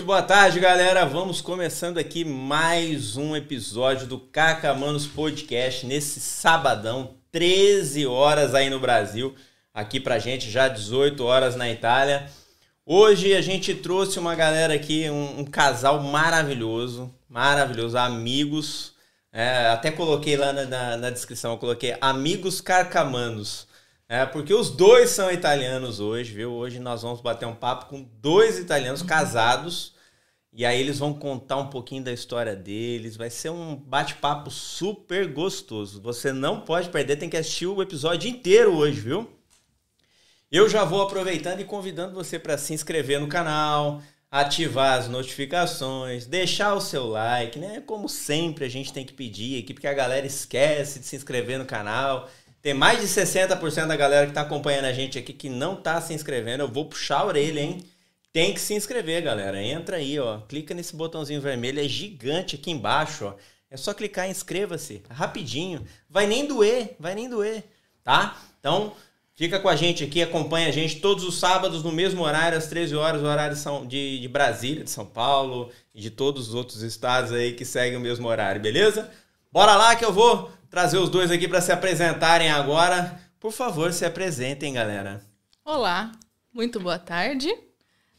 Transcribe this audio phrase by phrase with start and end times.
[0.00, 1.04] Muito boa tarde, galera.
[1.04, 8.80] Vamos começando aqui mais um episódio do Cacamanos Podcast nesse sabadão, 13 horas aí no
[8.80, 9.34] Brasil,
[9.74, 12.30] aqui pra gente já 18 horas na Itália.
[12.86, 18.94] Hoje a gente trouxe uma galera aqui, um, um casal maravilhoso, maravilhoso, amigos.
[19.30, 23.68] É, até coloquei lá na, na, na descrição, coloquei amigos carcamanos.
[24.12, 26.50] É, porque os dois são italianos hoje, viu?
[26.50, 29.94] Hoje nós vamos bater um papo com dois italianos casados.
[30.52, 33.16] E aí eles vão contar um pouquinho da história deles.
[33.16, 36.02] Vai ser um bate-papo super gostoso.
[36.02, 39.30] Você não pode perder, tem que assistir o episódio inteiro hoje, viu?
[40.50, 46.26] Eu já vou aproveitando e convidando você para se inscrever no canal, ativar as notificações,
[46.26, 47.80] deixar o seu like, né?
[47.86, 51.60] Como sempre a gente tem que pedir aqui, porque a galera esquece de se inscrever
[51.60, 52.28] no canal.
[52.62, 56.00] Tem mais de 60% da galera que está acompanhando a gente aqui que não está
[56.00, 56.62] se inscrevendo.
[56.62, 57.82] Eu vou puxar a orelha, hein?
[58.32, 59.62] Tem que se inscrever, galera.
[59.62, 60.40] Entra aí, ó.
[60.40, 63.34] Clica nesse botãozinho vermelho, é gigante aqui embaixo, ó.
[63.70, 65.02] É só clicar e inscreva-se.
[65.08, 65.86] Rapidinho.
[66.08, 67.64] Vai nem doer, vai nem doer,
[68.04, 68.36] tá?
[68.58, 68.92] Então,
[69.34, 72.66] fica com a gente aqui, acompanha a gente todos os sábados no mesmo horário, às
[72.66, 73.56] 13 horas, o horário
[73.86, 77.96] de, de Brasília, de São Paulo e de todos os outros estados aí que seguem
[77.96, 79.10] o mesmo horário, beleza?
[79.50, 83.20] Bora lá que eu vou trazer os dois aqui para se apresentarem agora.
[83.40, 85.20] Por favor, se apresentem, galera.
[85.64, 86.12] Olá,
[86.54, 87.52] muito boa tarde.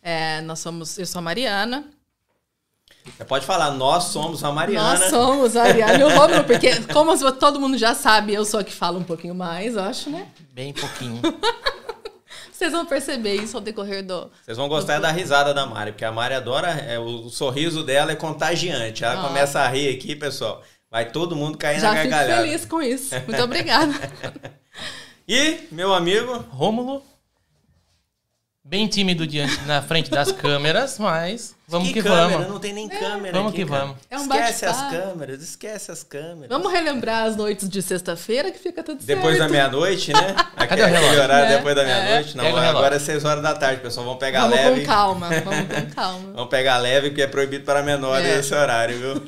[0.01, 1.85] É, nós somos, eu sou a Mariana.
[3.05, 4.99] Você pode falar, nós somos a Mariana.
[4.99, 8.59] Nós somos a Mariana e o Romulo, porque como todo mundo já sabe, eu sou
[8.59, 10.27] a que fala um pouquinho mais, eu acho, né?
[10.51, 11.21] Bem pouquinho.
[12.51, 14.29] Vocês vão perceber isso ao decorrer do.
[14.43, 15.01] Vocês vão gostar do...
[15.01, 16.69] da risada da Mari, porque a Mari adora.
[16.69, 19.03] É, o sorriso dela é contagiante.
[19.03, 19.27] Ela ah.
[19.27, 20.61] começa a rir aqui, pessoal.
[20.91, 22.27] Vai todo mundo cair Já na gargalhada.
[22.27, 23.15] Já fico feliz com isso.
[23.25, 23.93] Muito obrigada.
[25.25, 26.45] e, meu amigo...
[26.49, 27.01] Rômulo.
[28.63, 32.27] Bem tímido diante, na frente das câmeras, mas vamos que, que câmera?
[32.27, 32.47] vamos.
[32.47, 33.85] Não tem nem câmera Vamos aqui, que cara.
[33.85, 33.97] vamos.
[34.09, 36.49] É um esquece as câmeras, esquece as câmeras.
[36.49, 39.17] Vamos relembrar as noites de sexta-feira que fica tudo certo.
[39.17, 40.35] Depois da meia-noite, né?
[40.67, 41.21] Cadê o relógio?
[41.21, 42.37] horário é, depois da meia-noite.
[42.37, 42.37] É.
[42.37, 44.05] Não, agora é seis horas da tarde, pessoal.
[44.05, 44.69] Vamos pegar vamos leve.
[44.69, 46.33] Vamos com calma, vamos com calma.
[46.33, 48.39] vamos pegar leve, porque é proibido para menores é.
[48.39, 49.23] esse horário, viu?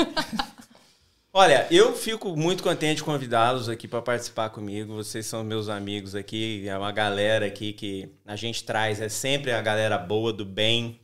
[1.35, 4.93] Olha, eu fico muito contente de convidá-los aqui para participar comigo.
[4.93, 9.51] Vocês são meus amigos aqui, é uma galera aqui que a gente traz, é sempre
[9.51, 11.01] a galera boa, do bem.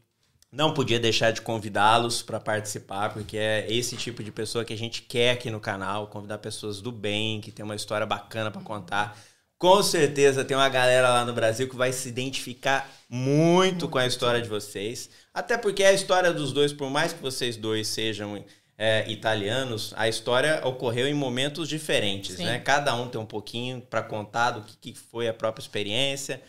[0.51, 4.77] Não podia deixar de convidá-los para participar, porque é esse tipo de pessoa que a
[4.77, 8.61] gente quer aqui no canal, convidar pessoas do bem, que tem uma história bacana para
[8.61, 9.19] contar.
[9.57, 14.05] Com certeza tem uma galera lá no Brasil que vai se identificar muito com a
[14.05, 15.09] história de vocês.
[15.33, 18.45] Até porque a história dos dois, por mais que vocês dois sejam
[18.81, 22.45] é, italianos, a história ocorreu em momentos diferentes, Sim.
[22.45, 22.59] né?
[22.59, 26.41] Cada um tem um pouquinho para contar do que, que foi a própria experiência.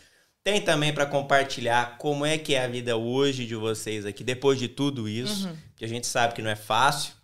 [0.45, 4.61] Tem também para compartilhar como é que é a vida hoje de vocês aqui, depois
[4.61, 7.15] de tudo isso, que a gente sabe que não é fácil.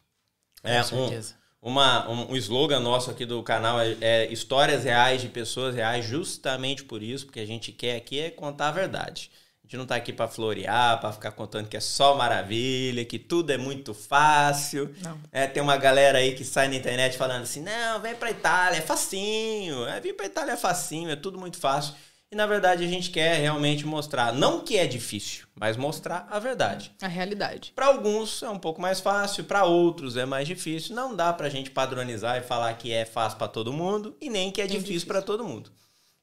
[0.64, 1.34] É, Com um, certeza.
[1.62, 6.04] uma, um, um slogan nosso aqui do canal é, é histórias reais de pessoas reais,
[6.04, 9.30] justamente por isso, porque a gente quer aqui é contar a verdade.
[9.66, 13.18] A gente não tá aqui para florear, para ficar contando que é só maravilha, que
[13.18, 14.94] tudo é muito fácil.
[15.02, 15.18] Não.
[15.32, 18.78] É, tem uma galera aí que sai na internet falando assim: não, vem pra Itália,
[18.78, 19.84] é facinho.
[19.88, 21.94] É, vir pra Itália é facinho, é tudo muito fácil.
[22.30, 26.38] E na verdade a gente quer realmente mostrar, não que é difícil, mas mostrar a
[26.38, 26.92] verdade.
[27.02, 27.72] A realidade.
[27.74, 30.94] Para alguns é um pouco mais fácil, para outros é mais difícil.
[30.94, 34.52] Não dá pra gente padronizar e falar que é fácil para todo mundo e nem
[34.52, 35.08] que é Nem difícil difícil.
[35.08, 35.72] para todo mundo.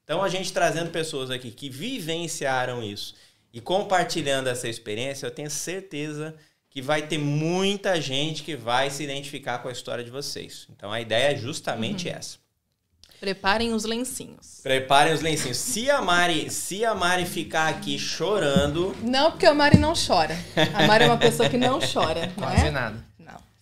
[0.06, 3.16] Então a gente trazendo pessoas aqui que vivenciaram isso
[3.54, 6.36] e compartilhando essa experiência, eu tenho certeza
[6.70, 10.68] que vai ter muita gente que vai se identificar com a história de vocês.
[10.76, 12.16] Então a ideia é justamente Uhum.
[12.16, 12.38] essa.
[13.20, 14.60] Preparem os lencinhos.
[14.62, 15.56] Preparem os lencinhos.
[15.58, 20.36] Se a Mari, se a Mari ficar aqui chorando, Não, porque a Mari não chora.
[20.74, 22.72] A Mari é uma pessoa que não chora, não Quase é?
[22.72, 23.06] nada.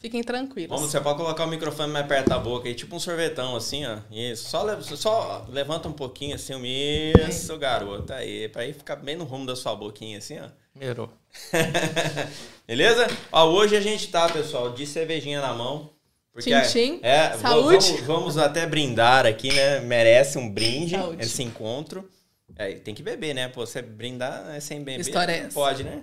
[0.02, 0.70] Fiquem tranquilos.
[0.76, 3.86] Vamos, você pode colocar o microfone mais perto da boca aí, tipo um sorvetão, assim,
[3.86, 3.98] ó.
[4.12, 4.50] Isso.
[4.50, 8.12] Só, só levanta um pouquinho assim, um isso, garoto.
[8.12, 10.48] Aí, pra aí ficar bem no rumo da sua boquinha, assim, ó.
[10.74, 11.10] Melhorou.
[12.68, 13.08] Beleza?
[13.32, 15.92] Ó, hoje a gente tá, pessoal, de cervejinha na mão.
[16.34, 17.00] Porque Tchim, tchim.
[17.04, 17.88] é, va- Saúde.
[17.92, 19.82] Vamos, vamos até brindar aqui, né?
[19.82, 21.22] Merece um brinde Saúde.
[21.24, 22.10] esse encontro.
[22.56, 23.50] É, tem que beber, né?
[23.50, 25.02] Pô, você brindar é sem beber.
[25.02, 25.54] História é não essa?
[25.54, 26.02] Pode, né?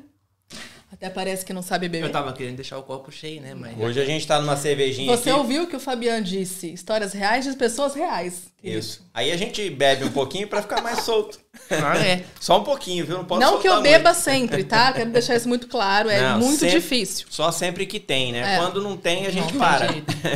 [0.90, 2.06] Até parece que não sabe beber.
[2.06, 3.54] Eu tava querendo deixar o copo cheio, né?
[3.54, 3.78] Mas.
[3.78, 5.38] Hoje a gente tá numa cervejinha Você aqui.
[5.38, 6.72] ouviu o que o Fabiano disse?
[6.72, 8.44] Histórias reais de pessoas reais.
[8.64, 9.06] Isso.
[9.12, 11.38] Aí a gente bebe um pouquinho pra ficar mais solto.
[11.70, 12.24] Ah, é.
[12.40, 13.18] Só um pouquinho, viu?
[13.18, 14.24] Não pode Não que eu soltar beba muito.
[14.24, 14.90] sempre, tá?
[14.94, 16.08] Quero deixar isso muito claro.
[16.08, 17.26] É Não, muito sempre- difícil.
[17.28, 18.54] Só sempre que tem, né?
[18.54, 18.56] É.
[18.58, 19.88] Quando não tem, a gente Não para.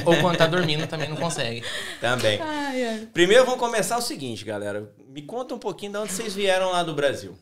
[0.04, 1.64] Ou quando tá dormindo também não consegue.
[1.98, 2.38] Também.
[2.42, 3.08] Ai, ai.
[3.12, 4.92] Primeiro vamos começar o seguinte, galera.
[5.08, 7.36] Me conta um pouquinho de onde vocês vieram lá do Brasil.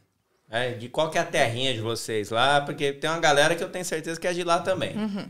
[0.50, 3.62] É, de qual que é a terrinha de vocês lá, porque tem uma galera que
[3.62, 4.96] eu tenho certeza que é de lá também.
[4.96, 5.28] Uhum.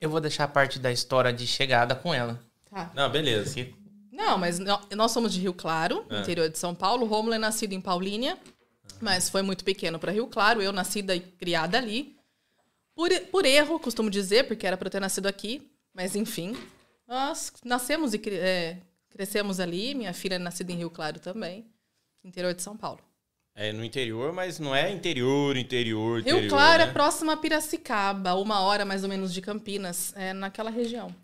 [0.00, 2.40] Eu vou deixar a parte da história de chegada com ela.
[2.70, 2.90] Tá.
[2.94, 3.54] Não, beleza.
[4.10, 6.20] Não, mas nó- nós somos de Rio Claro, É.
[6.20, 7.04] interior de São Paulo.
[7.04, 8.38] O Rômulo é nascido em Paulínia,
[9.00, 10.62] mas foi muito pequeno para Rio Claro.
[10.62, 12.16] Eu nascida e criada ali.
[12.94, 15.70] Por, por erro, costumo dizer, porque era para eu ter nascido aqui.
[15.94, 16.56] Mas enfim,
[17.06, 18.78] nós nascemos e é,
[19.10, 19.94] crescemos ali.
[19.94, 21.66] Minha filha é nascida em Rio Claro também,
[22.24, 23.00] interior de São Paulo.
[23.54, 26.40] É no interior, mas não é interior, interior, interior.
[26.40, 26.88] Rio Claro né?
[26.88, 31.14] é próximo a Piracicaba, uma hora mais ou menos de Campinas, é naquela região.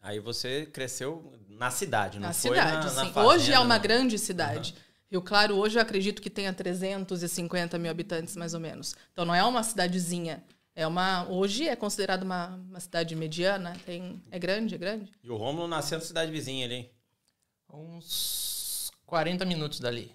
[0.00, 3.12] Aí você cresceu na cidade, não Na foi cidade, na, na sim.
[3.12, 3.82] fazenda, hoje é uma não.
[3.82, 4.74] grande cidade.
[5.08, 8.96] Rio Claro hoje eu acredito que tenha 350 mil habitantes, mais ou menos.
[9.12, 10.42] Então não é uma cidadezinha.
[10.74, 11.26] É uma.
[11.30, 13.74] Hoje é considerada uma, uma cidade mediana.
[13.86, 15.10] Tem, é grande, é grande.
[15.22, 16.90] E o Rômulo nasceu na cidade vizinha ali.
[17.72, 20.12] uns 40 minutos dali.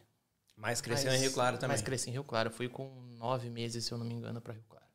[0.61, 1.73] Mas cresceu Mas- em Rio Claro também.
[1.75, 2.49] Mas cresci em Rio Claro.
[2.49, 4.85] Eu fui com nove meses, se eu não me engano, pra Rio Claro.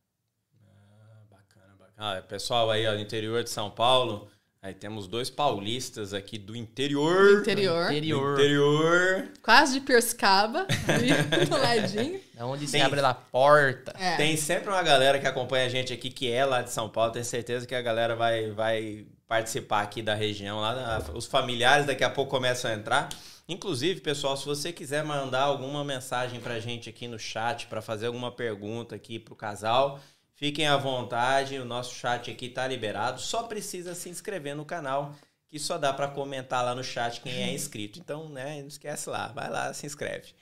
[1.31, 2.19] Bacana, bacana.
[2.19, 4.29] Ah, pessoal aí, ó, do interior de São Paulo,
[4.63, 7.41] aí temos dois paulistas aqui do interior.
[7.41, 7.87] Interior.
[7.87, 8.35] Do Interior.
[8.39, 9.29] interior.
[9.43, 11.11] Quase de Piracicaba, ali
[11.47, 12.21] do ladinho.
[12.35, 13.93] Da onde se Tem- abre a porta.
[13.99, 14.17] É.
[14.17, 17.13] Tem sempre uma galera que acompanha a gente aqui que é lá de São Paulo.
[17.13, 20.61] Tenho certeza que a galera vai, vai participar aqui da região.
[20.61, 23.09] Lá, os familiares daqui a pouco começam a entrar.
[23.49, 28.07] Inclusive, pessoal, se você quiser mandar alguma mensagem pra gente aqui no chat, para fazer
[28.07, 30.01] alguma pergunta aqui pro casal,
[30.35, 31.57] fiquem à vontade.
[31.59, 33.21] O nosso chat aqui tá liberado.
[33.21, 35.15] Só precisa se inscrever no canal,
[35.47, 38.01] que só dá para comentar lá no chat quem é inscrito.
[38.01, 40.35] Então, né, não esquece lá, vai lá, se inscreve.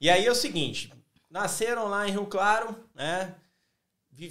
[0.00, 0.92] E aí é o seguinte,
[1.30, 3.36] nasceram lá em Rio Claro, né?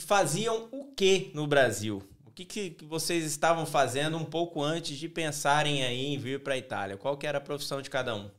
[0.02, 2.04] Faziam o que no Brasil?
[2.36, 6.56] O que, que vocês estavam fazendo um pouco antes de pensarem aí em vir para
[6.56, 6.98] a Itália?
[6.98, 8.30] Qual que era a profissão de cada um?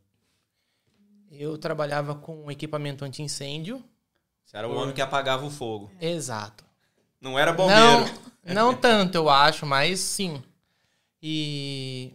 [1.30, 3.82] Eu trabalhava com equipamento anti-incêndio.
[4.44, 5.90] Você era o homem que apagava o fogo.
[5.98, 6.62] Exato.
[7.18, 7.80] Não era bombeiro.
[8.44, 10.42] Não, não tanto, eu acho, mas sim.
[11.22, 12.12] E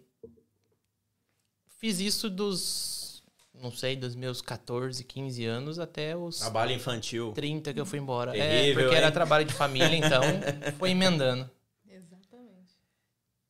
[1.79, 3.23] fiz isso dos,
[3.55, 7.31] não sei, dos meus 14, 15 anos até os Trabalho infantil.
[7.33, 8.37] 30 que eu fui embora.
[8.37, 9.11] é, Terrível, porque era hein?
[9.13, 10.21] trabalho de família, então
[10.77, 11.49] foi emendando.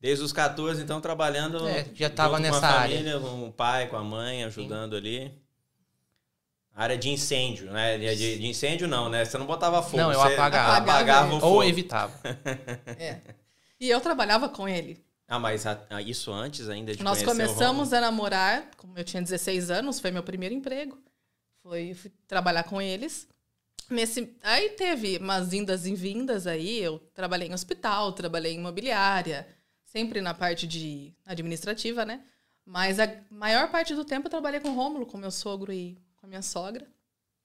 [0.02, 1.66] Desde os 14, então, trabalhando.
[1.68, 2.96] É, já tava junto nessa com a área.
[2.96, 5.32] família, com o pai, com a mãe, ajudando ali.
[6.74, 7.96] Área de incêndio, né?
[7.98, 9.24] De, de incêndio não, né?
[9.24, 9.98] Você não botava fogo.
[9.98, 10.76] Não, eu você apagava.
[10.78, 11.62] apagava o Ou fogo.
[11.64, 12.12] evitava.
[12.98, 13.20] É.
[13.78, 14.98] E eu trabalhava com ele.
[15.28, 19.22] Ah, mas a- a- isso antes ainda de Nós começamos a namorar, como eu tinha
[19.22, 20.98] 16 anos, foi meu primeiro emprego.
[21.62, 23.28] Foi fui trabalhar com eles.
[23.90, 26.78] Nesse, aí teve umas indas e vindas aí.
[26.80, 29.46] Eu trabalhei em hospital, trabalhei em imobiliária,
[29.92, 32.22] sempre na parte de administrativa, né?
[32.64, 35.98] Mas a maior parte do tempo eu trabalhei com o Rômulo, com meu sogro e
[36.16, 36.86] com a minha sogra.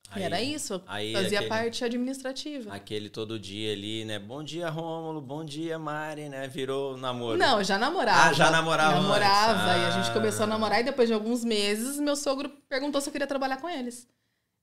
[0.10, 2.74] Aí- e era isso, aí fazia aquele- parte administrativa.
[2.74, 4.18] Aquele todo dia ali, né?
[4.18, 5.20] Bom dia, Rômulo.
[5.20, 6.48] Bom dia, Mari, né?
[6.48, 7.38] Virou namoro.
[7.38, 8.30] Não, já namorava.
[8.30, 9.02] Ah, já namorava.
[9.02, 9.78] Namorava.
[9.78, 10.14] E a gente Ah.
[10.14, 13.58] começou a namorar e depois de alguns meses, meu sogro perguntou se eu queria trabalhar
[13.58, 14.08] com eles.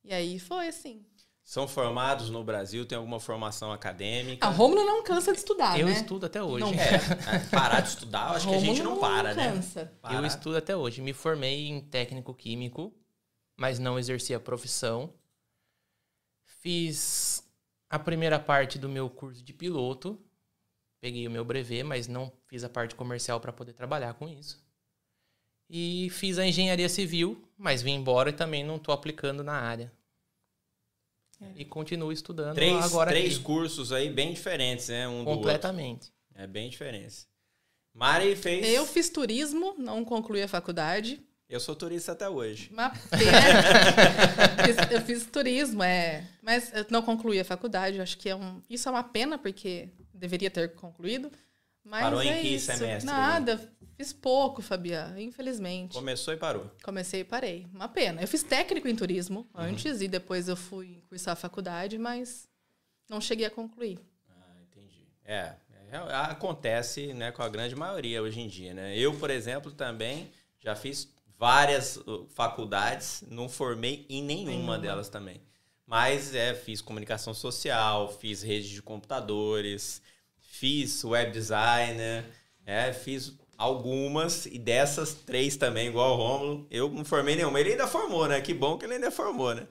[0.02, 1.04] E aí foi assim.
[1.44, 4.46] São formados no Brasil, tem alguma formação acadêmica.
[4.46, 5.92] A Rômulo não cansa de estudar, eu né?
[5.92, 6.64] estudo até hoje.
[6.64, 6.72] Não.
[6.72, 9.52] É, parar de estudar, eu acho que a gente não para, né?
[9.52, 9.92] cansa.
[10.10, 11.02] Eu estudo até hoje.
[11.02, 12.94] Me formei em técnico químico,
[13.58, 15.12] mas não exerci a profissão.
[16.62, 17.46] Fiz
[17.90, 20.18] a primeira parte do meu curso de piloto.
[20.98, 24.64] Peguei o meu brevet, mas não fiz a parte comercial para poder trabalhar com isso.
[25.68, 29.92] E fiz a engenharia civil, mas vim embora e também não estou aplicando na área.
[31.56, 33.42] E continuo estudando Três, agora três aqui.
[33.44, 35.06] cursos aí bem diferentes, né?
[35.08, 35.34] Um do outro.
[35.36, 36.12] completamente.
[36.34, 37.26] É bem diferente.
[37.94, 38.66] Mari fez.
[38.68, 41.22] Eu fiz turismo, não concluí a faculdade.
[41.48, 42.70] Eu sou turista até hoje.
[42.72, 44.64] Uma pena.
[44.64, 46.26] Fiz- eu fiz turismo, é.
[46.42, 47.96] Mas eu não concluí a faculdade.
[47.98, 48.60] eu Acho que é um.
[48.68, 51.30] Isso é uma pena, porque deveria ter concluído.
[51.84, 52.66] Mas Parou em é que isso.
[52.72, 53.70] semestre, Nada.
[53.96, 55.92] Fiz pouco, Fabiana, infelizmente.
[55.92, 56.68] Começou e parou.
[56.82, 57.66] Comecei e parei.
[57.72, 58.20] Uma pena.
[58.22, 59.60] Eu fiz técnico em turismo Uhum.
[59.60, 62.48] antes e depois eu fui cursar a faculdade, mas
[63.08, 64.00] não cheguei a concluir.
[64.28, 65.06] Ah, entendi.
[65.24, 65.54] É,
[65.92, 65.96] é,
[66.28, 68.98] acontece né, com a grande maioria hoje em dia, né?
[68.98, 74.78] Eu, por exemplo, também já fiz várias uh, faculdades, não formei em nenhuma, Nenhuma.
[74.78, 75.40] delas também.
[75.86, 80.00] Mas é, fiz comunicação social, fiz rede de computadores,
[80.58, 82.24] fiz web designer,
[82.66, 87.58] é, fiz algumas e dessas três também, igual o Rômulo, eu não formei nenhuma.
[87.60, 88.40] Ele ainda formou, né?
[88.40, 89.66] Que bom que ele ainda formou, né?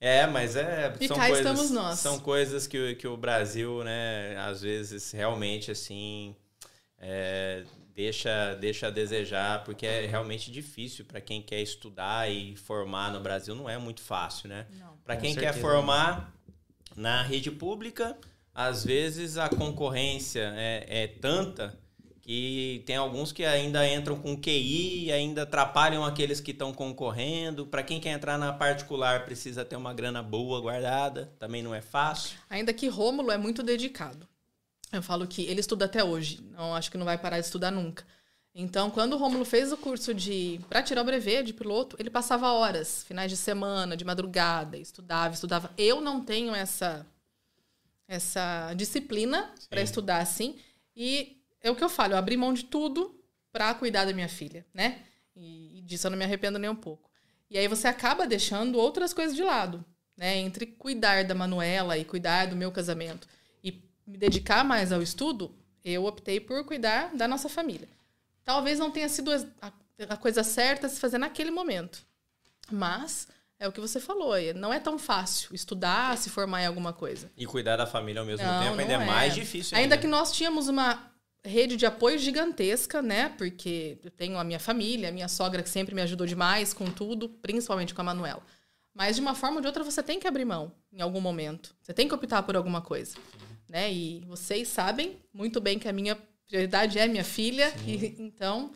[0.00, 0.94] É, mas é.
[1.00, 1.98] E são cá coisas, estamos nós.
[1.98, 6.34] São coisas que, o- que o Brasil, né, às vezes realmente assim.
[6.98, 7.64] é,
[7.94, 13.20] deixa, deixa a desejar, porque é realmente difícil para quem quer estudar e formar no
[13.20, 14.66] Brasil, não é muito fácil, né?
[14.78, 14.96] Não.
[15.04, 16.32] Para quem quer formar
[16.96, 18.16] na rede pública,
[18.54, 21.76] às vezes a concorrência é, é tanta
[22.20, 27.66] que tem alguns que ainda entram com QI e ainda atrapalham aqueles que estão concorrendo.
[27.66, 31.82] Para quem quer entrar na particular, precisa ter uma grana boa guardada, também não é
[31.82, 32.38] fácil.
[32.48, 34.26] Ainda que Rômulo é muito dedicado.
[34.90, 36.40] Eu falo que ele estuda até hoje.
[36.52, 38.06] Não acho que não vai parar de estudar nunca.
[38.54, 42.08] Então, quando o Rômulo fez o curso de para tirar o brevet de piloto, ele
[42.08, 45.70] passava horas, finais de semana, de madrugada, estudava, estudava.
[45.76, 47.04] Eu não tenho essa
[48.06, 50.58] essa disciplina para estudar assim.
[50.94, 53.18] E é o que eu falo, eu abri mão de tudo
[53.52, 55.02] para cuidar da minha filha, né?
[55.34, 57.10] E, e disso eu não me arrependo nem um pouco.
[57.50, 59.84] E aí você acaba deixando outras coisas de lado,
[60.16, 60.36] né?
[60.36, 63.28] Entre cuidar da Manuela e cuidar do meu casamento
[63.62, 67.88] e me dedicar mais ao estudo, eu optei por cuidar da nossa família.
[68.44, 69.30] Talvez não tenha sido
[69.60, 69.72] a,
[70.08, 72.04] a coisa certa a se fazer naquele momento.
[72.70, 73.28] Mas
[73.64, 76.92] é o que você falou, é- não é tão fácil estudar, se formar em alguma
[76.92, 77.30] coisa.
[77.36, 79.04] E cuidar da família ao mesmo Não, tempo ainda é é.
[79.06, 79.98] mais difícil Ainda ainda.
[79.98, 81.10] que nós tínhamos uma
[81.44, 83.30] rede de apoio gigantesca, né?
[83.36, 86.86] Porque eu tenho a minha família, a minha sogra que sempre me ajudou demais com
[86.90, 88.42] tudo, principalmente com a Manuela.
[88.94, 91.74] Mas de uma forma ou de outra você tem que abrir mão em algum momento.
[91.82, 93.16] Você tem que optar por alguma coisa,
[93.68, 93.92] né?
[93.92, 96.16] E vocês sabem muito bem que a minha
[96.46, 98.70] prioridade é minha filha, e, então,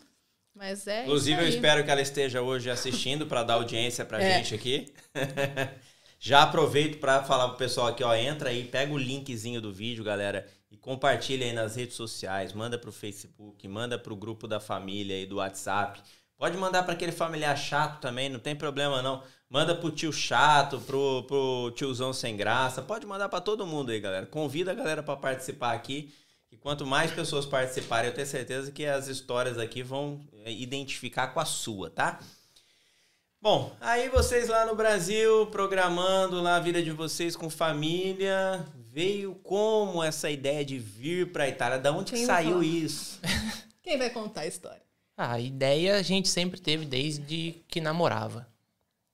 [0.59, 4.37] mas é Inclusive, eu espero que ela esteja hoje assistindo para dar audiência pra É.
[4.37, 4.93] gente aqui.
[6.19, 10.03] Já aproveito para falar pro pessoal aqui, ó, entra aí, pega o linkzinho do vídeo,
[10.03, 15.15] galera, e compartilha aí nas redes sociais, manda pro Facebook, manda pro grupo da família
[15.15, 16.01] aí do WhatsApp.
[16.37, 19.23] Pode mandar para aquele familiar chato também, não tem problema não.
[19.49, 23.99] Manda pro tio chato, pro, pro tiozão sem graça, pode mandar para todo mundo aí,
[23.99, 24.25] galera.
[24.25, 26.13] Convida a galera para participar aqui.
[26.61, 31.39] Quanto mais pessoas participarem, eu tenho certeza que as histórias aqui vão é, identificar com
[31.39, 32.19] a sua, tá?
[33.41, 39.33] Bom, aí vocês lá no Brasil, programando lá a vida de vocês com família, veio
[39.35, 41.79] como essa ideia de vir pra Itália?
[41.79, 43.19] Da onde que Quem saiu isso?
[43.81, 44.81] Quem vai contar a história?
[45.15, 48.45] Ah, a ideia a gente sempre teve desde que namorava.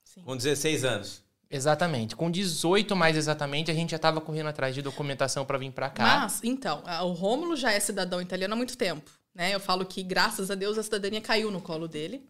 [0.04, 0.22] Sim.
[0.22, 1.25] Com 16 anos.
[1.56, 2.16] Exatamente.
[2.16, 5.90] Com 18 mais exatamente, a gente já estava correndo atrás de documentação para vir para
[5.90, 6.20] cá.
[6.22, 9.54] Mas, então, o Rômulo já é cidadão italiano há muito tempo, né?
[9.56, 12.28] Eu falo que, graças a Deus, a cidadania caiu no colo dele,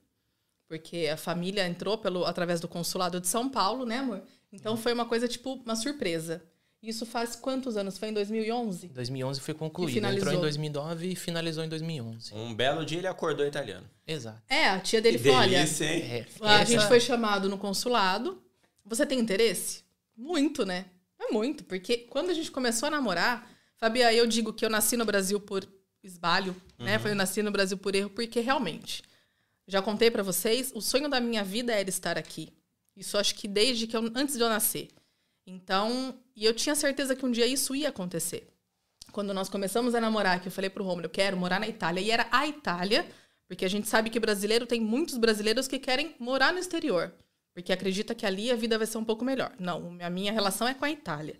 [0.67, 4.21] porque a família entrou pelo através do consulado de São Paulo, né, amor?
[4.51, 6.41] Então foi uma coisa, tipo, uma surpresa.
[6.81, 7.97] Isso faz quantos anos?
[7.97, 8.89] Foi em 2011?
[8.89, 9.93] 2011 foi concluído.
[9.95, 10.27] finalizou.
[10.27, 12.31] Entrou em 2009 e finalizou em 2011.
[12.33, 13.87] Um belo dia ele acordou italiano.
[14.05, 14.39] Exato.
[14.47, 16.03] É, a tia dele Que falou, olha, delícia, hein?
[16.03, 18.39] É, a essa- gente foi chamado no consulado.
[18.85, 19.83] Você tem interesse?
[20.15, 20.85] Muito, né?
[21.19, 24.95] É muito, porque quando a gente começou a namorar, Fabia, eu digo que eu nasci
[24.95, 25.67] no Brasil por
[26.03, 26.99] esbalho, né?
[26.99, 29.01] Foi eu nasci no Brasil por erro, porque realmente,
[29.67, 32.53] já contei pra vocês, o sonho da minha vida era estar aqui.
[32.95, 34.89] Isso acho que desde que eu, antes de eu nascer.
[35.45, 38.47] Então, e eu tinha certeza que um dia isso ia acontecer.
[39.11, 42.01] Quando nós começamos a namorar, que eu falei pro Romulo, eu quero morar na Itália,
[42.01, 43.05] e era a Itália,
[43.47, 47.13] porque a gente sabe que brasileiro tem muitos brasileiros que querem morar no exterior,
[47.55, 49.55] porque acredita que ali a vida vai ser um pouco melhor.
[49.57, 51.39] Não, a minha relação é com a Itália.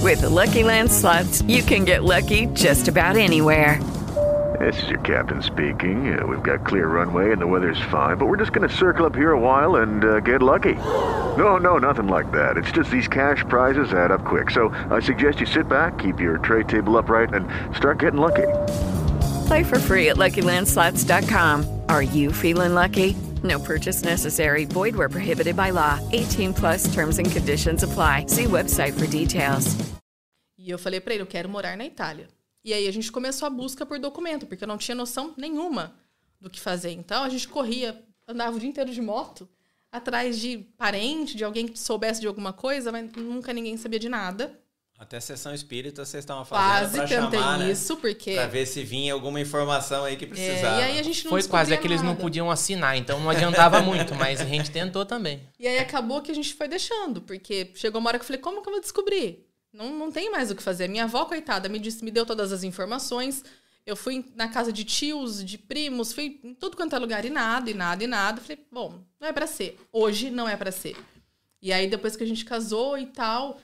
[0.00, 3.82] With the Lucky Land slots, you can get lucky just about anywhere.
[4.58, 6.18] This is your captain speaking.
[6.18, 9.04] Uh, we've got clear runway and the weather's fine, but we're just going to circle
[9.04, 10.74] up here a while and uh, get lucky.
[10.74, 12.56] No, no, nothing like that.
[12.56, 14.50] It's just these cash prizes add up quick.
[14.50, 18.46] So I suggest you sit back, keep your tray table upright, and start getting lucky.
[19.46, 21.82] Play for free at LuckyLandSlots.com.
[21.90, 23.14] Are you feeling lucky?
[23.42, 24.64] No purchase necessary.
[24.64, 26.00] Void where prohibited by law.
[26.12, 28.26] 18 plus terms and conditions apply.
[28.26, 29.76] See website for details.
[30.58, 32.28] E eu falei pra ele, eu quero morar na Itália.
[32.64, 35.94] E aí a gente começou a busca por documento, porque eu não tinha noção nenhuma
[36.40, 36.90] do que fazer.
[36.90, 39.48] Então a gente corria, andava o dia inteiro de moto,
[39.90, 44.08] atrás de parente, de alguém que soubesse de alguma coisa, mas nunca ninguém sabia de
[44.08, 44.58] nada.
[44.98, 47.70] Até sessão espírita vocês estavam fazendo Quase pra tentei chamar, né?
[47.70, 48.34] isso, porque.
[48.34, 50.80] Pra ver se vinha alguma informação aí que É, precisava.
[50.80, 53.30] e aí a gente não Foi quase, é que eles não podiam assinar, então não
[53.30, 55.40] adiantava muito, mas a gente tentou também.
[55.58, 58.42] E aí acabou que a gente foi deixando, porque chegou uma hora que eu falei,
[58.42, 59.46] como que eu vou descobrir?
[59.72, 60.88] Não, não tem mais o que fazer.
[60.88, 63.44] Minha avó, coitada, me disse, me deu todas as informações.
[63.86, 67.30] Eu fui na casa de tios, de primos, fui em tudo quanto é lugar e
[67.30, 68.40] nada, e nada, e nada.
[68.40, 69.78] Falei, bom, não é pra ser.
[69.92, 70.96] Hoje não é pra ser.
[71.62, 73.60] E aí, depois que a gente casou e tal,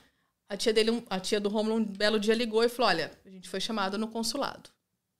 [0.47, 3.29] a tia dele, a tia do Romulo, um belo dia ligou e falou: Olha, a
[3.29, 4.69] gente foi chamado no consulado.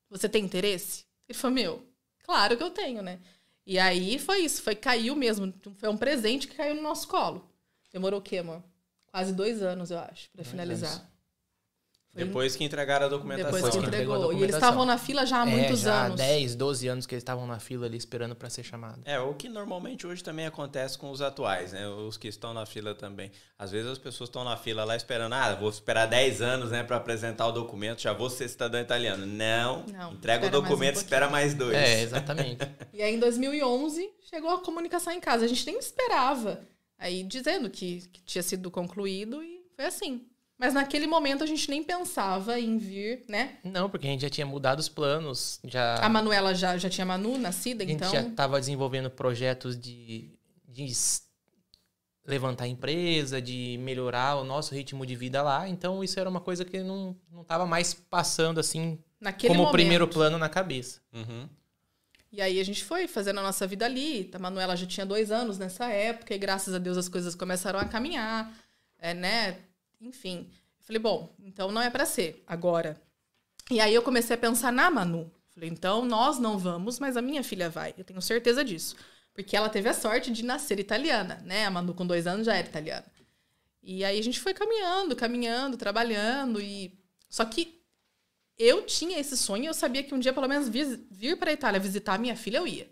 [0.10, 1.06] Você tem interesse?
[1.28, 1.84] Ele falou: Meu,
[2.24, 3.20] claro que eu tenho, né?
[3.66, 5.54] E aí foi isso, foi caiu mesmo.
[5.78, 7.50] Foi um presente que caiu no nosso colo.
[7.92, 8.64] Demorou o quê, amor?
[9.08, 11.00] Quase dois anos, eu acho, pra finalizar.
[11.00, 11.15] Foi
[12.16, 13.52] Depois que entregaram a documentação.
[13.52, 14.34] depois que entregou a entregou.
[14.34, 14.70] E eles documentação.
[14.70, 16.22] estavam na fila já há muitos é, já anos.
[16.22, 19.02] há 10, 12 anos que eles estavam na fila ali esperando pra ser chamado.
[19.06, 21.88] É, o que normalmente hoje também acontece com os atuais, né?
[21.88, 23.32] Os que estão na fila também.
[23.60, 26.84] Às vezes as pessoas estão na fila lá esperando, ah, vou esperar 10 anos, né,
[26.84, 29.26] para apresentar o documento, já vou ser cidadão italiano.
[29.26, 31.76] Não, Não, entrega o espera mais um documento, espera mais dois.
[31.76, 32.66] É, exatamente.
[32.94, 35.44] E aí, em 2011, chegou a comunicação em casa.
[35.44, 36.62] A gente nem esperava.
[36.98, 40.26] Aí, dizendo que, que tinha sido concluído e foi assim.
[40.58, 43.58] Mas naquele momento, a gente nem pensava em vir, né?
[43.64, 47.06] Não, porque a gente já tinha mudado os planos, já A Manuela já, já tinha
[47.06, 48.12] Manu nascida, a gente então...
[48.12, 50.30] já estava desenvolvendo projetos de,
[50.68, 50.86] de
[52.26, 55.68] levantar a empresa, de melhorar o nosso ritmo de vida lá.
[55.68, 59.74] Então isso era uma coisa que não não estava mais passando assim naquele como momento.
[59.74, 61.02] primeiro plano na cabeça.
[61.14, 61.50] Uhum.
[62.32, 64.30] E aí, a gente foi fazendo a nossa vida ali.
[64.34, 67.80] A Manuela já tinha dois anos nessa época e, graças a Deus, as coisas começaram
[67.80, 68.54] a caminhar,
[69.00, 69.58] é, né?
[70.06, 70.50] Enfim.
[70.82, 73.02] Falei, bom, então não é pra ser agora.
[73.72, 75.32] E aí, eu comecei a pensar na Manu.
[75.50, 77.94] Falei, então, nós não vamos, mas a minha filha vai.
[77.98, 78.96] Eu tenho certeza disso.
[79.34, 81.66] Porque ela teve a sorte de nascer italiana, né?
[81.66, 83.06] A Manu, com dois anos, já era italiana.
[83.82, 86.62] E aí, a gente foi caminhando, caminhando, trabalhando.
[86.62, 86.96] e
[87.28, 87.82] Só que
[88.58, 91.80] eu tinha esse sonho, eu sabia que um dia, pelo menos, vir para a Itália
[91.80, 92.90] visitar a minha filha, eu ia.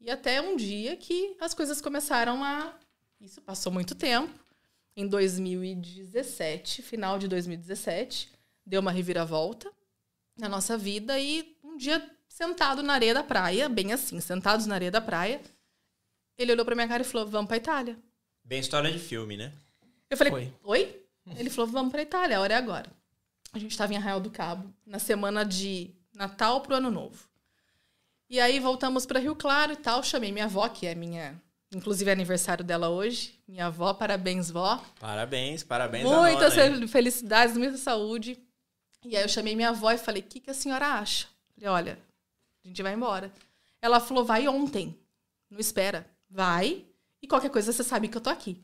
[0.00, 2.74] E até um dia que as coisas começaram a.
[3.20, 4.41] Isso passou muito tempo.
[4.96, 8.30] Em 2017, final de 2017,
[8.64, 9.70] deu uma reviravolta
[10.38, 14.74] na nossa vida e um dia sentado na areia da praia, bem assim, sentados na
[14.74, 15.40] areia da praia,
[16.36, 17.98] ele olhou pra minha cara e falou: "Vamos pra Itália".
[18.44, 19.52] Bem história de filme, né?
[20.10, 20.52] Eu falei: Foi.
[20.64, 21.02] "Oi?".
[21.36, 22.90] Ele falou: "Vamos pra Itália, a hora é agora".
[23.52, 27.28] A gente tava em Arraial do Cabo, na semana de Natal pro Ano Novo.
[28.28, 31.40] E aí voltamos pra Rio Claro e tal, chamei minha avó, que é minha,
[31.74, 33.38] inclusive é aniversário dela hoje.
[33.48, 34.82] Minha avó, parabéns, vó.
[35.00, 38.38] Parabéns, parabéns Muitas nona, felicidades, muita saúde.
[39.04, 41.26] E aí eu chamei minha avó e falei: o que, que a senhora acha?
[41.54, 41.98] Falei: olha,
[42.64, 43.32] a gente vai embora.
[43.80, 44.96] Ela falou: vai ontem.
[45.50, 46.06] Não espera.
[46.30, 46.84] Vai.
[47.20, 48.60] E qualquer coisa você sabe que eu tô aqui.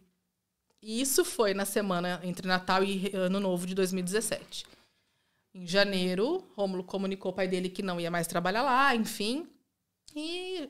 [0.80, 4.64] E isso foi na semana entre Natal e Ano Novo de 2017.
[5.54, 9.48] Em janeiro, Rômulo comunicou ao pai dele que não ia mais trabalhar lá, enfim.
[10.14, 10.68] E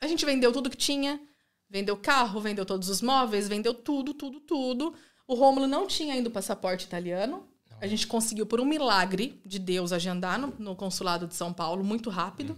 [0.00, 1.20] a gente vendeu tudo que tinha.
[1.68, 4.94] Vendeu carro, vendeu todos os móveis, vendeu tudo, tudo, tudo.
[5.26, 7.46] O Rômulo não tinha ainda o passaporte italiano.
[7.80, 11.84] A gente conseguiu, por um milagre de Deus, agendar no, no consulado de São Paulo
[11.84, 12.56] muito rápido.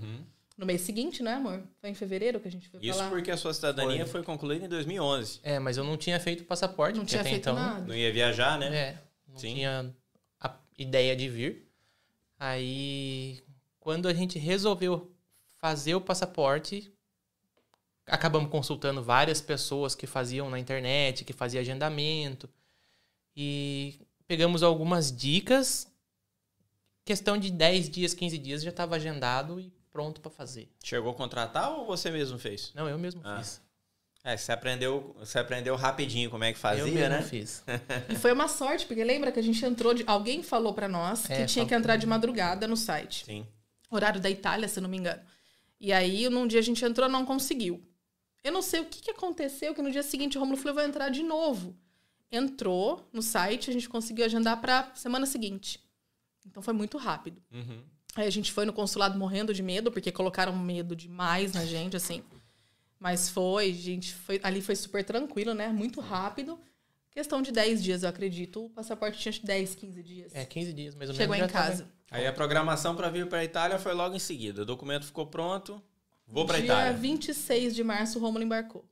[0.57, 1.63] No mês seguinte, né, amor?
[1.81, 3.09] Foi em fevereiro que a gente foi pra Isso lá.
[3.09, 5.41] porque a sua cidadania foi, concluída em 2011.
[5.43, 7.55] É, mas eu não tinha feito passaporte, Não tinha até feito então.
[7.55, 7.87] nada.
[7.87, 8.77] Não ia viajar, né?
[8.77, 9.55] É, não Sim.
[9.55, 9.95] tinha
[10.41, 11.69] a ideia de vir.
[12.39, 13.41] Aí,
[13.81, 15.13] quando a gente resolveu
[15.57, 16.93] fazer o passaporte,
[18.09, 22.49] acabamos consultando várias pessoas que faziam na internet, que faziam agendamento.
[23.37, 25.87] E pegamos algumas dicas.
[27.05, 30.69] Questão de 10 dias, 15 dias já estava agendado e pronto para fazer.
[30.85, 32.71] Chegou a contratar ou você mesmo fez?
[32.75, 33.61] Não, eu mesmo Ah, fiz.
[34.25, 37.23] É, você aprendeu, você aprendeu rapidinho como é que eu fazia, mesmo né?
[37.23, 37.63] fiz.
[38.11, 40.05] E foi uma sorte, porque lembra que a gente entrou de.
[40.07, 41.79] Alguém falou pra nós que É, tinha que falou.
[41.79, 43.25] entrar de madrugada no site.
[43.25, 43.47] Sim.
[43.91, 45.23] Horário da Itália, se eu não me engano.
[45.81, 47.83] E aí, num dia a gente entrou, não conseguiu.
[48.45, 50.85] Eu não sei o que, que aconteceu, que no dia seguinte o Romulo falou, vou
[50.85, 51.77] entrar de novo.
[52.31, 55.81] Entrou no site, a gente conseguiu agendar pra semana seguinte.
[56.47, 57.43] Então foi muito rápido.
[57.53, 57.83] Uhum.
[58.15, 61.97] Aí a gente foi no consulado morrendo de medo, porque colocaram medo demais na gente,
[61.97, 62.23] assim.
[62.99, 65.69] Mas foi, gente, foi, ali foi super tranquilo, né?
[65.69, 66.59] Muito rápido.
[67.11, 68.65] Questão de 10 dias, eu acredito.
[68.67, 70.35] O passaporte tinha acho que 10, 15 dias.
[70.35, 71.49] É, 15 dias mais ou Chegou menos.
[71.51, 71.89] em já tava- casa.
[72.11, 74.63] Aí a programação para vir para a Itália foi logo em seguida.
[74.63, 75.83] O documento ficou pronto.
[76.29, 76.93] Vou para Dia Itália.
[76.93, 78.85] 26 de março, o Romulo embarcou.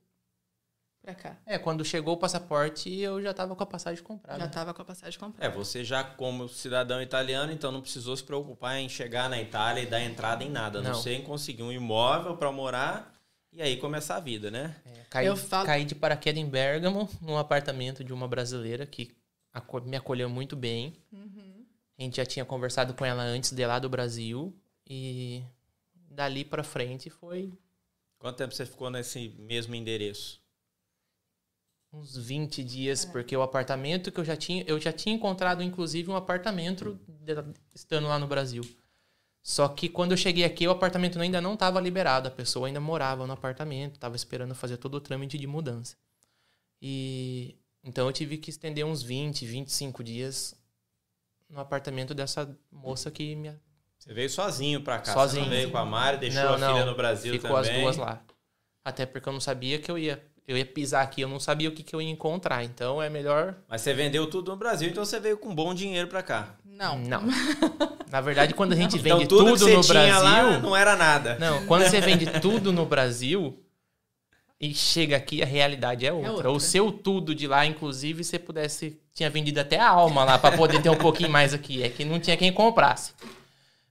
[1.03, 1.37] Pra cá.
[1.47, 4.41] É, quando chegou o passaporte, eu já tava com a passagem comprada.
[4.41, 5.55] Já tava com a passagem É, comprada.
[5.55, 9.87] você já como cidadão italiano, então não precisou se preocupar em chegar na Itália e
[9.87, 10.81] dar entrada em nada.
[10.81, 11.01] A não Não.
[11.01, 13.15] ser em conseguir um imóvel para morar
[13.53, 14.75] e aí começar a vida, né?
[14.85, 19.15] É, caí, Eu falo- caí de paraquedas em Bergamo, num apartamento de uma brasileira que
[19.85, 20.93] me acolheu muito bem.
[21.99, 24.53] A gente já tinha conversado com ela antes de lá do Brasil.
[24.89, 25.43] E
[26.17, 27.53] dali pra frente foi
[28.19, 30.45] Quanto tempo você ficou nesse mesmo endereço?
[31.93, 36.11] uns 20 dias, porque o apartamento que eu já tinha, eu já tinha encontrado inclusive
[36.11, 36.99] um apartamento
[37.75, 38.63] estando lá no Brasil.
[39.43, 42.81] Só que quando eu cheguei aqui, o apartamento ainda não estava liberado, a pessoa ainda
[42.81, 45.97] morava no apartamento, estava esperando fazer todo o trâmite de mudança.
[46.83, 50.55] E então eu tive que estender uns 20, 25 dias
[51.49, 53.49] no apartamento dessa moça que me
[54.07, 55.07] Você veio sozinho para cá.
[55.07, 55.43] Você Sozinho.
[55.45, 56.73] não veio com a Mari, deixou Não, a não.
[56.75, 57.73] filha no Brasil Ficou também.
[57.73, 58.23] as duas lá.
[58.85, 61.69] Até porque eu não sabia que eu ia eu ia pisar aqui, eu não sabia
[61.69, 62.63] o que, que eu ia encontrar.
[62.63, 66.07] Então é melhor Mas você vendeu tudo no Brasil, então você veio com bom dinheiro
[66.07, 66.55] para cá.
[66.65, 66.97] Não.
[67.01, 67.23] Não.
[68.09, 70.61] Na verdade, quando a gente Então vende tudo, tudo, que você no tinha lá Brasil.
[70.61, 71.37] não era nada.
[71.41, 73.61] Não, quando você vende tudo no Brasil
[74.61, 76.31] e chega aqui, a realidade é outra.
[76.31, 76.51] outra.
[76.53, 79.01] O seu tudo de lá, inclusive, você pudesse.
[79.13, 81.83] Tinha vendido até a alma lá para poder ter um pouquinho mais aqui.
[81.83, 83.13] É que não tinha quem comprasse.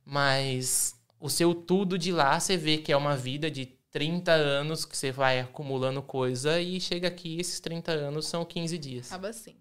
[0.05, 4.85] Mas o seu tudo de lá, você vê que é uma vida de 30 anos
[4.85, 9.07] que você vai acumulando coisa e chega aqui, esses 30 anos são 15 dias.
[9.07, 9.55] Acaba assim.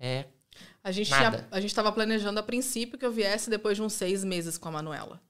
[0.00, 0.26] É.
[0.82, 1.38] A gente, Nada.
[1.38, 4.58] tinha, a gente tava planejando a princípio que eu viesse depois de uns seis meses
[4.58, 5.22] com a Manuela.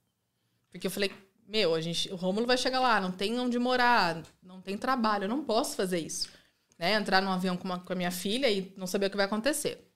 [0.70, 1.12] Porque eu falei,
[1.46, 5.24] meu, a gente, o Rômulo vai chegar lá, não tem onde morar, não tem trabalho,
[5.24, 6.30] eu não posso fazer isso.
[6.78, 6.94] Né?
[6.94, 9.26] Entrar num avião com, uma- com a minha filha e não saber o que vai
[9.26, 9.86] acontecer.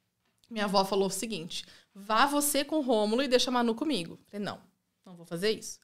[0.50, 1.64] Minha avó falou o seguinte:
[1.98, 4.18] vá você com o Rômulo e deixa a Manu comigo.
[4.20, 4.60] Eu falei, não,
[5.04, 5.80] não vou fazer isso.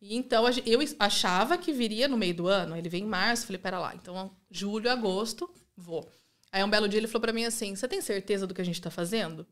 [0.00, 3.60] E então eu achava que viria no meio do ano, ele vem em março, falei,
[3.60, 6.08] pera lá, então julho, agosto, vou.
[6.52, 8.64] Aí um belo dia ele falou pra mim assim: Você tem certeza do que a
[8.64, 9.44] gente tá fazendo?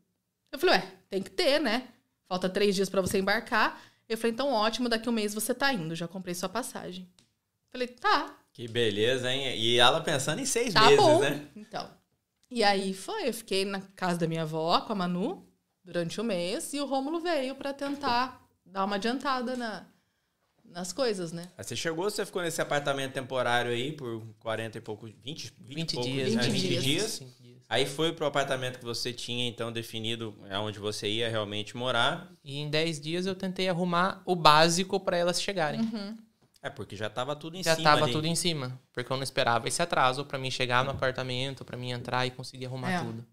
[0.49, 1.89] Eu falei, ué, tem que ter, né?
[2.25, 3.81] Falta três dias pra você embarcar.
[4.07, 7.07] Eu falei, então ótimo, daqui um mês você tá indo, já comprei sua passagem.
[7.69, 9.53] Falei, tá, Que beleza, hein?
[9.59, 11.19] E ela pensando em seis tá meses, bom.
[11.19, 11.45] né?
[11.53, 11.91] Então.
[12.49, 15.45] E aí foi, eu fiquei na casa da minha avó com a Manu
[15.87, 19.85] durante o mês e o Rômulo veio pra tentar dar uma adiantada na,
[20.65, 21.49] nas coisas, né?
[21.57, 25.75] Aí você chegou, você ficou nesse apartamento temporário aí por 40 e poucos, 20, 20,
[25.75, 26.35] 20 e poucos, dias.
[26.35, 26.41] né?
[26.43, 26.83] 20 20 dias.
[26.83, 27.11] dias.
[27.13, 27.57] 5 dias.
[27.69, 32.29] Aí foi pro apartamento que você tinha então definido aonde você ia realmente morar.
[32.43, 35.79] E em 10 dias eu tentei arrumar o básico para elas chegarem.
[36.61, 38.11] É, porque já tava tudo em Já cima tava ali.
[38.11, 41.77] tudo em cima, porque eu não esperava esse atraso para mim chegar no apartamento, para
[41.77, 42.99] mim entrar e conseguir arrumar É.
[42.99, 43.25] tudo.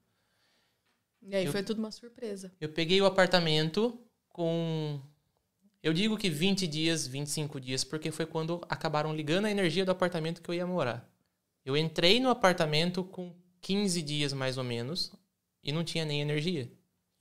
[1.26, 2.52] E aí Eu- foi tudo uma surpresa.
[2.60, 5.00] Eu peguei o apartamento com.
[5.82, 9.90] Eu digo que 20 dias, 25 dias, porque foi quando acabaram ligando a energia do
[9.90, 11.06] apartamento que eu ia morar.
[11.64, 15.12] Eu entrei no apartamento com 15 dias mais ou menos
[15.62, 16.70] e não tinha nem energia.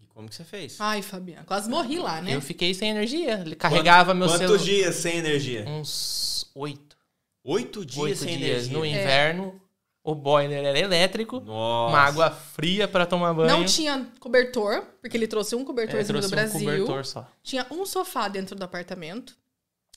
[0.02, 0.80] E como que você fez?
[0.80, 2.36] Ai, Fabiana, quase morri lá, né?
[2.36, 3.40] Eu fiquei sem energia.
[3.40, 4.48] Ele Carregava meu celular.
[4.50, 5.66] Quantos dias sem energia?
[5.68, 6.98] Uns oito.
[7.44, 8.50] Oito dias Oito sem dias.
[8.68, 8.78] energia.
[8.78, 9.62] No inverno,
[10.04, 11.40] o boiler era elétrico.
[11.40, 11.96] Nossa.
[11.96, 13.50] Uma água fria para tomar banho.
[13.50, 16.60] Não tinha cobertor, porque ele trouxe um É, cobertorzinho trouxe do um Brasil.
[16.60, 17.28] cobertor só.
[17.42, 19.36] Tinha um sofá dentro do apartamento.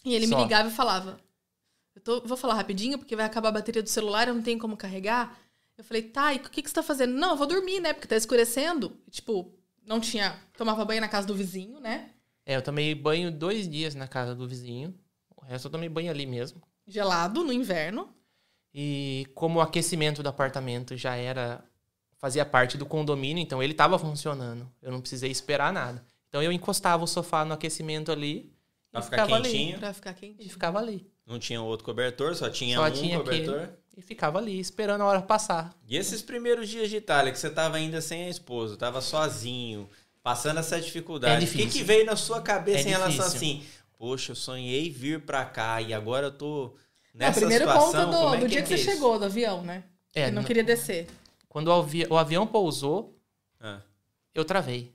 [0.05, 0.37] E ele Só.
[0.37, 1.19] me ligava e falava:
[1.95, 4.59] eu tô- Vou falar rapidinho, porque vai acabar a bateria do celular, eu não tenho
[4.59, 5.37] como carregar.
[5.77, 7.13] Eu falei, tá, e o que, que você tá fazendo?
[7.15, 7.93] Não, eu vou dormir, né?
[7.93, 8.97] Porque tá escurecendo.
[9.07, 9.53] E, tipo,
[9.85, 10.35] não tinha.
[10.57, 12.09] Tomava banho na casa do vizinho, né?
[12.47, 14.95] É, eu tomei banho dois dias na casa do vizinho.
[15.37, 16.63] O resto eu tomei banho ali mesmo.
[16.87, 18.09] Gelado no inverno.
[18.79, 21.65] E como o aquecimento do apartamento já era
[22.19, 24.71] fazia parte do condomínio, então ele estava funcionando.
[24.83, 26.05] Eu não precisei esperar nada.
[26.29, 28.53] Então eu encostava o sofá no aquecimento ali
[28.93, 29.71] Pra e ficar ficava quentinho.
[29.71, 29.79] ali.
[29.79, 30.51] Pra ficar E quentinho.
[30.51, 31.11] ficava ali.
[31.27, 33.55] Não tinha outro cobertor, só tinha Só um tinha cobertor.
[33.63, 33.73] aquele.
[33.97, 35.75] E ficava ali, esperando a hora passar.
[35.89, 39.89] E esses primeiros dias de Itália, que você tava ainda sem a esposa, tava sozinho,
[40.23, 41.47] passando essa dificuldade.
[41.47, 43.37] É o que, que veio na sua cabeça É em relação difícil.
[43.37, 43.63] assim?
[43.99, 46.75] Poxa, eu sonhei vir pra cá e agora eu tô
[47.19, 47.93] Não, nessa primeiro situação.
[47.93, 48.91] conta do, é do dia é que você é isso?
[48.91, 49.85] chegou do avião, né?
[50.15, 51.07] É, que não n- queria descer.
[51.49, 53.19] Quando o, avi- o avião pousou,
[53.61, 53.81] Ah,
[54.35, 54.95] eu travei.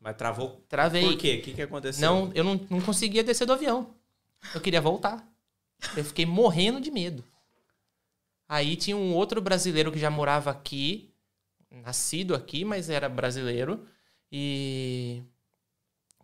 [0.00, 0.60] mas travou.
[0.68, 1.02] Travei.
[1.04, 1.36] Por quê?
[1.40, 2.08] O que, que aconteceu?
[2.08, 3.94] Não, eu não, não conseguia descer do avião.
[4.54, 5.24] Eu queria voltar.
[5.96, 7.24] Eu fiquei morrendo de medo.
[8.48, 11.10] Aí tinha um outro brasileiro que já morava aqui,
[11.70, 13.86] nascido aqui, mas era brasileiro,
[14.30, 15.22] e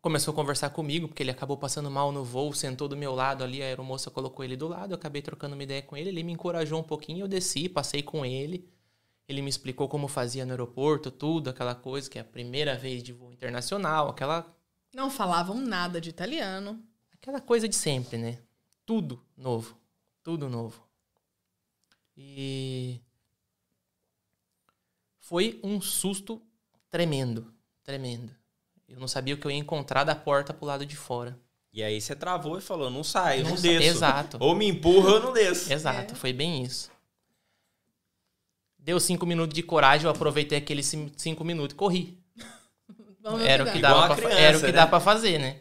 [0.00, 3.42] começou a conversar comigo, porque ele acabou passando mal no voo, sentou do meu lado
[3.44, 6.22] ali, a aeromoça colocou ele do lado, eu acabei trocando uma ideia com ele, ele
[6.22, 8.68] me encorajou um pouquinho, eu desci, passei com ele.
[9.28, 13.02] Ele me explicou como fazia no aeroporto, tudo, aquela coisa que é a primeira vez
[13.02, 14.56] de voo internacional, aquela
[14.94, 16.82] Não falavam nada de italiano.
[17.12, 18.38] Aquela coisa de sempre, né?
[18.86, 19.76] Tudo novo.
[20.22, 20.82] Tudo novo.
[22.16, 23.00] E.
[25.18, 26.40] Foi um susto
[26.88, 27.52] tremendo.
[27.82, 28.37] Tremendo.
[28.88, 31.38] Eu não sabia o que eu ia encontrar da porta pro lado de fora.
[31.72, 33.68] E aí você travou e falou: não sai, não, desço.
[33.82, 34.36] Exato.
[34.40, 35.72] Ou me empurra ou não desço.
[35.72, 36.16] Exato, É.
[36.16, 36.90] foi bem isso.
[38.78, 42.18] Deu cinco minutos de coragem, eu aproveitei aqueles cin- cinco minutos e corri.
[43.20, 44.72] Vamos ver Era o que dava pra, criança, era o que né?
[44.72, 45.60] dá pra fazer, né?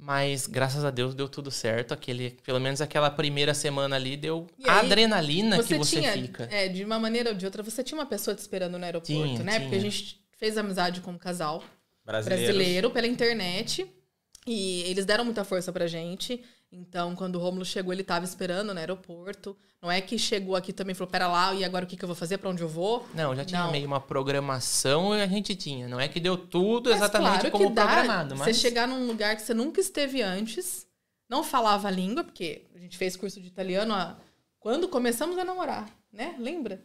[0.00, 1.92] Mas graças a Deus deu tudo certo.
[1.92, 6.12] Aquele, pelo menos aquela primeira semana ali deu E a aí, adrenalina que você tinha,
[6.12, 6.48] fica.
[6.50, 9.12] É, de uma maneira ou de outra, você tinha uma pessoa te esperando no aeroporto,
[9.12, 9.60] Tinha, né?
[9.60, 9.90] Porque a tinha.
[9.90, 11.62] gente fez amizade com um casal
[12.04, 12.46] Brasileiros.
[12.46, 13.86] brasileiro pela internet.
[14.46, 16.42] E eles deram muita força pra gente.
[16.72, 19.54] Então, quando o Rômulo chegou, ele tava esperando no aeroporto.
[19.80, 22.04] Não é que chegou aqui também e falou, pera lá, e agora o que, que
[22.04, 22.38] eu vou fazer?
[22.38, 23.06] Pra onde eu vou?
[23.14, 23.70] Não, já tinha Não.
[23.72, 25.86] meio uma programação e a gente tinha.
[25.86, 28.88] Não é que deu tudo Mas exatamente claro como que dá programado, Você mas chegar
[28.88, 30.86] num lugar que você nunca esteve antes,
[31.28, 34.16] não falava a língua, porque a gente fez curso de italiano há-
[34.58, 36.34] quando começamos a namorar, né?
[36.38, 36.82] Lembra?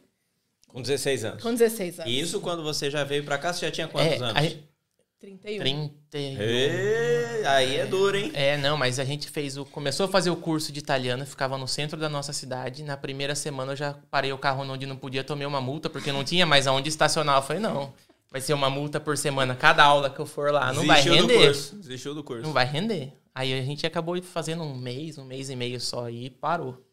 [0.73, 1.43] Com 16 anos.
[1.43, 2.12] Com 16 anos.
[2.12, 4.53] E isso quando você já veio pra cá, você já tinha quantos é, anos?
[4.53, 4.73] a-
[5.19, 5.89] 31.
[6.09, 6.43] 30.
[6.43, 8.29] Ê, aí é duro, hein?
[8.33, 9.63] É, não, mas a gente fez o.
[9.63, 12.83] Começou a fazer o curso de italiano, ficava no centro da nossa cidade.
[12.83, 16.12] Na primeira semana eu já parei o carro onde não podia, tomei uma multa, porque
[16.12, 17.38] não tinha mais aonde estacionar.
[17.38, 17.93] Eu falei, não,
[18.29, 19.55] vai ser uma multa por semana.
[19.55, 21.45] Cada aula que eu for lá, não vai Desistiu do render.
[21.45, 21.75] curso.
[21.77, 22.43] Desistiu do curso.
[22.43, 23.13] Não vai render.
[23.33, 26.83] Aí a gente acabou fazendo um mês, um mês e meio só e parou.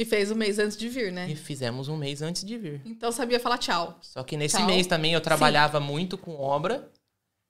[0.00, 1.28] E fez um mês antes de vir, né?
[1.30, 2.80] E fizemos um mês antes de vir.
[2.86, 3.98] Então sabia falar tchau.
[4.00, 4.64] Só que nesse Tchau.
[4.66, 6.90] mês também eu trabalhava muito com obra.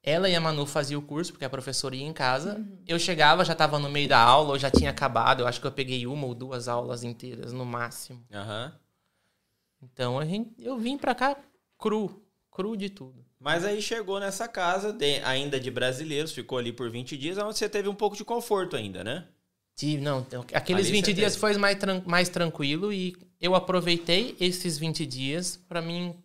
[0.02, 2.56] Ela e a Manu faziam o curso, porque a professora ia em casa.
[2.56, 2.78] Uhum.
[2.88, 5.40] Eu chegava, já tava no meio da aula, ou já tinha acabado.
[5.42, 8.24] Eu acho que eu peguei uma ou duas aulas inteiras, no máximo.
[8.32, 8.72] Aham.
[9.82, 11.36] Então a gente, eu vim pra cá
[11.78, 13.24] cru, cru de tudo.
[13.38, 17.56] Mas aí chegou nessa casa, de- ainda de brasileiros, ficou ali por 20 dias, onde
[17.56, 19.26] você teve um pouco de conforto ainda, né?
[19.80, 23.54] Tive, não, então, aqueles Ali 20 você dias foi mais, tran- mais tranquilo e eu
[23.54, 26.22] aproveitei esses 20 dias pra mim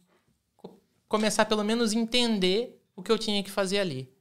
[0.58, 4.13] co- começar pelo menos a entender o que eu tinha que fazer ali.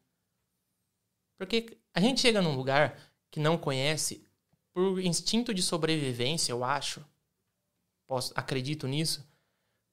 [1.36, 2.96] Porque a gente chega num lugar
[3.28, 4.24] que não conhece
[4.72, 7.04] por instinto de sobrevivência, eu acho.
[8.06, 9.26] Posso, acredito nisso.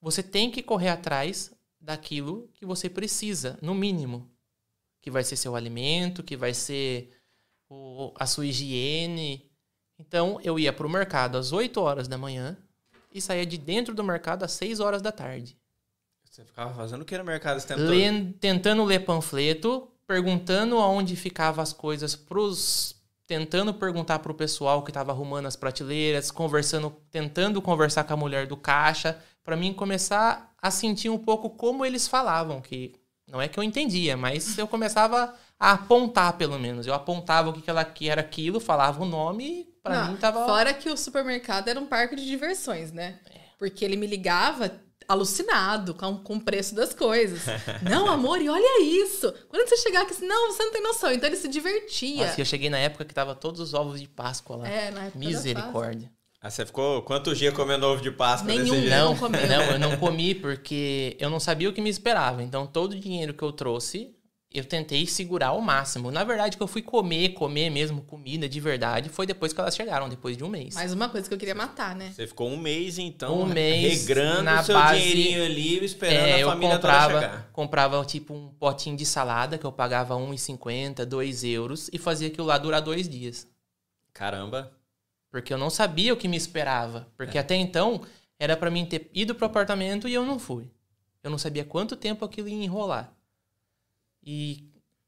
[0.00, 4.30] Você tem que correr atrás daquilo que você precisa, no mínimo.
[5.00, 7.10] Que vai ser seu alimento, que vai ser
[7.72, 9.50] o- a sua higiene.
[9.98, 12.56] Então, eu ia pro mercado às 8 horas da manhã
[13.12, 15.56] e saía de dentro do mercado às 6 horas da tarde.
[16.28, 17.80] Você ficava fazendo o que no mercado esse tempo?
[17.82, 22.96] Lendo- tentando ler panfleto, perguntando aonde ficavam as coisas pros.
[23.26, 28.46] Tentando perguntar pro pessoal que tava arrumando as prateleiras, conversando, tentando conversar com a mulher
[28.46, 32.94] do caixa, para mim começar a sentir um pouco como eles falavam, que
[33.30, 36.88] não é que eu entendia, mas eu começava a apontar pelo menos.
[36.88, 40.10] Eu apontava o que, que ela que era aquilo, falava o nome e pra Não,
[40.10, 43.20] mim tava Fora que o supermercado era um parque de diversões, né?
[43.60, 44.72] Porque ele me ligava
[45.06, 47.42] alucinado com, com o preço das coisas.
[47.88, 49.32] não, amor, e olha isso.
[49.48, 51.12] Quando você chegar aqui, não, você não tem noção.
[51.12, 52.26] Então ele se divertia.
[52.26, 54.68] Nossa, eu cheguei na época que tava todos os ovos de Páscoa lá.
[54.68, 56.10] É, na época Misericórdia.
[56.40, 59.14] Ah, você ficou quantos dias comendo ovo de Páscoa Nenhum, desse não.
[59.14, 62.42] Não, eu não comi porque eu não sabia o que me esperava.
[62.42, 64.12] Então, todo o dinheiro que eu trouxe,
[64.54, 66.10] eu tentei segurar ao máximo.
[66.10, 69.74] Na verdade, que eu fui comer, comer mesmo comida de verdade, foi depois que elas
[69.74, 70.74] chegaram, depois de um mês.
[70.74, 72.12] Mais uma coisa que eu queria matar, né?
[72.14, 76.26] Você ficou um mês, então, Um mês regrando na o seu base- dinheirinho ali, esperando
[76.26, 77.50] É, a eu família toda comprava, chegar.
[77.52, 82.28] comprava tipo um potinho de salada que eu pagava R$ 1,50, 2 euros e fazia
[82.28, 83.46] aquilo lá durar dois dias.
[84.12, 84.72] Caramba.
[85.30, 87.08] Porque eu não sabia o que me esperava.
[87.16, 88.02] Porque até então
[88.38, 90.70] era pra mim ter ido pro apartamento e eu não fui.
[91.22, 93.12] Eu não sabia quanto tempo aquilo ia enrolar.
[94.24, 94.64] E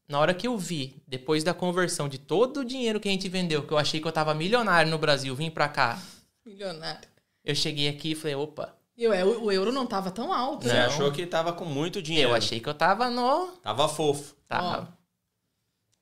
[0.07, 3.27] na hora que eu vi, depois da conversão de todo o dinheiro que a gente
[3.29, 5.99] vendeu, que eu achei que eu tava milionário no Brasil, vim pra cá,
[6.45, 7.07] Milionário.
[7.43, 10.73] eu cheguei aqui e falei, opa, E o, o euro não tava tão alto, Você
[10.73, 10.85] né?
[10.85, 12.29] achou que tava com muito dinheiro.
[12.31, 13.47] eu achei que eu tava no.
[13.63, 14.35] Tava fofo.
[14.47, 14.95] Tava.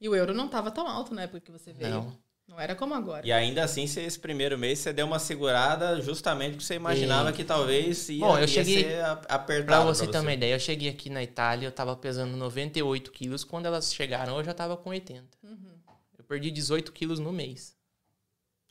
[0.02, 1.90] E o euro não tava tão alto na época que você veio.
[1.92, 2.23] Não.
[2.48, 3.26] Não era como agora.
[3.26, 7.30] E ainda assim, você- esse primeiro mês, você deu uma segurada justamente porque você imaginava
[7.30, 9.66] E- que talvez ia, Bom, eu ia cheguei- ser a- apertado.
[9.66, 13.44] Pra você ter uma ideia, eu cheguei aqui na Itália, eu tava pesando 98 quilos.
[13.44, 15.38] Quando elas chegaram, eu já tava com 80.
[16.18, 17.76] Eu perdi 18 quilos no mês.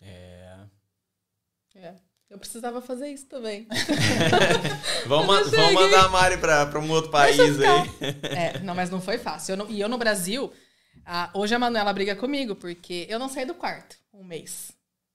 [0.01, 0.57] É.
[1.77, 1.95] É.
[2.29, 3.67] Eu precisava fazer isso também.
[5.07, 7.91] Vamos, ma- vamos mandar a Mari pra, pra um outro país aí.
[8.23, 9.53] É, não, mas não foi fácil.
[9.53, 10.51] Eu não- e eu no Brasil,
[11.05, 14.73] a- hoje a Manuela briga comigo, porque eu não saí do quarto um mês.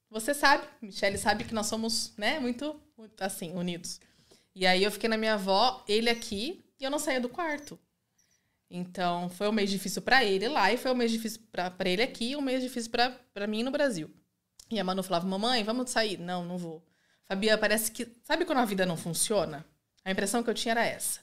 [0.09, 3.99] Você sabe, Michelle sabe que nós somos, né, muito, muito, assim, unidos.
[4.55, 7.77] E aí eu fiquei na minha avó, ele aqui, e eu não saía do quarto.
[8.69, 12.01] Então, foi um mês difícil pra ele lá, e foi um mês difícil pra ele
[12.01, 14.09] aqui, um mês difícil pra mim no Brasil.
[14.69, 16.17] E a Manu falava, mamãe, vamos sair?
[16.17, 16.83] Não, não vou.
[17.25, 18.07] Fabia, parece que...
[18.23, 19.65] Sabe quando a vida não funciona?
[20.03, 21.21] A impressão que eu tinha era essa.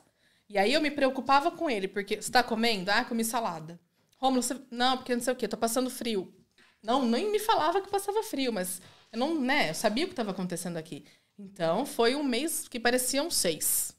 [0.49, 2.91] E aí eu me preocupava com ele, porque você tá comendo?
[2.91, 3.79] Ah, comi salada.
[4.25, 4.57] Romulo, você...
[4.71, 6.33] não, porque não sei o quê, tô passando frio.
[6.83, 8.81] Não, nem me falava que passava frio, mas
[9.13, 11.05] eu não, né, eu sabia o que estava acontecendo aqui.
[11.39, 13.93] Então, foi um mês que parecia um seis.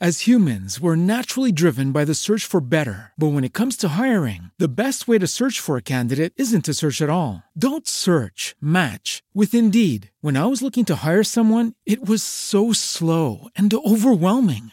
[0.00, 3.12] As humans, we're naturally driven by the search for better.
[3.16, 6.64] But when it comes to hiring, the best way to search for a candidate isn't
[6.64, 7.44] to search at all.
[7.56, 10.10] Don't search, match with Indeed.
[10.20, 14.72] When I was looking to hire someone, it was so slow and overwhelming.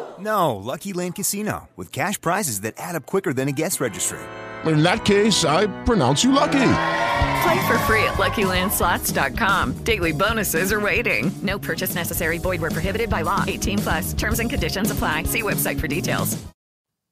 [0.21, 4.19] No, Lucky Land Casino, with cash prizes that add up quicker than a guest registry.
[4.65, 6.73] In that case, I pronounce you lucky.
[7.43, 9.83] Play for free at LuckyLandSlots.com.
[9.83, 11.31] Daily bonuses are waiting.
[11.41, 12.37] No purchase necessary.
[12.37, 13.43] Void where prohibited by law.
[13.47, 14.13] 18 plus.
[14.13, 15.23] Terms and conditions apply.
[15.23, 16.37] See website for details.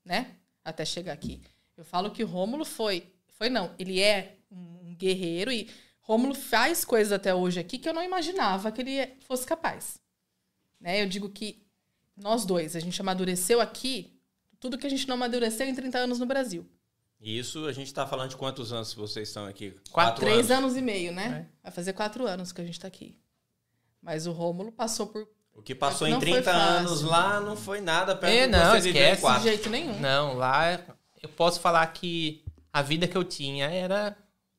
[0.05, 0.27] né?
[0.63, 1.41] Até chegar aqui.
[1.75, 3.03] Eu falo que o Rômulo foi,
[3.37, 5.67] foi não, ele é um guerreiro e
[6.01, 9.99] Rômulo faz coisas até hoje aqui que eu não imaginava que ele fosse capaz.
[10.79, 11.01] Né?
[11.01, 11.63] Eu digo que
[12.19, 14.13] nós dois, a gente amadureceu aqui
[14.59, 16.67] tudo que a gente não amadureceu em 30 anos no Brasil.
[17.21, 19.75] Isso, a gente tá falando de quantos anos vocês estão aqui?
[19.91, 20.21] Quatro.
[20.25, 21.47] Três anos e meio, né?
[21.61, 23.17] Vai fazer quatro anos que a gente tá aqui.
[24.01, 26.61] Mas o Rômulo passou por O que passou em foi 30 fácil.
[26.77, 29.33] anos lá não foi nada perto É, não, você esquece.
[29.37, 29.99] de jeito nenhum.
[29.99, 30.79] Não, lá
[31.21, 32.41] eu posso falar que
[32.71, 34.15] a vida que eu tinha era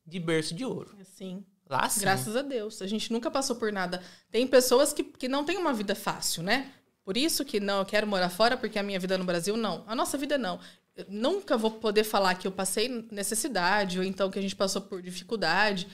[0.06, 0.94] de berço de ouro.
[1.00, 1.42] Assim.
[1.68, 2.00] Lá sim.
[2.00, 2.82] Graças a Deus.
[2.82, 4.02] A gente nunca passou por nada.
[4.30, 6.70] Tem pessoas que, que não têm uma vida fácil, né?
[7.10, 9.82] Por isso que não, eu quero morar fora, porque a minha vida no Brasil, não.
[9.88, 10.60] A nossa vida, não.
[10.94, 14.80] Eu nunca vou poder falar que eu passei necessidade, ou então que a gente passou
[14.80, 15.88] por dificuldade.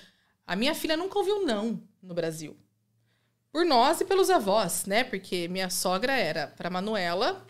[0.46, 2.54] A minha filha nunca ouviu não no Brasil.
[3.50, 5.04] Por nós e pelos avós, né?
[5.04, 7.46] Porque minha sogra era, para Manuela,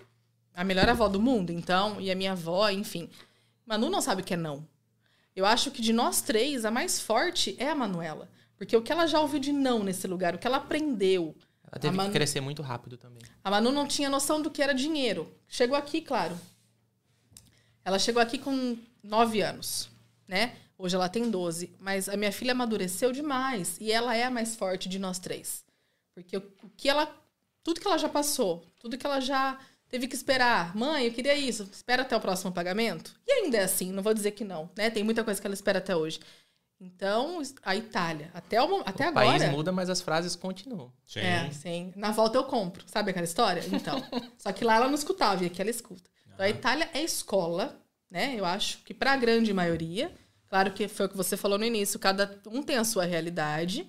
[0.54, 3.10] a melhor avó do mundo, então, e a minha avó, enfim.
[3.66, 4.64] Manu não sabe o que é não.
[5.34, 8.28] Eu acho que de nós três, a mais forte é a Manuela.
[8.56, 11.34] Porque o que ela já ouviu de não nesse lugar, o que ela aprendeu.
[11.70, 13.22] Ela teve Manu, que crescer muito rápido também.
[13.42, 15.32] A Manu não tinha noção do que era dinheiro.
[15.48, 16.38] Chegou aqui, claro.
[17.84, 19.88] Ela chegou aqui com nove anos,
[20.26, 20.56] né?
[20.78, 21.74] Hoje ela tem 12.
[21.78, 23.76] Mas a minha filha amadureceu demais.
[23.80, 25.64] E ela é a mais forte de nós três.
[26.14, 26.42] Porque o
[26.76, 27.14] que ela.
[27.62, 29.58] Tudo que ela já passou, tudo que ela já
[29.88, 30.76] teve que esperar.
[30.76, 31.68] Mãe, eu queria isso.
[31.72, 33.18] Espera até o próximo pagamento.
[33.26, 34.88] E ainda é assim, não vou dizer que não, né?
[34.88, 36.20] Tem muita coisa que ela espera até hoje.
[36.79, 39.27] Então, a Itália, até, o, até o agora.
[39.27, 40.93] O país muda, mas as frases continuam.
[41.05, 41.20] Sim.
[41.20, 41.93] É, sim.
[41.97, 42.85] Na volta eu compro.
[42.87, 43.62] Sabe aquela história?
[43.72, 44.03] Então.
[44.37, 46.11] só que lá ela não escutava e aqui ela escuta.
[46.27, 48.35] Então, a Itália é escola, né?
[48.37, 50.12] Eu acho que para a grande maioria.
[50.49, 53.85] Claro que foi o que você falou no início, cada um tem a sua realidade,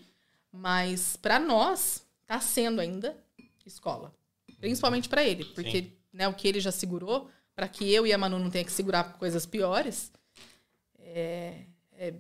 [0.52, 3.16] mas para nós tá sendo ainda
[3.64, 4.14] escola.
[4.60, 8.18] Principalmente para ele, porque né, o que ele já segurou, para que eu e a
[8.18, 10.12] Manu não tenha que segurar coisas piores,
[10.98, 11.62] é,
[11.94, 12.14] é,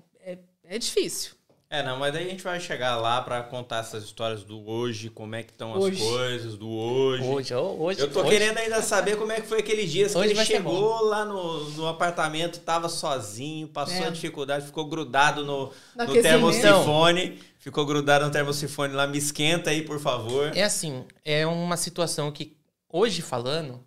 [0.68, 1.38] é, difícil.
[1.70, 5.09] É, não, mas daí a gente vai chegar lá para contar essas histórias do hoje,
[5.09, 6.01] como é que estão as hoje.
[6.01, 7.24] coisas, do hoje.
[7.24, 7.99] Hoje, hoje.
[7.99, 8.30] Eu tô hoje.
[8.30, 11.88] querendo ainda saber como é que foi aqueles dias que ele chegou lá no, no
[11.88, 14.07] apartamento, tava sozinho, passou é.
[14.07, 17.38] a dificuldade, ficou grudado no, no termosifone.
[17.59, 20.55] Ficou grudado no termosifone lá, me esquenta aí, por favor.
[20.55, 22.55] É assim, é uma situação que,
[22.88, 23.84] hoje falando,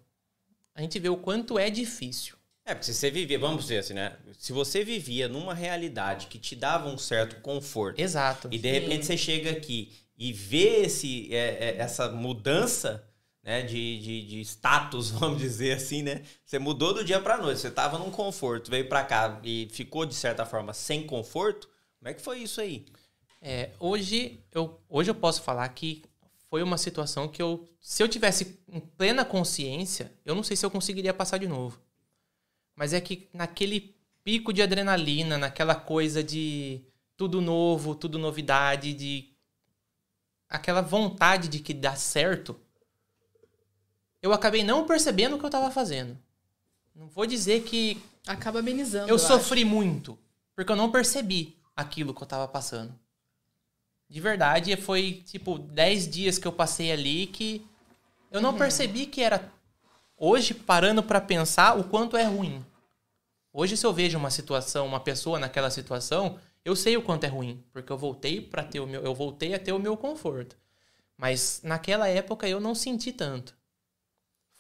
[0.75, 2.37] a gente vê o quanto é difícil.
[2.65, 4.17] É, porque se você vivia, vamos dizer assim, né?
[4.39, 8.01] Se você vivia numa realidade que te dava um certo conforto.
[8.01, 8.49] Exato.
[8.51, 8.81] E de Sim.
[8.81, 13.05] repente você chega aqui e vê esse, é, é, essa mudança
[13.43, 16.23] né, de, de, de, status, vamos dizer assim, né?
[16.45, 17.61] Você mudou do dia para noite.
[17.61, 21.69] Você estava num conforto, veio para cá e ficou, de certa forma, sem conforto.
[21.99, 22.87] Como é que foi isso aí?
[23.41, 26.03] É, hoje, eu, hoje eu posso falar que
[26.51, 30.67] foi uma situação que eu, se eu tivesse em plena consciência, eu não sei se
[30.67, 31.81] eu conseguiria passar de novo.
[32.81, 36.81] Mas é que naquele pico de adrenalina, naquela coisa de
[37.15, 39.29] tudo novo, tudo novidade, de
[40.49, 42.59] aquela vontade de que dá certo,
[44.23, 46.17] eu acabei não percebendo o que eu estava fazendo.
[46.95, 49.11] Não vou dizer que acaba amenizando.
[49.11, 49.71] Eu, eu sofri acho.
[49.71, 50.19] muito,
[50.57, 52.99] porque eu não percebi aquilo que eu estava passando.
[54.09, 57.63] De verdade, foi tipo 10 dias que eu passei ali que
[58.31, 58.59] eu não uhum.
[58.59, 59.53] percebi que era
[60.17, 62.65] hoje parando para pensar o quanto é ruim.
[63.53, 67.29] Hoje se eu vejo uma situação, uma pessoa naquela situação, eu sei o quanto é
[67.29, 70.57] ruim, porque eu voltei para ter o meu, eu voltei a ter o meu conforto.
[71.17, 73.55] Mas naquela época eu não senti tanto.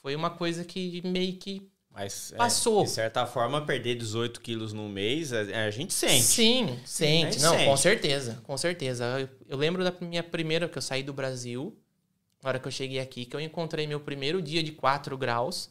[0.03, 2.83] Foi uma coisa que meio que mas, Passou.
[2.83, 6.23] É, de certa forma, perder 18 quilos no mês, a, a gente sente.
[6.23, 7.41] Sim, sente.
[7.41, 7.65] Não, sente.
[7.65, 9.05] com certeza, com certeza.
[9.19, 11.77] Eu, eu, lembro da minha primeira, que eu saí do Brasil,
[12.43, 15.69] na hora que eu cheguei aqui, que eu encontrei meu primeiro dia de 4 graus.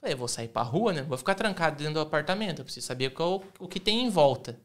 [0.00, 1.02] Falei, eu vou sair pra rua, né?
[1.02, 2.60] Vou ficar trancado dentro do apartamento.
[2.60, 4.58] Eu preciso saber qual, o que tem em volta.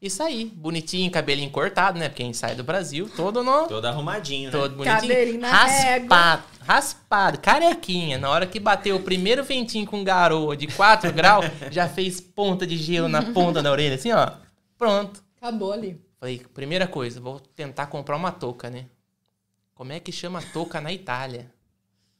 [0.00, 2.08] E saí, bonitinho, cabelinho cortado, né?
[2.08, 3.66] Porque a gente sai do Brasil todo no...
[3.66, 4.58] Todo arrumadinho, né?
[4.58, 5.00] Todo bonitinho.
[5.00, 6.64] Cabelinho na raspado, régua.
[6.64, 8.16] raspado, carequinha.
[8.16, 12.66] Na hora que bateu o primeiro ventinho com garoa de 4 graus, já fez ponta
[12.66, 14.30] de gelo na ponta da orelha, assim, ó.
[14.78, 15.22] Pronto.
[15.36, 16.00] Acabou ali.
[16.18, 18.86] Falei, primeira coisa, vou tentar comprar uma touca, né?
[19.74, 21.52] Como é que chama touca na Itália?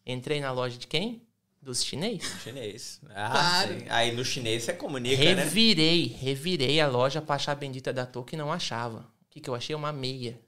[0.04, 1.22] Entrei na loja de quem?
[1.62, 2.22] Dos chinês?
[2.42, 3.00] Chinês.
[3.10, 3.78] Ah, claro.
[3.78, 3.84] sim.
[3.90, 5.44] Aí no chinês você comunica, revirei, né?
[5.44, 9.00] Revirei, revirei a loja pra achar a bendita da touca e não achava.
[9.00, 9.76] O que, que eu achei?
[9.76, 10.40] Uma meia.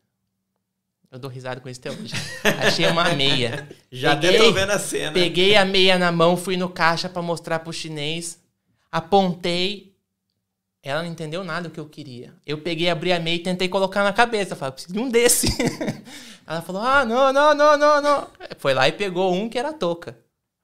[1.13, 2.15] Eu dou risada com isso até hoje.
[2.67, 3.69] Achei uma meia.
[3.93, 5.13] Já peguei, tô vendo a cena.
[5.13, 8.41] Peguei a meia na mão, fui no caixa para mostrar pro chinês.
[8.91, 9.95] Apontei.
[10.83, 12.33] Ela não entendeu nada do que eu queria.
[12.47, 14.57] Eu peguei, abri a meia e tentei colocar na cabeça.
[14.57, 15.49] Falei, preciso de um desse.
[16.49, 18.29] Ela falou, ah, não, não, não, não, não.
[18.57, 20.17] Foi lá e pegou um que era touca.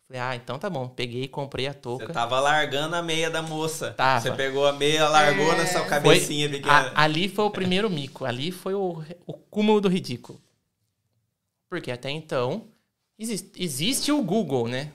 [0.08, 0.88] Falei, ah, então tá bom.
[0.88, 2.06] Peguei, comprei a touca.
[2.06, 3.92] Você tava largando a meia da moça.
[3.92, 4.22] Tava.
[4.22, 5.58] Você pegou a meia, largou é...
[5.58, 6.92] na sua cabecinha foi, pequena.
[6.94, 8.24] A, ali foi o primeiro mico.
[8.24, 10.40] Ali foi o, o cúmulo do ridículo.
[11.68, 12.68] Porque até então,
[13.18, 14.92] existe, existe o Google, né?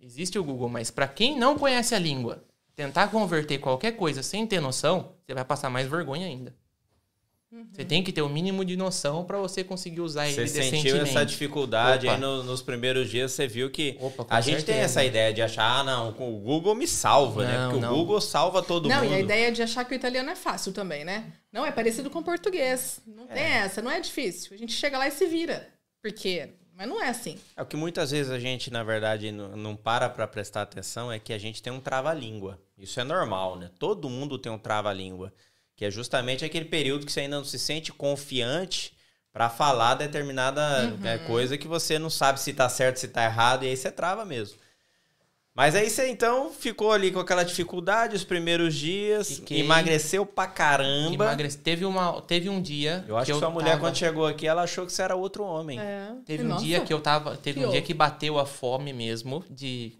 [0.00, 2.44] Existe o Google, mas para quem não conhece a língua,
[2.74, 6.52] tentar converter qualquer coisa sem ter noção, você vai passar mais vergonha ainda.
[7.72, 10.70] Você tem que ter o mínimo de noção para você conseguir usar Você ele sentiu
[10.70, 11.10] decentemente.
[11.10, 12.14] essa dificuldade Opa.
[12.16, 14.80] aí no- nos primeiros dias, você viu que Opa, a gente tem certeza.
[14.84, 17.56] essa ideia de achar, ah, não, o Google me salva, né?
[17.58, 17.92] Não, Porque não.
[17.92, 19.12] o Google salva todo não, mundo.
[19.12, 21.32] e a ideia de achar que o italiano é fácil também, né?
[21.52, 23.00] Não, é parecido com o português.
[23.06, 24.52] Não tem essa, não é difícil.
[24.52, 25.68] A gente chega lá e se vira.
[26.02, 26.50] Por quê?
[26.76, 27.38] Mas não é assim.
[27.56, 31.10] É o que muitas vezes a gente, na verdade, não, não para pra prestar atenção
[31.10, 32.60] é que a gente tem um trava-língua.
[32.76, 33.70] Isso é normal, né?
[33.78, 35.32] Todo mundo tem um trava-língua.
[35.76, 38.92] Que é justamente aquele período que você ainda não se sente confiante
[39.32, 40.60] pra falar determinada
[40.98, 41.06] Uhum.
[41.06, 43.90] é, coisa que você não sabe se tá certo, se tá errado, e aí você
[43.90, 44.56] trava mesmo.
[45.54, 49.60] Mas aí você então ficou ali com aquela dificuldade os primeiros dias, Fiquei.
[49.60, 51.14] emagreceu pra caramba.
[51.14, 51.56] Emagrece.
[51.58, 53.04] Teve, uma, teve um dia.
[53.08, 55.44] Eu acho que, sua mulher, tava- quando chegou aqui, ela achou que você era outro
[55.44, 55.78] homem.
[55.80, 56.12] É.
[56.26, 56.60] Teve Nossa.
[56.60, 57.36] um dia que eu tava.
[57.38, 59.94] Teve que um dia que bateu a fome mesmo de.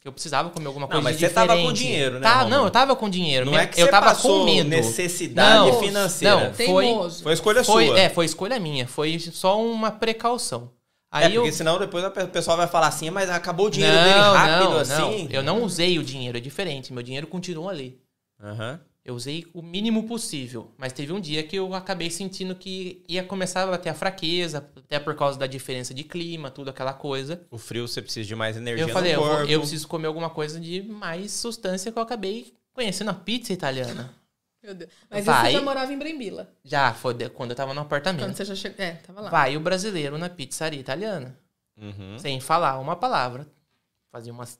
[0.00, 1.78] Que eu precisava comer alguma Não, coisa mas de você tava com diferente.
[1.78, 3.44] dinheiro, né, Tá, não, eu tava com dinheiro.
[3.44, 4.68] Não Minha- é que eu você tava com medo.
[4.70, 6.36] necessidade Não, financeira.
[6.36, 7.22] Não, foi, Teimoso.
[7.22, 8.00] Foi escolha foi, sua.
[8.00, 8.86] é, foi escolha minha.
[8.88, 10.70] Foi só uma precaução.
[11.12, 13.94] É, Aí eu, porque senão depois o pessoal vai falar assim, mas acabou o dinheiro
[13.94, 15.24] dele rápido não, assim.
[15.24, 16.92] Não, eu não usei o dinheiro, é diferente.
[16.94, 17.98] Meu dinheiro continua ali.
[18.42, 18.80] Aham.
[19.04, 20.70] Eu usei o mínimo possível.
[20.76, 24.68] Mas teve um dia que eu acabei sentindo que ia começar a ter a fraqueza,
[24.76, 27.40] até por causa da diferença de clima, tudo aquela coisa.
[27.50, 29.50] O frio você precisa de mais energia Eu falei, no eu, corpo.
[29.50, 34.12] eu preciso comer alguma coisa de mais substância que eu acabei conhecendo a pizza italiana.
[34.62, 34.90] Meu Deus.
[35.08, 35.46] Mas Vai.
[35.46, 36.52] você já morava em Brembila.
[36.62, 38.36] Já, foi de- quando eu tava no Quando apartamento.
[38.36, 38.84] você já chegou.
[38.84, 39.30] É, tava lá.
[39.30, 41.34] Vai o brasileiro na pizzaria italiana.
[41.80, 42.18] Uhum.
[42.18, 43.46] Sem falar uma palavra.
[44.12, 44.58] Fazia umas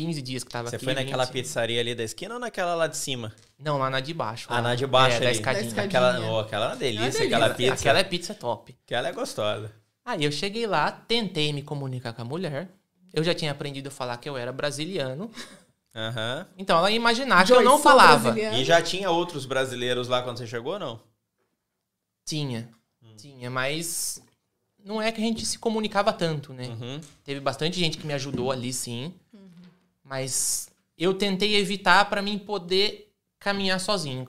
[0.00, 0.84] 15 dias que tava Você aqui.
[0.84, 1.32] foi naquela 20.
[1.32, 3.34] pizzaria ali da esquina ou naquela lá de cima?
[3.58, 4.46] Não, lá na de baixo.
[4.50, 4.62] Ah, lá.
[4.62, 5.24] na de baixo é, ali.
[5.26, 5.62] Da escadinha.
[5.62, 6.08] Da escadinha.
[6.08, 7.36] Aquela, oh, aquela é uma delícia, É uma delícia.
[7.36, 7.74] aquela pizza.
[7.74, 8.78] Aquela é pizza top.
[8.86, 9.72] Aquela é gostosa.
[10.04, 12.68] Aí eu cheguei lá, tentei me comunicar com a mulher.
[13.12, 15.30] Eu já tinha aprendido a falar que eu era brasiliano.
[15.94, 16.46] Aham.
[16.56, 18.38] Então ela ia imaginar que eu não sou falava.
[18.38, 21.00] E já tinha outros brasileiros lá quando você chegou ou não?
[22.24, 22.70] Tinha.
[23.16, 24.22] Tinha, mas
[24.84, 26.68] não é que a gente se comunicava tanto, né?
[26.68, 27.00] Uhum.
[27.24, 29.12] Teve bastante gente que me ajudou ali, sim.
[30.10, 34.26] Mas eu tentei evitar pra mim poder caminhar sozinho.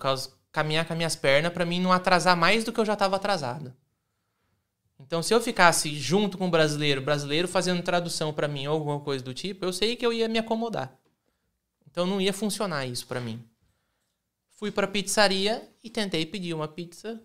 [0.51, 3.15] Caminhar com as minhas pernas pra mim não atrasar mais do que eu já tava
[3.15, 3.73] atrasado.
[4.99, 8.99] Então, se eu ficasse junto com o brasileiro, brasileiro fazendo tradução pra mim ou alguma
[8.99, 10.95] coisa do tipo, eu sei que eu ia me acomodar.
[11.89, 13.43] Então, não ia funcionar isso pra mim.
[14.51, 17.19] Fui pra pizzaria e tentei pedir uma pizza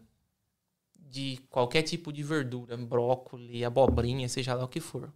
[0.98, 5.12] de qualquer tipo de verdura, brócolis, abobrinha, seja lá o que for.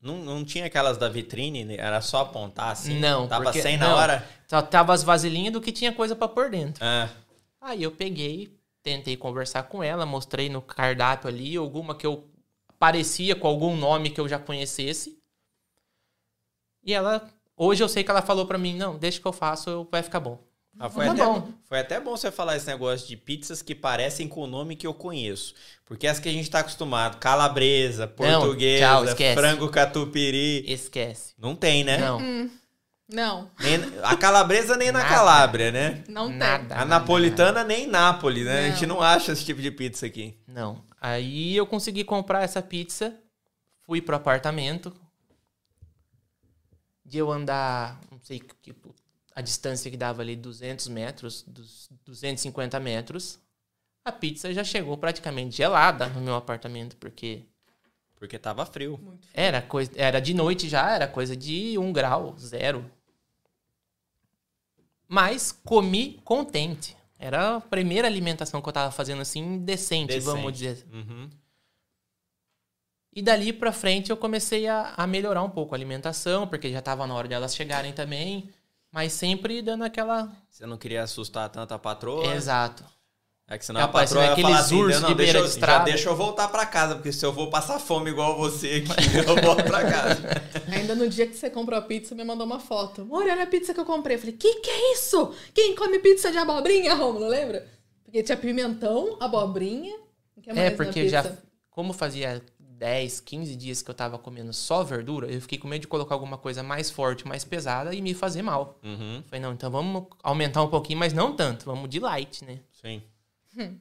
[0.00, 1.76] Não, não tinha aquelas da vitrine, né?
[1.78, 2.98] era só apontar assim?
[2.98, 3.96] Não, Tava porque- sem na não.
[3.96, 4.26] hora?
[4.48, 6.82] Só tava as vasilhinhas do que tinha coisa pra pôr dentro.
[6.84, 7.08] Ah,
[7.60, 12.26] Aí eu peguei, tentei conversar com ela, mostrei no cardápio ali alguma que eu
[12.78, 15.18] parecia com algum nome que eu já conhecesse.
[16.82, 19.86] E ela, hoje eu sei que ela falou pra mim, não, deixa que eu faço,
[19.90, 20.38] vai ficar bom.
[20.82, 21.48] Ah, foi, Tá até, bom.
[21.68, 24.86] foi até bom você falar esse negócio de pizzas que parecem com o nome que
[24.86, 25.54] eu conheço.
[25.84, 29.34] Porque as que a gente tá acostumado, calabresa, Não, portuguesa, tchau, esquece.
[29.38, 31.34] frango catupiry, Esquece.
[31.38, 31.98] não tem, né?
[31.98, 32.50] Não,
[33.12, 35.14] Não, Nem- a calabresa nem na Nada.
[35.14, 36.02] Calábria, né?
[36.08, 36.36] não tem.
[36.38, 36.74] nada.
[36.76, 38.66] A nada, napolitana nem em Nápoles, né?
[38.66, 38.96] A gente Não.
[38.96, 40.38] não acha esse tipo de pizza aqui.
[40.48, 40.80] Não.
[41.00, 43.14] Aí eu consegui comprar essa pizza,
[43.84, 44.94] fui pro apartamento.
[47.04, 48.72] De eu andar, não sei que,
[49.34, 53.38] a distância que dava ali, 200 metros, dos 250 metros.
[54.04, 57.44] A pizza já chegou praticamente gelada no meu apartamento, porque
[58.16, 59.00] Porque tava frio.
[59.34, 62.90] era, coisa, era de noite já, era coisa de um grau, zero.
[65.08, 66.96] Mas comi contente.
[67.18, 70.84] Era a primeira alimentação que eu tava fazendo assim, decente, vamos Decente.
[70.84, 70.86] dizer.
[70.92, 71.28] Uhum.
[73.12, 76.80] E dali pra frente eu comecei a, a melhorar um pouco a alimentação, porque já
[76.80, 78.48] tava na hora de elas chegarem também.
[78.92, 80.30] Mas sempre dando aquela.
[80.48, 82.34] Você não queria assustar tanto a patroa?
[82.34, 82.84] Exato.
[83.50, 85.38] É que senão Tá a patroa parecendo ia aqueles falar assim, não, de deixa beira
[85.40, 88.36] eu, de já deixa eu voltar pra casa, porque se eu vou passar fome igual
[88.36, 88.92] você aqui,
[89.26, 90.22] eu volto pra casa.
[90.72, 93.02] Ainda no dia que você comprou a pizza, me mandou uma foto.
[93.02, 94.14] Amor, olha a pizza que eu comprei.
[94.14, 95.34] Eu falei, que que é isso?
[95.52, 97.66] Quem come pizza de abobrinha, Romulo, lembra?
[98.04, 99.96] Porque tinha pimentão, abobrinha.
[100.46, 101.24] É, porque já.
[101.24, 101.42] pizza?
[101.70, 102.40] Como fazia
[102.80, 106.14] 10, 15 dias que eu tava comendo só verdura, eu fiquei com medo de colocar
[106.14, 108.80] alguma coisa mais forte, mais pesada e me fazer mal.
[108.82, 111.66] Uhum, Falei, não, então vamos aumentar um pouquinho, mas não tanto.
[111.66, 112.60] Vamos de light, né?
[113.52, 113.78] sim.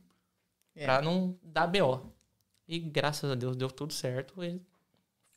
[0.75, 0.83] É.
[0.83, 2.01] Pra não dar BO.
[2.67, 4.43] E graças a Deus deu tudo certo.
[4.43, 4.61] E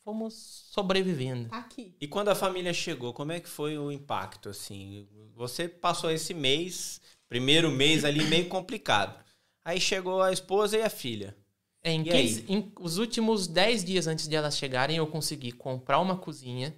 [0.05, 0.35] fomos
[0.71, 1.49] sobrevivendo.
[1.53, 1.95] Aqui.
[2.01, 5.07] E quando a família chegou, como é que foi o impacto, assim?
[5.37, 9.23] Você passou esse mês, primeiro mês ali, meio complicado.
[9.65, 11.37] Aí chegou a esposa e a filha.
[11.85, 12.23] Em E aí?
[12.29, 16.75] 15 em- os últimos 10 dias antes de elas chegarem, eu consegui comprar uma cozinha,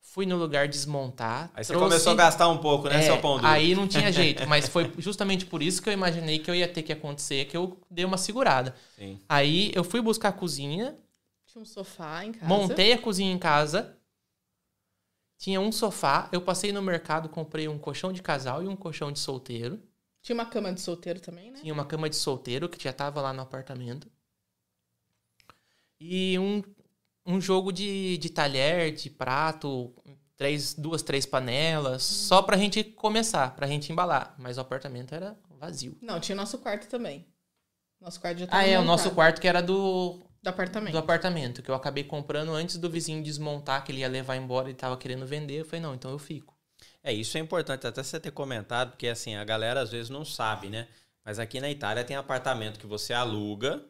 [0.00, 1.50] fui no lugar desmontar.
[1.54, 3.46] Aí você trouxe- começou a gastar um pouco, né, É, seu pão duro?
[3.46, 6.66] Aí não tinha jeito, mas foi justamente por isso que eu imaginei que eu ia
[6.66, 8.74] ter que acontecer, que eu dei uma segurada.
[8.96, 9.20] Sim.
[9.28, 10.96] Aí eu fui buscar a cozinha,
[11.46, 12.46] Tinha um sofá em casa.
[12.46, 13.96] montei a cozinha em casa,
[15.38, 19.10] tinha um sofá, eu passei no mercado, comprei um colchão de casal e um colchão
[19.12, 19.80] de solteiro.
[20.20, 21.58] Tinha uma cama de solteiro também, né?
[21.60, 24.08] Tinha uma cama de solteiro que já tava lá no apartamento.
[26.04, 26.62] E um,
[27.26, 29.94] um jogo de, de talher, de prato,
[30.36, 34.34] três, duas, três panelas, só pra gente começar, pra gente embalar.
[34.38, 35.96] Mas o apartamento era vazio.
[36.02, 37.26] Não, tinha nosso quarto também.
[38.00, 38.86] Nosso quarto já tava Ah, é, o montado.
[38.86, 40.92] nosso quarto que era do, Do apartamento.
[40.92, 44.68] do apartamento, que eu acabei comprando antes do vizinho desmontar, que ele ia levar embora
[44.68, 45.60] e tava querendo vender.
[45.60, 46.52] Eu falei, não, então eu fico.
[47.04, 50.24] É, isso é importante até você ter comentado, porque assim, a galera às vezes não
[50.24, 50.88] sabe, né?
[51.24, 53.80] Mas aqui na Itália tem apartamento que você aluga,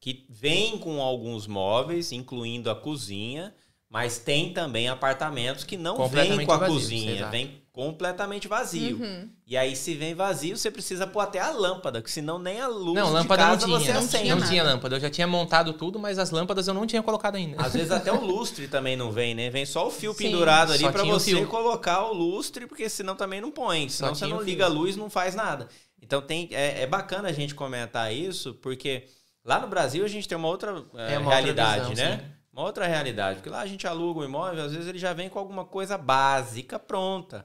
[0.00, 3.54] que vem com alguns móveis, incluindo a cozinha,
[3.88, 8.98] mas tem também apartamentos que não vêm Completamente com a vazios, cozinha, vem completamente vazio.
[8.98, 9.28] Uhum.
[9.46, 12.68] E aí, se vem vazio, você precisa pôr até a lâmpada, que senão nem a
[12.68, 13.94] luz não, de lâmpada casa não você tinha.
[13.94, 14.22] Não acende.
[14.22, 14.96] tinha, não tinha lâmpada.
[14.96, 17.62] Eu já tinha montado tudo, mas as lâmpadas eu não tinha colocado ainda.
[17.62, 19.50] Às vezes até o lustre também não vem, né?
[19.50, 21.46] Vem só o fio Sim, pendurado ali só o você fio.
[21.46, 23.88] colocar o lustre, porque senão também não põe.
[23.88, 25.68] Senão você tinha não liga a luz, não faz nada.
[26.02, 29.04] Então tem, é, é bacana a gente comentar isso, porque
[29.50, 32.18] lá no Brasil a gente tem uma outra é, É uma outra realidade, visão, né?
[32.18, 32.40] sim.
[32.52, 33.36] Uma outra realidade.
[33.36, 35.98] Porque lá a gente aluga um imóvel, às vezes ele já vem com alguma coisa
[35.98, 37.44] básica pronta.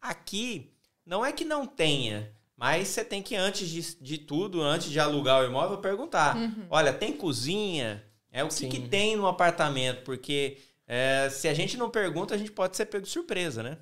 [0.00, 0.72] Aqui,
[1.04, 5.00] não é que não tenha, mas você tem que, antes de, de tudo, antes de
[5.00, 6.36] alugar o imóvel, perguntar:
[6.68, 8.04] olha, tem cozinha?
[8.32, 10.04] É o que, que tem no apartamento?
[10.04, 13.76] Porque é, se a gente não pergunta, a gente pode ser pego de surpresa, né?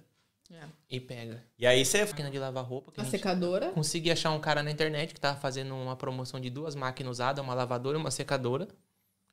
[0.50, 0.64] É.
[0.91, 1.45] E pega.
[1.59, 2.05] E aí você.
[2.05, 2.91] Máquina de lavar roupa.
[2.93, 3.72] Que A a secadora.
[3.72, 7.45] consegui achar um cara na internet que tava fazendo uma promoção de duas máquinas usadas,
[7.45, 8.66] uma lavadora e uma secadora.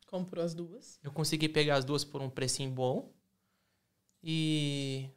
[0.07, 0.99] Comprou as duas.
[1.01, 3.09] Eu consegui pegar as duas por um precinho bom.
[4.23, 5.09] E.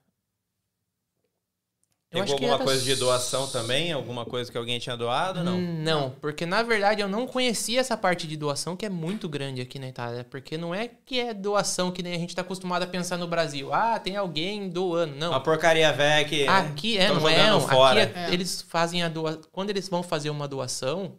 [2.11, 3.93] Eu Pegou alguma era coisa de doação também?
[3.93, 5.45] Alguma coisa que alguém tinha doado?
[5.45, 5.59] Não.
[5.59, 9.29] Hum, Não, porque na verdade eu não conhecia essa parte de doação que é muito
[9.29, 10.25] grande aqui na Itália.
[10.25, 13.29] Porque não é que é doação que nem a gente tá acostumado a pensar no
[13.29, 13.75] Brasil.
[13.75, 15.17] Ah, tem alguém doando.
[15.17, 15.33] Não.
[15.33, 16.47] Uma porcaria velha que.
[16.49, 17.55] Aqui é, não é.
[17.55, 18.05] um- fora.
[18.05, 19.43] Aqui é- eles fazem a doação.
[19.53, 21.19] Quando eles vão fazer uma doação,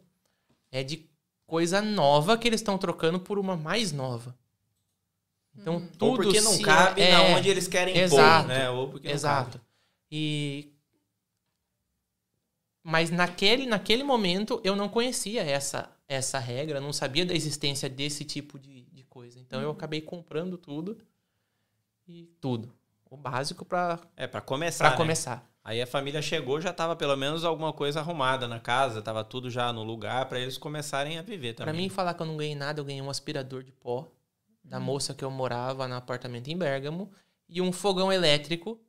[0.72, 1.08] é de
[1.46, 4.36] coisa nova que eles estão trocando por uma mais nova.
[5.56, 8.70] Então tudo Ou porque não cabe é, na onde eles querem exato, pôr, né?
[8.72, 9.52] Ou porque não Exato.
[9.60, 9.64] cabe.
[10.12, 10.72] E
[12.90, 18.26] mas naquele, naquele momento eu não conhecia essa essa regra, não sabia da existência desse
[18.26, 19.40] tipo de, de coisa.
[19.40, 19.66] Então Uhum.
[19.66, 20.98] eu acabei comprando tudo
[22.08, 22.74] e tudo,
[23.10, 24.86] o básico para É, pra começar.
[24.86, 24.98] para né?
[24.98, 25.48] começar.
[25.64, 29.52] Aí a família chegou, já tava pelo menos alguma coisa arrumada na casa, tava tudo
[29.52, 31.84] já no lugar pra eles começarem a viver Pra também.
[31.84, 34.08] mim falar que eu não ganhei nada, eu ganhei um aspirador de pó
[34.64, 37.12] da moça que eu morava no apartamento em Bergamo
[37.48, 38.80] e um fogão elétrico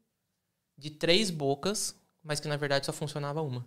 [0.76, 3.66] de três bocas, mas que na verdade só funcionava uma.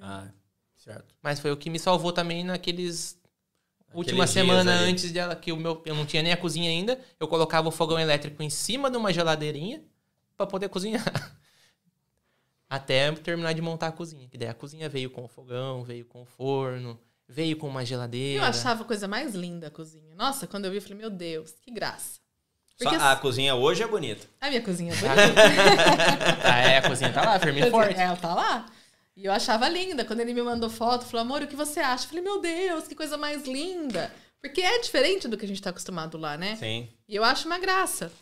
[0.00, 0.28] Ah,
[0.76, 1.14] certo.
[1.22, 3.18] Mas foi o que me salvou também naqueles
[3.92, 4.90] última semana ali.
[4.90, 7.72] antes dela que o meu eu não tinha nem a cozinha ainda, eu colocava o
[7.72, 9.82] fogão elétrico em cima de uma geladeirinha
[10.36, 11.04] pra poder cozinhar.
[12.70, 14.28] Até terminar de montar a cozinha.
[14.28, 17.84] Que daí a cozinha veio com o fogão, veio com o forno, veio com uma
[17.84, 18.42] geladeira.
[18.44, 20.14] Eu achava a coisa mais linda a cozinha.
[20.14, 22.20] Nossa, quando eu vi, eu falei, meu Deus, que graça.
[22.76, 24.26] Só Porque a cozinha hoje é bonita.
[24.40, 25.40] a minha cozinha é bonita.
[26.44, 27.98] Ah, é, a cozinha tá lá, firme e forte.
[27.98, 28.66] Ela tá lá.
[29.18, 30.04] E eu achava linda.
[30.04, 32.04] Quando ele me mandou foto, falou, amor, o que você acha?
[32.04, 34.14] Eu falei, meu Deus, que coisa mais linda.
[34.40, 36.54] Porque é diferente do que a gente tá acostumado lá, né?
[36.54, 36.88] Sim.
[37.08, 38.12] E eu acho uma graça.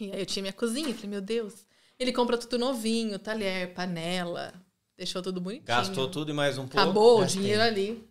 [0.00, 1.64] E aí eu tinha minha cozinha, falei, meu Deus.
[1.96, 4.52] Ele compra tudo novinho, talher, panela.
[4.96, 5.68] Deixou tudo bonitinho.
[5.68, 6.80] Gastou tudo e mais um pouco.
[6.80, 7.40] Acabou o Gastei.
[7.40, 8.04] dinheiro ali.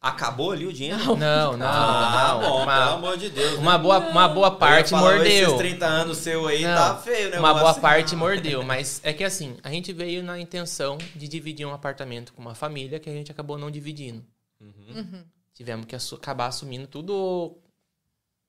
[0.00, 1.16] Acabou ali o dinheiro?
[1.16, 2.48] Não, não, Ah, não.
[2.50, 3.52] bom, uma, pelo amor de Deus.
[3.54, 3.58] né?
[3.58, 5.46] uma boa, uma boa parte falar, mordeu.
[5.48, 7.38] Esses 30 anos seu aí Não, tá feio, né?
[7.38, 11.66] Uma boa parte mordeu, mas é que assim, a gente veio na intenção de dividir
[11.66, 14.24] um apartamento com uma família que a gente acabou não dividindo.
[14.60, 15.24] Uhum.
[15.54, 17.12] Tivemos que assu- acabar assumindo tudo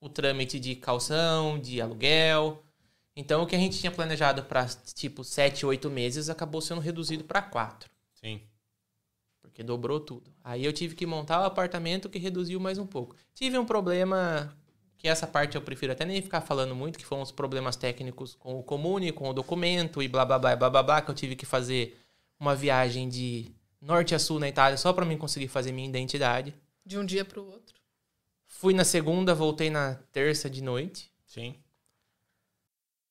[0.00, 2.62] o, o trâmite de calção, de aluguel.
[3.16, 7.24] Então o que a gente tinha planejado para tipo 7, 8 meses acabou sendo reduzido
[7.24, 8.40] para 4, Sim.
[9.58, 10.30] Porque dobrou tudo.
[10.44, 13.16] Aí eu tive que montar o apartamento que reduziu mais um pouco.
[13.34, 14.56] Tive um problema
[14.96, 18.36] que essa parte eu prefiro até nem ficar falando muito, que foram os problemas técnicos
[18.36, 21.10] com o comune, com o documento e blá blá blá e blá blá blá, que
[21.10, 21.98] eu tive que fazer
[22.38, 23.50] uma viagem de
[23.82, 26.54] norte a sul na Itália só para mim conseguir fazer minha identidade.
[26.86, 27.74] De um dia pro outro.
[28.46, 31.10] Fui na segunda, voltei na terça de noite.
[31.26, 31.56] Sim.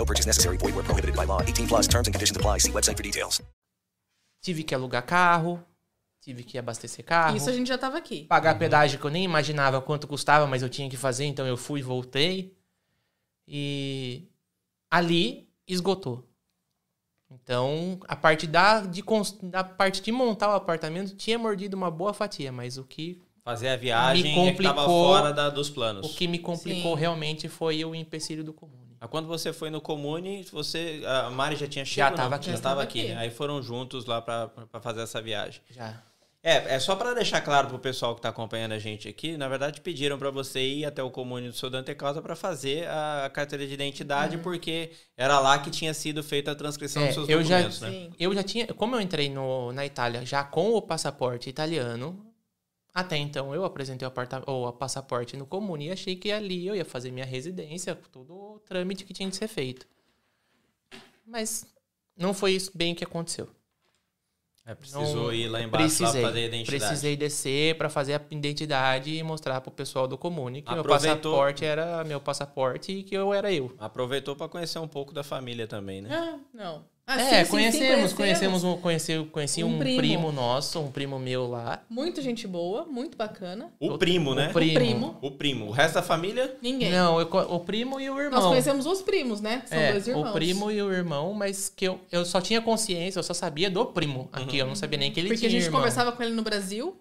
[0.00, 0.56] No purchase necessary.
[0.56, 1.42] Void where prohibited by law.
[1.42, 2.58] 18 plus terms and conditions apply.
[2.58, 3.42] See website for details.
[4.42, 5.62] Tive que alugar carro,
[6.22, 7.36] tive que abastecer carro.
[7.36, 8.24] Isso a gente já tava aqui.
[8.24, 11.58] Pagar pedágio que eu nem imaginava quanto custava, mas eu tinha que fazer, então eu
[11.58, 12.56] fui e voltei.
[13.46, 14.26] E
[14.90, 16.26] ali esgotou.
[17.30, 19.02] Então, a parte da, de,
[19.42, 23.68] da parte de montar o apartamento tinha mordido uma boa fatia, mas o que Fazer
[23.68, 26.10] a viagem me é que tava complicou, fora da- dos planos.
[26.10, 27.00] o que me complicou Sim.
[27.00, 28.79] realmente foi o empecilho do comune.
[29.00, 32.16] Mas Quando você foi no Comune, você, a Mari já tinha chegado?
[32.16, 32.36] tava não?
[32.36, 32.46] aqui.
[32.46, 33.00] Já Já estava tava aqui.
[33.06, 33.12] aqui.
[33.12, 35.60] Aí foram juntos lá pra pra fazer essa viagem.
[35.70, 36.02] Já.
[36.42, 39.46] É, é só para deixar claro pro pessoal que tá acompanhando a gente aqui, na
[39.46, 43.30] verdade pediram para você ir até o Comune do seu Dante Causa para fazer a
[43.30, 47.28] carteira de identidade, porque era lá que tinha sido feita a transcrição É, dos seus
[47.28, 47.90] eu já, documentos, né?
[47.90, 48.10] Sim.
[48.18, 52.29] eu já tinha, como eu entrei no, na Itália já com o passaporte italiano,
[52.94, 56.66] até então eu apresentei o, aparta, ou o passaporte no comune e achei que ali
[56.66, 59.86] eu ia fazer minha residência, todo o trâmite que tinha de ser feito.
[61.26, 61.66] Mas
[62.16, 63.48] não foi isso bem que aconteceu.
[64.66, 66.78] É, precisou Não- ir lá embaixo lá precisei, fazer a identidade.
[66.80, 71.32] Precisei descer para fazer a identidade e mostrar pro pessoal do comune que meu Aproveitou-
[71.32, 73.74] passaporte era meu passaporte e que eu era eu.
[73.78, 76.10] Aproveitou para conhecer um pouco da família também, né?
[76.12, 76.84] Ah, não.
[77.12, 79.96] Ah, é, sim, sim, sim, conhecemos, conhecemos um, conheci, conheci Um um, primo.
[79.98, 80.32] primo.
[80.32, 81.82] nosso, um primo meu lá.
[81.90, 83.72] Muito gente boa, muito bacana.
[83.80, 84.50] O primo, né?
[84.50, 84.74] O primo.
[84.74, 85.18] primo.
[85.20, 85.66] O primo.
[85.66, 86.56] O resto da família?
[86.62, 86.92] Ninguém.
[86.92, 88.40] Não, eu o primo e o irmão.
[88.40, 89.62] Nós conhecemos os primos, né?
[89.66, 90.30] São é, dois irmãos.
[90.30, 93.68] o primo e o irmão, mas que eu, eu só tinha consciência, eu só sabia
[93.68, 95.80] do primo aqui, eu não sabia nem que ele Porque tinha a gente irmão.
[95.80, 96.96] conversava com ele no Brasil.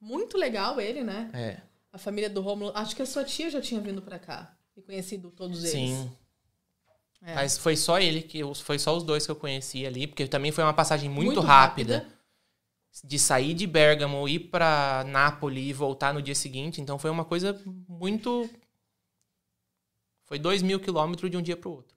[0.00, 1.28] Muito legal ele, né?
[1.34, 1.56] É,
[1.92, 2.70] A família do Rômulo.
[2.74, 4.54] Acho que a sua tia já tinha vindo pra cá.
[4.76, 5.72] E conhecido todos eles.
[5.72, 6.10] sim.
[7.22, 7.34] É.
[7.34, 10.26] Mas foi só ele, que eu, foi só os dois que eu conheci ali, porque
[10.26, 11.98] também foi uma passagem muito, Muito rápida.
[11.98, 12.20] rápida.
[13.04, 16.80] De sair de Bergamo, ir pra Nápoles e voltar no dia seguinte.
[16.80, 18.50] Então foi uma coisa muito.
[20.24, 21.94] Foi dois mil quilômetros de um dia pro outro.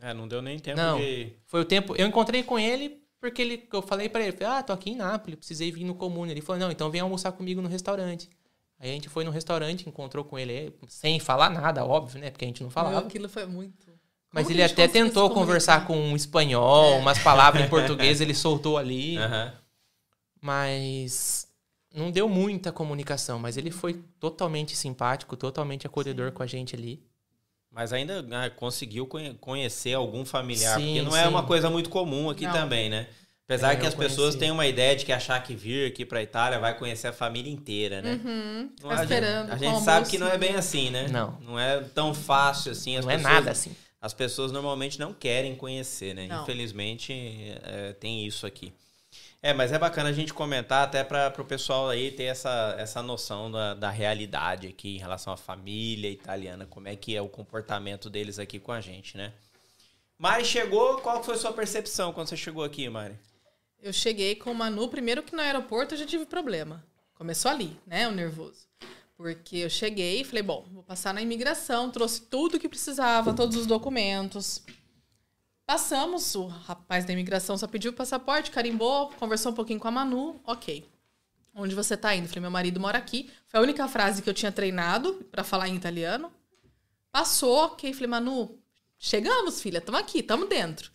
[0.00, 0.98] É, não deu nem tempo Não.
[0.98, 1.32] de.
[1.46, 1.94] Foi o tempo.
[1.96, 4.96] Eu encontrei com ele porque ele, eu falei pra ele, falei, ah, tô aqui em
[4.96, 6.32] Nápoles, precisei vir no comune.
[6.32, 8.28] Ele falou, não, então vem almoçar comigo no restaurante.
[8.78, 12.30] Aí a gente foi no restaurante, encontrou com ele, sem falar nada, óbvio, né?
[12.30, 13.06] Porque a gente não Meu, falava.
[13.06, 13.89] aquilo foi muito.
[14.32, 16.98] Mas Como ele até tentou conversar com um espanhol, É.
[16.98, 19.16] umas palavras em português, ele soltou ali.
[19.16, 19.52] Aham.
[20.40, 21.46] Mas
[21.94, 23.38] não deu muita comunicação.
[23.38, 27.02] Mas ele foi totalmente simpático, totalmente acolhedor com a gente ali.
[27.72, 31.28] Mas ainda ah, conseguiu conhe- conhecer algum familiar, Sim, porque não é sim.
[31.28, 32.52] uma coisa muito comum aqui Não.
[32.52, 33.06] também, né?
[33.44, 36.22] Apesar É, que as pessoas têm uma ideia de que achar que vir aqui pra
[36.22, 38.20] Itália vai conhecer a família inteira, né?
[38.24, 38.70] Uhum.
[38.80, 39.50] Não, Tá a gente- esperando.
[39.52, 41.08] A gente sabe que não é bem assim, né?
[41.08, 41.36] Não.
[41.40, 42.96] Não é tão fácil assim.
[42.96, 43.72] As não é pessoas- nada assim.
[44.00, 46.26] As pessoas normalmente não querem conhecer, né?
[46.26, 46.42] Não.
[46.42, 47.12] Infelizmente
[47.62, 48.72] é, tem isso aqui.
[49.42, 53.02] É, mas é bacana a gente comentar até para o pessoal aí ter essa, essa
[53.02, 57.28] noção da, da realidade aqui em relação à família italiana, como é que é o
[57.28, 59.32] comportamento deles aqui com a gente, né?
[60.18, 63.18] Mari chegou, qual foi a sua percepção quando você chegou aqui, Mari?
[63.82, 66.84] Eu cheguei com o Manu, primeiro que no aeroporto eu já tive problema.
[67.14, 68.69] Começou ali, né, o nervoso.
[69.20, 73.54] Porque eu cheguei e falei, bom, vou passar na imigração, trouxe tudo que precisava, todos
[73.54, 74.62] os documentos.
[75.66, 79.90] Passamos, o rapaz da imigração só pediu o passaporte, carimbou, conversou um pouquinho com a
[79.90, 80.88] Manu, ok.
[81.54, 82.28] Onde você tá indo?
[82.28, 83.30] Falei, meu marido mora aqui.
[83.46, 86.32] Foi a única frase que eu tinha treinado para falar em italiano.
[87.12, 87.92] Passou, ok.
[87.92, 88.58] Falei, Manu,
[88.96, 90.90] chegamos, filha, estamos aqui, estamos dentro.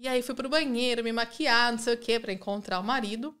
[0.00, 3.32] E aí fui pro banheiro, me maquiar, não sei o quê, pra encontrar o marido.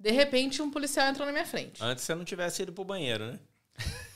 [0.00, 1.80] De repente, um policial entrou na minha frente.
[1.84, 3.38] Antes você não tivesse ido pro banheiro, né?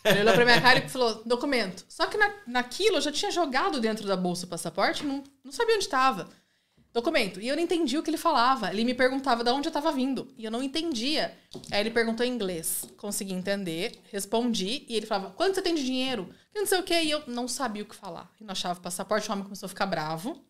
[0.04, 1.84] Ele olhou pra minha cara e falou, documento.
[1.88, 5.52] Só que na, naquilo eu já tinha jogado dentro da bolsa o passaporte, não, não
[5.52, 6.28] sabia onde estava.
[6.92, 7.40] documento.
[7.40, 8.70] E eu não entendi o que ele falava.
[8.70, 10.32] Ele me perguntava de onde eu tava vindo.
[10.38, 11.36] E eu não entendia.
[11.70, 12.84] Aí ele perguntou em inglês.
[12.96, 14.86] Consegui entender, respondi.
[14.88, 16.32] E ele falava, quanto você tem de dinheiro?
[16.54, 17.02] Eu não sei o quê.
[17.02, 18.30] E eu não sabia o que falar.
[18.40, 19.28] E não achava o passaporte.
[19.28, 20.42] O homem começou a ficar bravo.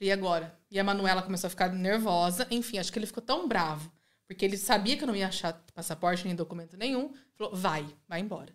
[0.00, 0.58] E agora?
[0.70, 2.46] E a Manuela começou a ficar nervosa.
[2.50, 3.92] Enfim, acho que ele ficou tão bravo.
[4.26, 7.12] Porque ele sabia que eu não ia achar passaporte nem documento nenhum.
[7.34, 8.54] Falou, vai, vai embora.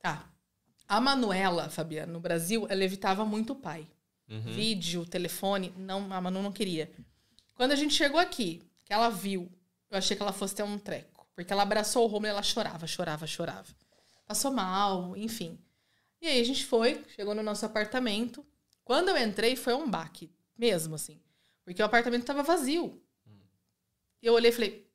[0.00, 0.28] Tá.
[0.88, 3.86] A Manuela, Fabiana, no Brasil, ela evitava muito o pai.
[4.28, 4.40] Uhum.
[4.40, 6.90] Vídeo, telefone, não, a Manu não queria.
[7.54, 9.50] Quando a gente chegou aqui, que ela viu,
[9.90, 11.26] eu achei que ela fosse ter um treco.
[11.34, 13.68] Porque ela abraçou o Romulo e ela chorava, chorava, chorava.
[14.26, 15.58] Passou mal, enfim.
[16.20, 18.44] E aí a gente foi, chegou no nosso apartamento.
[18.84, 21.20] Quando eu entrei, foi um baque, mesmo assim.
[21.64, 23.02] Porque o apartamento estava vazio.
[24.26, 24.86] Eu olhei e falei.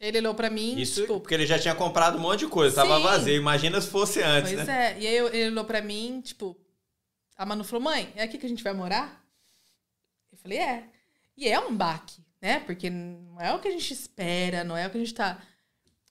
[0.00, 0.76] Ele olhou pra mim.
[0.80, 3.02] Isso tipo, porque ele já tinha comprado um monte de coisa, tava Sim.
[3.04, 3.36] vazio.
[3.36, 4.92] Imagina se fosse antes, Pois né?
[4.94, 5.00] é.
[5.00, 6.58] E aí ele olhou pra mim, tipo.
[7.36, 9.24] A Manu falou: mãe, é aqui que a gente vai morar?
[10.32, 10.88] Eu falei: é.
[11.36, 12.58] E é um baque, né?
[12.60, 15.40] Porque não é o que a gente espera, não é o que a gente tá.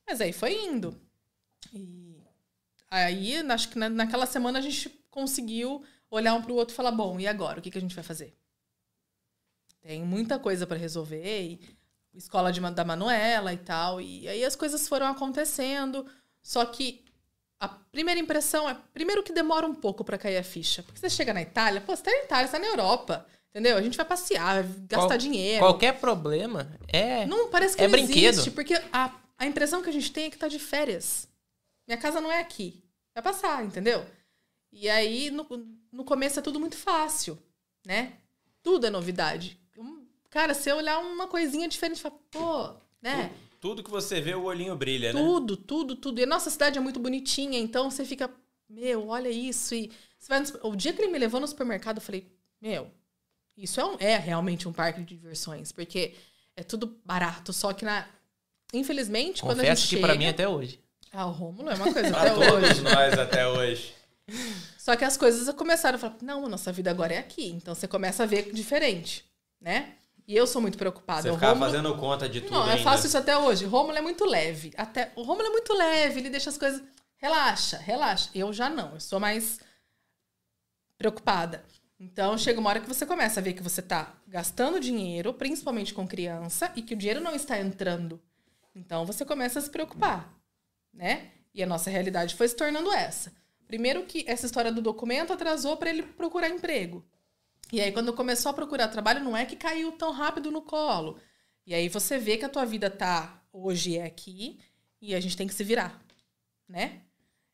[0.07, 0.97] Mas aí foi indo.
[1.73, 2.17] E
[2.89, 6.91] aí, acho que na- naquela semana a gente conseguiu olhar um pro outro e falar:
[6.91, 7.59] bom, e agora?
[7.59, 8.33] O que, que a gente vai fazer?
[9.81, 11.41] Tem muita coisa pra resolver.
[11.43, 11.59] E
[12.13, 14.01] escola de, da Manuela e tal.
[14.01, 16.05] E aí as coisas foram acontecendo.
[16.41, 17.03] Só que
[17.59, 20.81] a primeira impressão é, primeiro que demora um pouco pra cair a ficha.
[20.83, 23.25] Porque você chega na Itália, pô, você tá na Itália, você tá na Europa.
[23.49, 23.75] Entendeu?
[23.77, 25.59] A gente vai passear, vai gastar Qual- dinheiro.
[25.59, 27.25] Qualquer problema é.
[27.25, 28.33] Não, parece que é não brinquedo.
[28.33, 31.27] existe, porque a, a impressão que a gente tem é que tá de férias.
[31.85, 32.81] Minha casa não é aqui.
[33.13, 34.05] Vai passar, entendeu?
[34.71, 35.45] E aí, no,
[35.91, 37.37] no começo é tudo muito fácil,
[37.85, 38.13] né?
[38.63, 39.59] Tudo é novidade.
[40.31, 43.31] Cara, se eu olhar uma coisinha diferente, fala, pô, né?
[43.59, 45.21] Tudo que você vê, o olhinho brilha, né?
[45.21, 46.19] Tudo, tudo, tudo.
[46.19, 48.31] E a nossa cidade é muito bonitinha, então você fica,
[48.67, 49.75] meu, olha isso.
[49.75, 52.25] E você vai no o dia que ele me levou no supermercado, eu falei,
[52.59, 52.89] meu,
[53.55, 56.15] isso é, um- é realmente um parque de diversões, porque
[56.55, 58.07] é tudo barato, só que na.
[58.73, 60.07] Infelizmente, quando a Confesso gente que chega.
[60.07, 60.79] pra mim até hoje.
[61.11, 62.81] Ah, o Rômulo é uma coisa Pra até todos hoje.
[62.81, 63.93] nós até hoje.
[64.79, 67.47] Só que as coisas começaram a falar, não, a nossa vida agora é aqui.
[67.49, 69.25] Então você começa a ver diferente,
[69.59, 69.95] né?
[70.31, 71.23] E eu sou muito preocupada.
[71.23, 72.83] Você ficava Rômulo- fazendo conta de tudo Não, eu ainda.
[72.83, 73.65] faço isso até hoje.
[73.65, 74.71] Rômulo é muito leve.
[74.77, 76.81] Até o Rômulo é muito leve, ele deixa as coisas.
[77.17, 78.29] Relaxa, relaxa.
[78.33, 79.59] Eu já não, eu sou mais
[80.97, 81.65] preocupada.
[81.99, 85.93] Então chega uma hora que você começa a ver que você tá gastando dinheiro, principalmente
[85.93, 88.17] com criança, e que o dinheiro não está entrando.
[88.73, 90.33] Então você começa a se preocupar,
[90.93, 91.29] né?
[91.53, 93.33] E a nossa realidade foi se tornando essa.
[93.67, 97.03] Primeiro que essa história do documento atrasou para ele procurar emprego.
[97.71, 101.19] E aí, quando começou a procurar trabalho, não é que caiu tão rápido no colo.
[101.65, 104.59] E aí você vê que a tua vida tá hoje é aqui
[105.01, 106.01] e a gente tem que se virar,
[106.67, 107.01] né?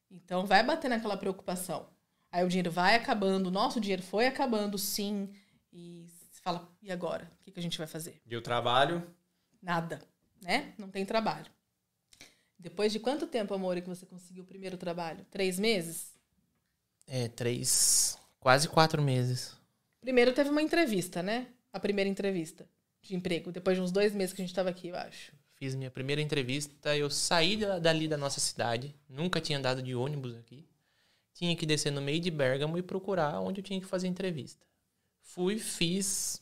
[0.09, 1.87] Então vai bater naquela preocupação.
[2.31, 5.29] Aí o dinheiro vai acabando, o nosso dinheiro foi acabando, sim.
[5.71, 7.29] E você fala, e agora?
[7.39, 8.21] O que, que a gente vai fazer?
[8.25, 9.03] E o trabalho?
[9.61, 10.01] Nada,
[10.41, 10.73] né?
[10.77, 11.51] Não tem trabalho.
[12.57, 15.25] Depois de quanto tempo, amor, que você conseguiu o primeiro trabalho?
[15.29, 16.13] Três meses?
[17.05, 18.17] É, três.
[18.39, 19.56] Quase quatro meses.
[20.07, 21.47] Primeiro teve uma entrevista, né?
[21.73, 22.65] A primeira entrevista
[23.01, 23.51] de emprego.
[23.51, 25.33] Depois de uns dois meses que a gente tava aqui, eu acho.
[25.55, 29.93] Fiz minha primeira entrevista, eu saí da- dali da nossa cidade, nunca tinha andado de
[29.93, 30.65] ônibus aqui.
[31.33, 34.65] Tinha que descer no meio de Bergamo e procurar onde eu tinha que fazer entrevista.
[35.19, 36.41] Fui, fiz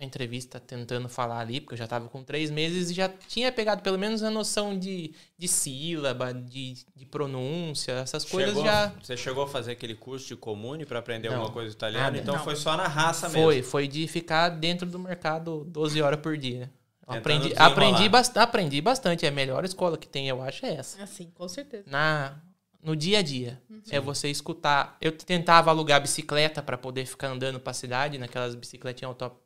[0.00, 3.52] a entrevista tentando falar ali, porque eu já estava com três meses e já tinha
[3.52, 8.92] pegado pelo menos a noção de, de sílaba, de, de pronúncia, essas coisas Chegou- já.
[9.02, 12.16] Você chegou a fazer aquele curso de comune para aprender Não, alguma coisa italiana?
[12.18, 12.42] Então Não.
[12.44, 13.70] foi só na raça Foi, mesmo.
[13.70, 16.70] foi de ficar dentro do mercado 12 horas por dia.
[17.06, 19.26] Aprendi, aprendi, bas- aprendi bastante.
[19.26, 21.02] É a melhor escola que tem, eu acho, é essa.
[21.02, 21.82] Assim, com certeza.
[21.88, 22.36] Na,
[22.82, 23.60] no dia a dia.
[23.68, 23.80] Uhum.
[23.90, 24.96] É você escutar.
[25.00, 29.36] Eu tentava alugar bicicleta para poder ficar andando pra cidade, naquelas bicicletinhas auto,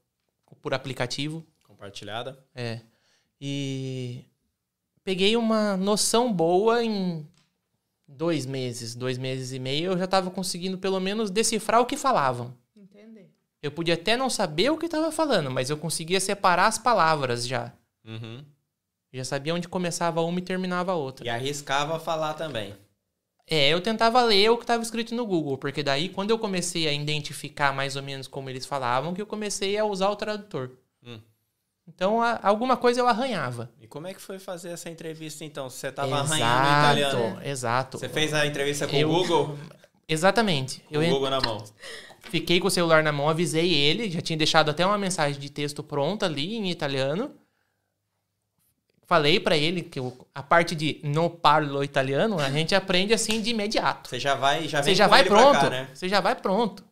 [0.62, 1.44] por aplicativo.
[1.62, 2.38] Compartilhada.
[2.54, 2.80] É.
[3.40, 4.24] E
[5.02, 7.26] peguei uma noção boa em
[8.08, 11.96] dois meses, dois meses e meio, eu já estava conseguindo pelo menos decifrar o que
[11.96, 12.54] falavam.
[12.76, 13.30] Entender.
[13.62, 17.46] Eu podia até não saber o que estava falando, mas eu conseguia separar as palavras
[17.46, 17.72] já.
[18.04, 18.44] Uhum.
[19.12, 21.24] Já sabia onde começava uma e terminava a outra.
[21.24, 22.74] E arriscava falar também.
[23.46, 26.88] É, eu tentava ler o que estava escrito no Google, porque daí quando eu comecei
[26.88, 30.70] a identificar mais ou menos como eles falavam, que eu comecei a usar o tradutor.
[31.06, 31.20] Hum.
[31.86, 33.70] Então, a- alguma coisa eu arranhava.
[33.78, 35.68] E como é que foi fazer essa entrevista então?
[35.68, 37.40] Você tava Exato, arranhando em italiano.
[37.46, 37.98] Exato.
[37.98, 39.58] Você fez a entrevista com Eu- o Google?
[40.08, 40.80] Exatamente.
[40.88, 41.62] Com o Google na mão.
[42.20, 45.50] Fiquei com o celular na mão, avisei ele, já tinha deixado até uma mensagem de
[45.50, 47.30] texto pronta ali em italiano.
[49.06, 53.40] Falei pra ele que o- a parte de não parlo italiano, a gente aprende assim
[53.42, 54.08] de imediato.
[54.08, 55.52] Você já vai, já vem Você já com vai pronto.
[55.60, 55.90] cá, né?
[55.94, 56.84] Você já vai pronto.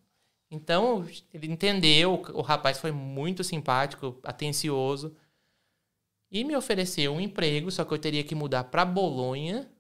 [0.51, 5.17] Então, ele entendeu, o rapaz foi muito simpático, atencioso.
[6.31, 9.71] E me ofereceu um emprego, só que eu teria que mudar para Bolonha.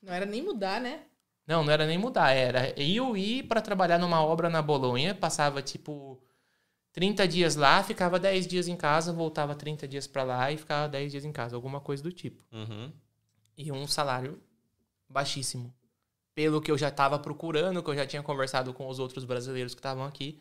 [0.00, 1.00] Não era nem mudar, né?
[1.46, 5.60] Não, não era nem mudar, era eu ir para trabalhar numa obra na Bolonha, passava
[5.60, 6.22] tipo
[6.92, 10.88] 30 dias lá, ficava 10 dias em casa, voltava 30 dias para lá e ficava
[10.88, 12.44] 10 dias em casa, alguma coisa do tipo.
[12.52, 12.92] Uhum.
[13.56, 14.40] E um salário
[15.08, 15.74] baixíssimo.
[16.34, 19.74] Pelo que eu já estava procurando, que eu já tinha conversado com os outros brasileiros
[19.74, 20.40] que estavam aqui.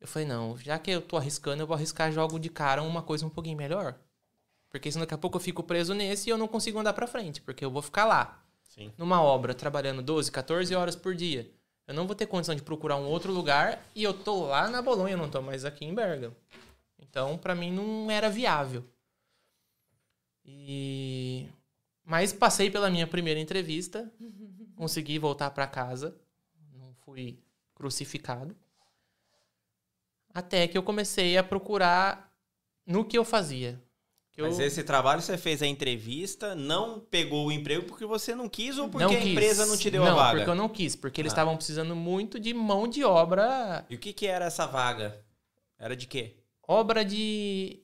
[0.00, 3.02] Eu falei, não, já que eu tô arriscando, eu vou arriscar jogo de cara uma
[3.02, 3.98] coisa um pouquinho melhor.
[4.70, 7.06] Porque senão daqui a pouco eu fico preso nesse e eu não consigo andar para
[7.06, 8.44] frente, porque eu vou ficar lá.
[8.64, 8.92] Sim.
[8.98, 11.48] Numa obra, trabalhando 12, 14 horas por dia.
[11.86, 14.80] Eu não vou ter condição de procurar um outro lugar e eu tô lá na
[14.80, 16.34] Bolonha, eu não tô mais aqui em Bergamo.
[16.98, 18.84] Então, para mim não era viável.
[20.44, 21.48] E
[22.04, 24.12] mas passei pela minha primeira entrevista,
[24.76, 26.16] consegui voltar para casa,
[26.72, 27.38] não fui
[27.74, 28.56] crucificado.
[30.32, 32.32] Até que eu comecei a procurar
[32.86, 33.80] no que eu fazia.
[34.34, 34.66] Que Mas eu...
[34.66, 38.88] esse trabalho você fez a entrevista, não pegou o emprego porque você não quis ou
[38.88, 39.30] porque não a quis.
[39.30, 40.38] empresa não te deu não, a vaga?
[40.38, 41.34] porque eu não quis, porque eles Ah.
[41.34, 45.20] estavam precisando muito de mão de obra, E o que, que era essa vaga?
[45.78, 46.34] Era de quê?
[46.66, 47.80] obra de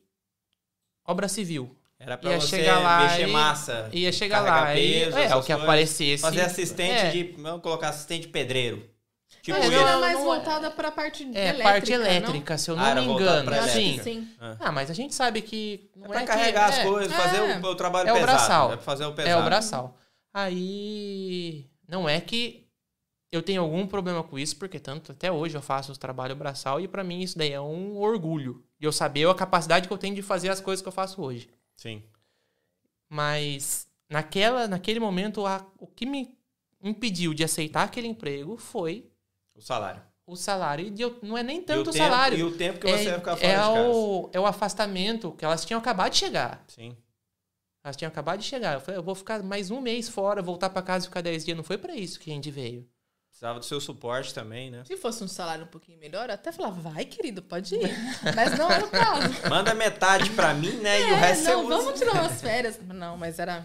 [1.07, 1.77] obra civil.
[1.99, 3.91] Era pra Ia você chegar lá mexer e- massa.
[3.93, 5.63] ia chegar lá e- peso, é, o que coisas.
[5.63, 6.19] aparecesse.
[6.23, 7.11] Fazer assistente É.
[7.11, 7.23] de.
[7.39, 8.89] Vamos colocar assistente pedreiro.
[9.43, 9.75] Tipo que isso.
[9.75, 11.97] era mais não é- voltada pra parte É, elétrica, parte não?
[12.07, 13.51] elétrica, se eu não Ah, me engano.
[13.51, 14.03] que elétrica.
[14.05, 14.29] sim.
[14.39, 14.57] Ah.
[14.61, 17.37] Ah, mas a gente sabe que É não pra que- carregar as é, coisas, fazer
[17.39, 17.59] É.
[17.59, 18.33] o, o trabalho É o pesado.
[18.33, 18.73] braçal.
[18.73, 19.39] É pra fazer o pesado.
[19.39, 19.97] É o braçal.
[20.33, 22.67] Aí não é que
[23.33, 26.81] eu tenho algum problema com isso, porque tanto até hoje eu faço o trabalho braçal
[26.81, 28.65] e pra mim isso daí é um orgulho.
[28.79, 31.23] De eu saber a capacidade que eu tenho de fazer as coisas que eu faço
[31.23, 31.49] hoje.
[31.77, 32.03] Sim.
[33.09, 36.37] Mas naquela, naquele momento, a- o que me
[36.83, 39.10] impediu de aceitar aquele emprego foi
[39.61, 40.03] O salário.
[40.27, 40.93] o salário.
[40.97, 42.39] E eu- não é nem o tanto o, tempo- salário.
[42.39, 43.89] e o tempo que é, você ia ficar fora é de casa.
[43.89, 46.65] o, é o afastamento que elas tinham acabado de chegar.
[46.69, 46.97] Sim.
[47.85, 48.75] Elas tinham acabado de chegar.
[48.75, 51.45] Eu falei, eu vou ficar mais um mês fora, voltar pra casa e ficar 10
[51.45, 51.57] dias.
[51.57, 52.87] Não foi pra isso que a gente veio.
[53.31, 54.83] Precisava do seu suporte também, né?
[54.85, 57.91] Se fosse um salário um pouquinho melhor, eu até falava, vai, querido, pode ir.
[58.37, 59.49] Mas não era o caso.
[59.49, 61.01] Manda metade pra mim, né?
[61.01, 61.77] e o É, resto não, você usa.
[61.85, 62.79] vamos tirar umas férias.
[62.87, 63.65] Não, mas era.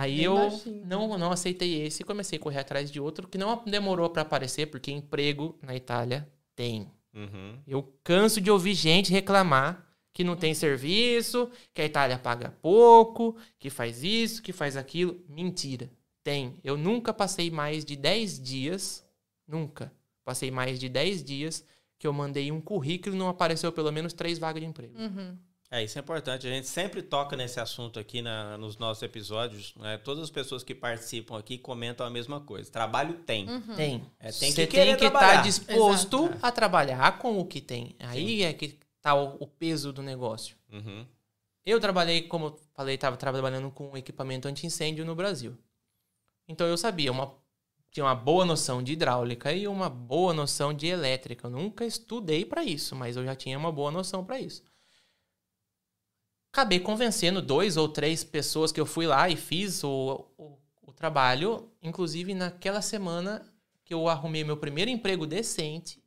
[0.00, 0.86] Aí Bem eu baixinho.
[0.86, 4.22] não, não aceitei esse e comecei a correr atrás de outro que não demorou pra
[4.22, 6.26] aparecer, porque emprego na Itália
[6.56, 6.90] tem.
[7.12, 7.58] Uhum.
[7.66, 13.36] Eu canso de ouvir gente reclamar que não tem serviço, que a Itália paga pouco,
[13.58, 15.20] que faz isso, que faz aquilo.
[15.28, 15.90] Mentira.
[16.24, 16.56] Tem.
[16.64, 19.06] Eu nunca passei mais de 10 dias,
[19.46, 19.92] nunca
[20.24, 21.64] passei mais de 10 dias
[21.98, 24.98] que eu mandei um currículo e não apareceu pelo menos três vagas de emprego.
[24.98, 25.36] Uhum.
[25.72, 26.46] É, isso é importante.
[26.48, 29.72] A gente sempre toca nesse assunto aqui na- nos nossos episódios.
[29.76, 29.98] né?
[29.98, 32.70] Todas as pessoas que participam aqui comentam a mesma coisa.
[32.72, 33.48] Trabalho tem.
[33.48, 33.76] Uhum.
[33.76, 34.04] Tem.
[34.18, 35.42] É, tem Você que tem que estar trabalhar.
[35.42, 36.38] disposto Exato.
[36.42, 37.94] a trabalhar com o que tem.
[38.00, 40.56] Aí é que tá o, o peso do negócio.
[40.72, 41.06] Uhum.
[41.64, 45.56] Eu trabalhei, como eu falei, estava trabalhando com equipamento anti-incêndio no Brasil.
[46.48, 47.32] Então eu sabia, uma,
[47.92, 51.46] tinha uma boa noção de hidráulica e uma boa noção de elétrica.
[51.46, 54.64] Eu nunca estudei para isso, mas eu já tinha uma boa noção para isso.
[56.52, 60.92] Acabei convencendo dois ou três pessoas que eu fui lá e fiz o, o, o
[60.92, 61.70] trabalho.
[61.80, 63.46] Inclusive, naquela semana
[63.84, 66.02] que eu arrumei meu primeiro emprego decente,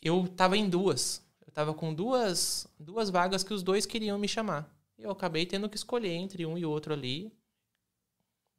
[0.00, 1.24] eu tava em duas.
[1.44, 4.72] Eu tava com duas, duas vagas que os dois queriam me chamar.
[4.96, 7.32] Eu acabei tendo que escolher entre um e outro ali.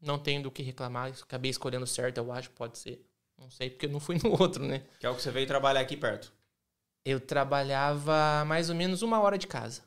[0.01, 1.14] Não tenho do que reclamar.
[1.22, 3.05] Acabei escolhendo certo, eu acho, pode ser.
[3.38, 4.86] Não sei, porque eu não fui no outro, né?
[4.99, 6.32] Que é o que você veio trabalhar aqui perto.
[7.05, 9.83] Eu trabalhava mais ou menos uma hora de casa.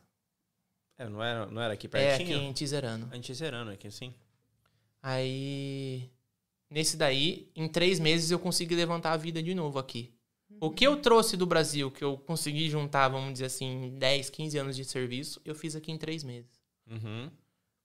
[0.98, 2.42] É, não era, não era aqui É, aqui pertinho?
[2.42, 3.08] em Tizerano.
[3.14, 4.14] Em Tizerano, aqui assim.
[5.02, 6.10] Aí,
[6.70, 10.12] nesse daí, em três meses eu consegui levantar a vida de novo aqui.
[10.60, 14.58] O que eu trouxe do Brasil, que eu consegui juntar, vamos dizer assim, 10, 15
[14.58, 16.50] anos de serviço, eu fiz aqui em três meses.
[16.90, 17.30] Uhum.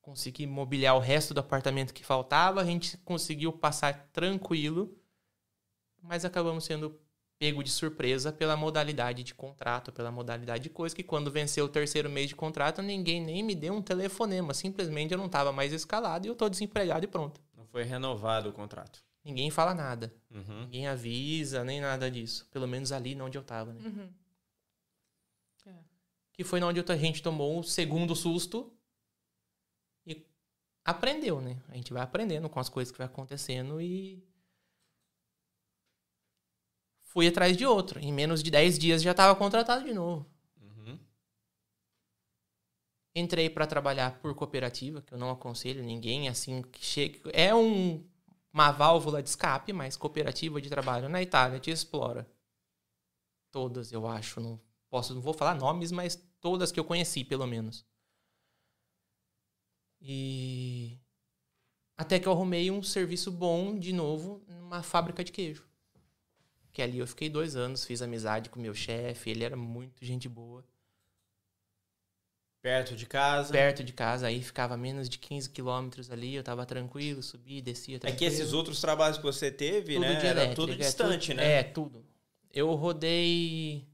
[0.02, 4.96] Consegui mobiliar o resto do apartamento que faltava, a gente conseguiu passar tranquilo,
[6.02, 6.98] mas acabamos sendo
[7.42, 11.68] pego de surpresa pela modalidade de contrato, pela modalidade de coisa, que quando venceu o
[11.68, 14.54] terceiro mês de contrato, ninguém nem me deu um telefonema.
[14.54, 17.42] Simplesmente eu não estava mais escalado e eu tô desempregado e pronto.
[17.58, 19.04] Não foi renovado o contrato.
[19.26, 20.14] Ninguém fala nada.
[20.30, 20.66] Uhum.
[20.66, 22.48] Ninguém avisa, nem nada disso.
[22.52, 23.82] Pelo menos ali onde eu tava, né?
[23.86, 24.14] Uhum.
[26.32, 28.72] Que foi onde a gente tomou o segundo susto
[30.06, 30.28] e
[30.86, 31.60] aprendeu, né?
[31.70, 34.24] A gente vai aprendendo com as coisas que vai acontecendo e
[37.12, 38.00] fui atrás de outro.
[38.00, 40.26] Em menos de 10 dias já estava contratado de novo.
[40.62, 40.98] Uhum.
[43.16, 47.30] Entrei para trabalhar por cooperativa, que eu não aconselho ninguém assim que chega.
[47.34, 48.04] É um
[48.54, 52.30] uma válvula de escape, mas cooperativa de trabalho na Itália te explora.
[53.50, 54.40] Todas, eu acho.
[54.42, 54.60] Não
[54.90, 57.86] posso, não vou falar nomes, mas todas que eu conheci, pelo menos.
[60.02, 61.00] E
[61.98, 65.71] até que eu arrumei um serviço bom de novo numa fábrica de queijo.
[66.72, 70.04] Que ali eu fiquei dois anos, fiz amizade com o meu chefe, ele era muito
[70.06, 70.64] gente boa.
[72.62, 73.52] Perto de casa.
[73.52, 77.96] Perto de casa, aí ficava menos de 15 quilômetros ali, eu tava tranquilo, subia, descia
[77.96, 78.20] É tranquilo.
[78.20, 80.14] que esses outros trabalhos que você teve, Tudo né?
[80.14, 81.52] Era elétrica, tudo é distante, tudo- né?
[81.60, 82.06] É, tudo.
[82.54, 83.88] Eu rodei.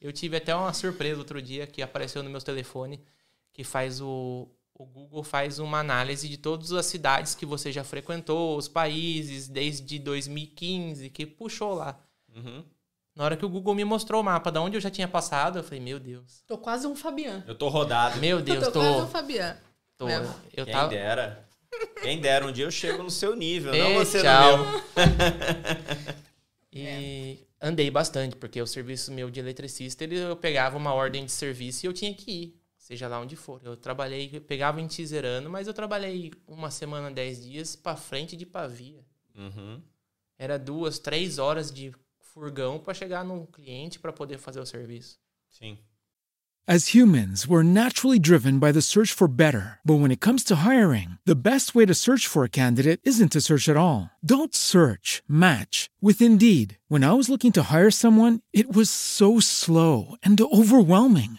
[0.00, 3.04] Eu tive até uma surpresa outro dia que apareceu no meu telefone
[3.52, 4.48] que faz o.
[4.78, 9.48] O Google faz uma análise de todas as cidades que você já frequentou, os países,
[9.48, 11.98] desde 2015, que puxou lá.
[12.34, 12.64] Uhum.
[13.16, 15.58] Na hora que o Google me mostrou o mapa de onde eu já tinha passado,
[15.58, 16.44] eu falei, meu Deus.
[16.46, 17.42] Tô quase um Fabian.
[17.48, 18.20] Eu tô rodado.
[18.20, 18.78] Meu Deus, tô, tô.
[18.80, 19.56] quase um Fabian.
[19.96, 20.32] tô Mesmo.
[20.56, 20.88] eu Quem tava.
[20.88, 21.48] dera.
[22.00, 24.58] Quem dera, um dia eu chego no seu nível, não Ei, você tchau.
[24.58, 24.82] no meu.
[26.72, 31.32] E andei bastante, porque o serviço meu de eletricista, ele, eu pegava uma ordem de
[31.32, 32.57] serviço e eu tinha que ir,
[32.88, 33.60] seja lá onde for.
[33.62, 38.34] Eu trabalhei, eu pegava em Tizerano, mas eu trabalhei uma semana, dez dias pra frente
[38.34, 39.04] de Pavia.
[39.36, 39.82] Uhum.
[40.38, 45.20] Era duas, três horas de furgão pra chegar no cliente pra poder fazer o serviço.
[45.50, 45.76] Sim.
[46.66, 49.80] As humans, we're naturally driven by the search for better.
[49.84, 53.32] But when it comes to hiring, the best way to search for a candidate isn't
[53.32, 54.10] to search at all.
[54.24, 56.78] Don't search, match with Indeed.
[56.88, 61.38] When I was looking to hire someone, it was so slow and overwhelming.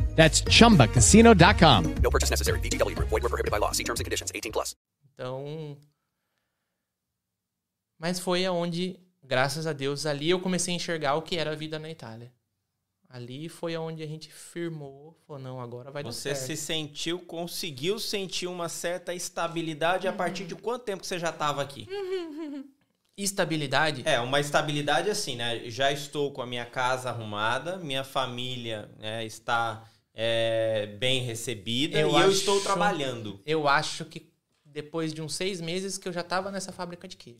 [0.21, 1.95] That's chumbacasino.com.
[2.03, 2.59] No purchase necessary.
[2.59, 3.09] VGW Group.
[3.09, 3.71] Void were prohibited by law.
[3.71, 4.31] See terms and conditions.
[4.35, 4.75] 18 plus.
[5.15, 5.75] Então.
[7.97, 11.55] Mas foi aonde, graças a Deus, ali eu comecei a enxergar o que era a
[11.55, 12.31] vida na Itália.
[13.09, 16.47] Ali foi aonde a gente firmou, falou, não, agora vai dar Você certo.
[16.47, 21.31] se sentiu, conseguiu sentir uma certa estabilidade a partir de quanto tempo que você já
[21.31, 21.87] estava aqui?
[23.17, 24.03] Estabilidade?
[24.05, 25.69] É, uma estabilidade assim, né?
[25.69, 29.83] Já estou com a minha casa arrumada, minha família né, está
[30.13, 33.41] é, bem recebida e eu estou acho- trabalhando.
[33.45, 34.29] Eu acho que
[34.65, 37.39] depois de uns seis meses que eu já estava nessa fábrica de queijo.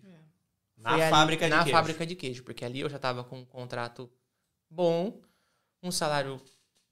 [0.78, 1.72] Na Foi ali- fábrica de na queijo.
[1.78, 4.09] fábrica de queijo, porque ali eu já estava com um contrato
[4.69, 5.22] bom,
[5.84, 6.41] um salário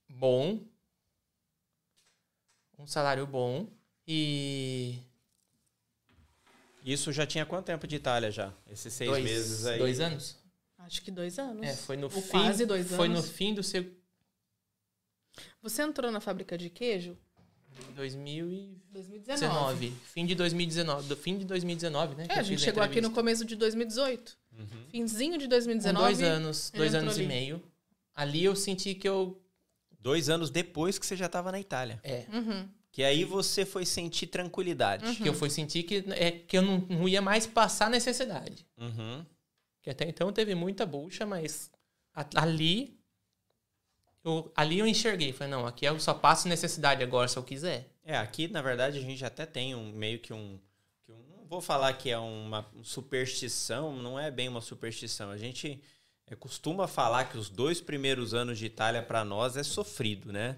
[0.07, 0.59] bom,
[2.77, 3.67] um salário bom
[4.07, 4.99] e
[6.83, 8.53] Isso já tinha quanto tempo de Itália já?
[8.67, 9.77] Esses seis dois, meses aí?
[9.79, 10.37] dois anos.
[10.77, 11.67] Acho que dois anos.
[11.67, 12.29] É, foi no Ou fim.
[12.29, 13.29] quase dois Foi no anos.
[13.29, 13.83] fim do seu
[15.61, 17.17] Você entrou na fábrica de queijo?
[17.95, 18.79] 2019.
[18.91, 19.93] 2019.
[20.13, 22.25] Fim de 2019, do fim de 2019, né?
[22.29, 24.37] É, a gente chegou aqui no começo de 2018.
[24.57, 24.65] Uhum.
[24.89, 26.03] Finzinho de Com 2019.
[26.05, 27.27] dois anos, dois anos e ali.
[27.27, 27.63] meio.
[28.13, 29.41] Ali eu senti que eu
[30.01, 31.99] Dois anos depois que você já estava na Itália.
[32.03, 32.67] é, Uhum.
[32.91, 35.15] Que aí você foi sentir tranquilidade.
[35.17, 38.65] que eu fui sentir que é que eu não, não ia mais passar necessidade.
[38.77, 39.25] Uhum.
[39.81, 41.69] Que até então teve muita bucha, mas
[42.13, 42.98] a- ali
[44.23, 47.89] eu, ali eu enxerguei, falei, não, aqui eu só passo necessidade agora se eu quiser.
[48.03, 50.59] É, aqui na verdade a gente até tem um meio que um.
[51.05, 55.31] Que um não vou falar que é uma superstição, não é bem uma superstição.
[55.31, 55.81] A gente
[56.27, 60.55] é, costuma falar que os dois primeiros anos de Itália para nós é sofrido, né?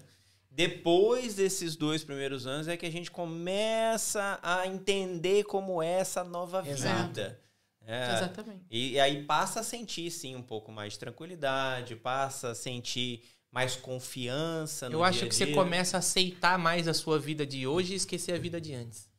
[0.50, 6.22] Depois desses dois primeiros anos é que a gente começa a entender como é essa
[6.22, 7.06] nova Exato.
[7.06, 7.40] vida.
[7.86, 8.66] É, Exatamente.
[8.70, 13.24] E, e aí passa a sentir, sim, um pouco mais de tranquilidade, passa a sentir
[13.52, 15.54] mais confiança no eu acho dia a que você dia.
[15.54, 19.10] começa a aceitar mais a sua vida de hoje e esquecer a vida de antes.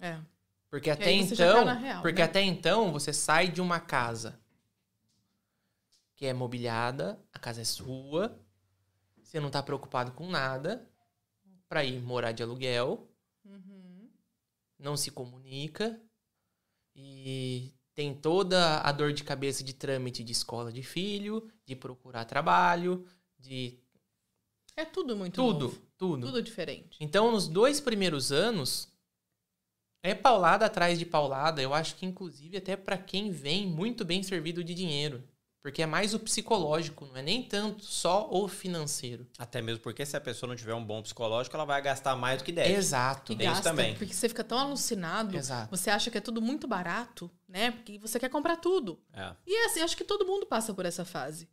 [0.00, 0.18] É.
[0.68, 2.24] Porque até então, tá na real, porque né?
[2.24, 4.38] até então você sai de uma casa
[6.16, 8.36] que é mobiliada, a casa é sua,
[9.22, 10.90] você não tá preocupado com nada,
[11.68, 13.08] pra ir morar de aluguel,
[13.44, 14.08] Uhum.
[14.78, 16.00] não se comunica
[16.96, 22.24] e tem toda a dor de cabeça de trâmite de escola de filho, de procurar
[22.24, 23.06] trabalho,
[23.46, 23.78] de
[24.76, 25.82] É tudo muito tudo, novo.
[25.96, 26.26] tudo.
[26.26, 26.96] Tudo diferente.
[27.00, 28.88] Então, nos dois primeiros anos,
[30.02, 31.62] é paulada atrás de paulada.
[31.62, 35.22] Eu acho que, inclusive, até pra quem vem muito bem servido de dinheiro.
[35.62, 39.26] Porque é mais o psicológico, não é nem tanto só o financeiro.
[39.36, 42.38] Até mesmo porque se a pessoa não tiver um bom psicológico, ela vai gastar mais
[42.38, 42.72] do que deve.
[42.72, 43.32] Exato.
[43.32, 43.96] E Tem isso gasta, também.
[43.96, 45.68] porque você fica tão alucinado, Exato.
[45.76, 47.72] você acha que é tudo muito barato, né?
[47.72, 49.00] Porque você quer comprar tudo.
[49.12, 49.34] É.
[49.44, 51.48] E é assim, acho que todo mundo passa por essa fase.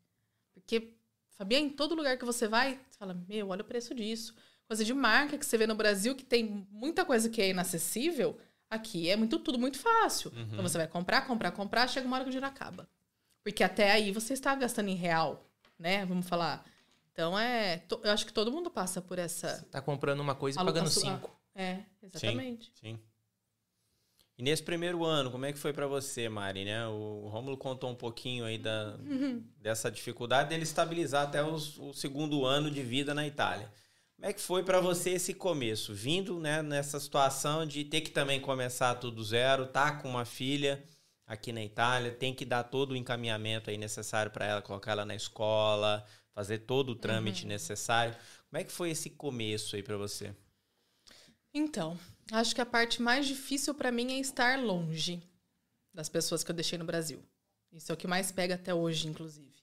[0.54, 0.94] Porque,
[1.38, 4.36] Fabiana, em todo lugar que você vai, você fala, meu, olha o preço disso.
[4.68, 8.38] Coisa de marca que você vê no Brasil, que tem muita coisa que é inacessível,
[8.70, 10.32] aqui é muito tudo muito fácil.
[10.36, 10.44] Uhum.
[10.52, 12.88] Então você vai comprar, comprar, comprar, chega uma hora que o dinheiro acaba.
[13.44, 15.46] Porque até aí você está gastando em real,
[15.78, 16.06] né?
[16.06, 16.66] Vamos falar.
[17.12, 17.78] Então é.
[17.80, 19.68] to- Eu acho que todo mundo passa por essa.
[19.70, 21.40] Tá comprando uma coisa e pagando cinco.
[21.54, 22.72] É, exatamente.
[22.80, 22.98] Sim.
[24.38, 26.88] E nesse primeiro ano, como é que foi pra você, Mari, né?
[26.88, 29.44] O Rômulo contou um pouquinho aí da, Uhum.
[29.62, 33.72] dessa dificuldade dele estabilizar até os- o segundo ano de vida na Itália.
[34.16, 35.94] Como é que foi pra você esse começo?
[35.94, 40.26] Vindo né, nessa situação de ter que também começar tudo do zero, tá com uma
[40.26, 40.84] filha
[41.28, 45.06] aqui na Itália, tem que dar todo o encaminhamento aí necessário para ela, colocar ela
[45.06, 47.50] na escola, fazer todo o trâmite Uhum.
[47.50, 48.16] necessário.
[48.50, 50.34] Como é que foi esse começo aí pra você?
[51.54, 51.98] Então,
[52.32, 55.22] acho que a parte mais difícil pra mim é estar longe
[55.94, 57.20] das pessoas que eu deixei no Brasil.
[57.72, 59.54] Isso é o que mais pega até hoje, inclusive.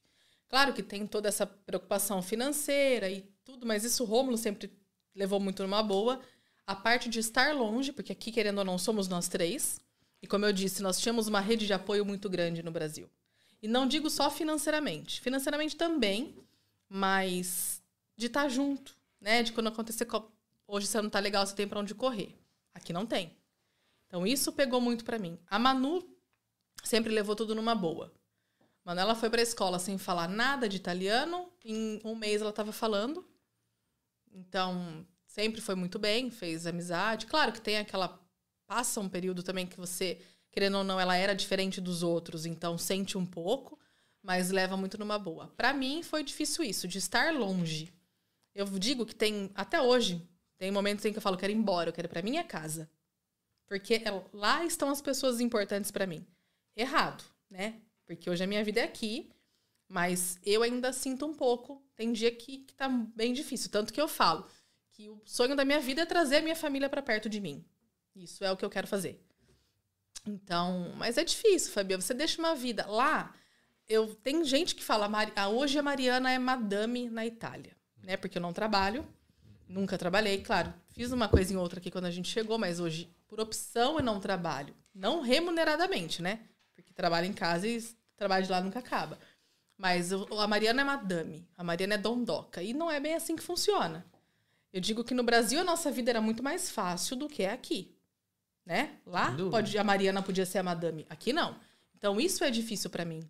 [0.49, 4.70] Claro que tem toda essa preocupação financeira e tudo, mas isso o Rômulo sempre
[5.15, 6.20] levou muito numa boa.
[6.66, 9.81] A parte de estar longe, porque aqui, querendo ou não, somos nós três.
[10.23, 13.09] E como eu disse, nós tínhamos uma rede de apoio muito grande no Brasil.
[13.62, 15.20] E não digo só financeiramente.
[15.20, 16.35] Financeiramente também,
[16.89, 17.81] mas
[18.16, 19.43] de estar junto, né?
[19.43, 20.05] De quando acontecer.
[20.05, 20.31] co-
[20.66, 22.37] Hoje você não tá legal, você tem pra onde correr.
[22.74, 23.36] Aqui não tem.
[24.06, 25.38] Então isso pegou muito pra mim.
[25.47, 26.09] A Manu
[26.82, 28.12] sempre levou tudo numa boa.
[28.84, 31.52] Manuela foi pra escola sem falar nada de italiano.
[31.64, 33.24] Em um mês ela tava falando.
[34.32, 37.26] Então, sempre foi muito bem, fez amizade.
[37.26, 38.20] Claro que tem aquela.
[38.66, 40.20] Passa um período também que você,
[40.51, 43.76] querendo ou não, ela era diferente dos outros, então sente um pouco,
[44.22, 45.48] mas leva muito numa boa.
[45.56, 47.92] Pra mim foi difícil isso, de estar longe.
[48.55, 50.24] Eu digo que tem, até hoje,
[50.61, 52.89] tem momentos em que eu falo, quero ir embora, eu quero ir pra minha casa.
[53.66, 56.27] Porque é- lá estão as pessoas importantes pra mim.
[56.77, 57.81] Errado, né?
[58.05, 59.31] Porque hoje a minha vida é aqui,
[59.89, 61.82] mas eu ainda sinto um pouco.
[61.97, 63.70] Tem dia que, que tá bem difícil.
[63.70, 64.47] Tanto que eu falo
[64.93, 67.65] que o sonho da minha vida é trazer a minha família pra perto de mim.
[68.15, 69.19] Isso é o que eu quero fazer.
[70.27, 71.99] Então, mas é difícil, Fabia.
[71.99, 73.35] Você deixa uma vida lá.
[73.89, 78.16] Eu tem gente que fala, "Mari- ah, hoje a Mariana é madame na Itália, né?
[78.19, 79.07] Porque eu não trabalho,
[79.70, 80.72] nunca trabalhei, claro.
[80.88, 84.02] Fiz uma coisa em outra aqui quando a gente chegou, mas hoje, por opção, eu
[84.05, 84.74] não trabalho.
[84.94, 86.40] Não remuneradamente, né?
[86.74, 87.82] Porque trabalho em casa e
[88.16, 89.18] trabalho de lá nunca acaba.
[89.78, 92.62] Mas eu- a Mariana é madame, a Mariana é dondoca.
[92.62, 94.05] E não é bem assim que funciona.
[94.72, 97.51] Eu digo que no Brasil a nossa vida era muito mais fácil do que é
[97.52, 97.97] aqui.
[98.66, 98.98] Né?
[99.06, 101.56] Lá pode, a Mariana podia ser a madame, aqui não.
[101.97, 103.20] Então isso é difícil pra mim.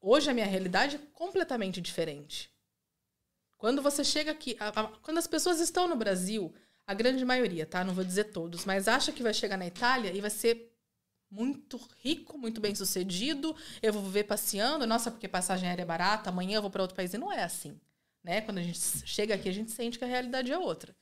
[0.00, 2.48] Hoje a minha realidade é completamente diferente.
[3.58, 6.52] Quando você chega aqui, a- a- quando as pessoas estão no Brasil,
[6.86, 7.82] a grande maioria, tá?
[7.84, 10.72] Não vou dizer todos, mas acha que vai chegar na Itália e vai ser
[11.30, 13.56] muito rico, muito bem sucedido.
[13.82, 16.96] Eu vou viver passeando, nossa, porque passagem aérea é barata, amanhã eu vou para outro
[16.96, 17.12] país.
[17.14, 17.80] E não é assim,
[18.22, 18.40] né?
[18.42, 20.94] Quando a gente chega aqui, a gente sente que a realidade é outra.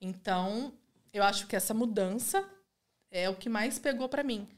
[0.00, 0.72] Então,
[1.12, 2.48] eu acho que essa mudança
[3.10, 4.48] é o que mais pegou para mim.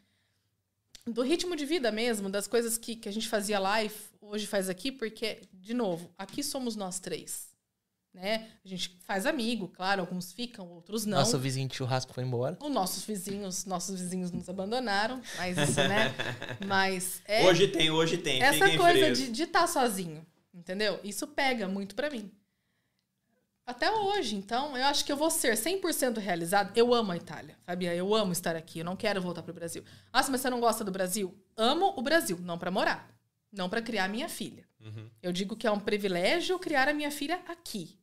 [1.06, 4.46] Do ritmo de vida mesmo, das coisas que, que a gente fazia lá e hoje
[4.46, 7.50] faz aqui, porque, de novo, aqui somos nós três.
[8.14, 8.46] Né?
[8.62, 11.18] A gente faz amigo, claro, alguns ficam, outros não.
[11.18, 12.58] Nosso vizinho de churrasco foi embora.
[12.60, 16.14] Os nossos vizinhos, nossos vizinhos nos abandonaram, mas isso, né?
[16.66, 18.42] Mas é Hoje tem, hoje tem.
[18.42, 21.00] essa coisa de estar sozinho, entendeu?
[21.02, 22.30] Isso pega muito pra mim.
[23.64, 26.76] Até hoje, então, eu acho que eu vou ser 100% realizado.
[26.76, 29.84] Eu amo a Itália, Fabia, eu amo estar aqui, eu não quero voltar pro Brasil.
[30.12, 31.32] Nossa, mas você não gosta do Brasil?
[31.56, 33.08] Amo o Brasil, não pra morar,
[33.52, 34.66] não pra criar minha filha.
[34.80, 35.08] Uhum.
[35.22, 37.96] Eu digo que é um privilégio criar a minha filha aqui.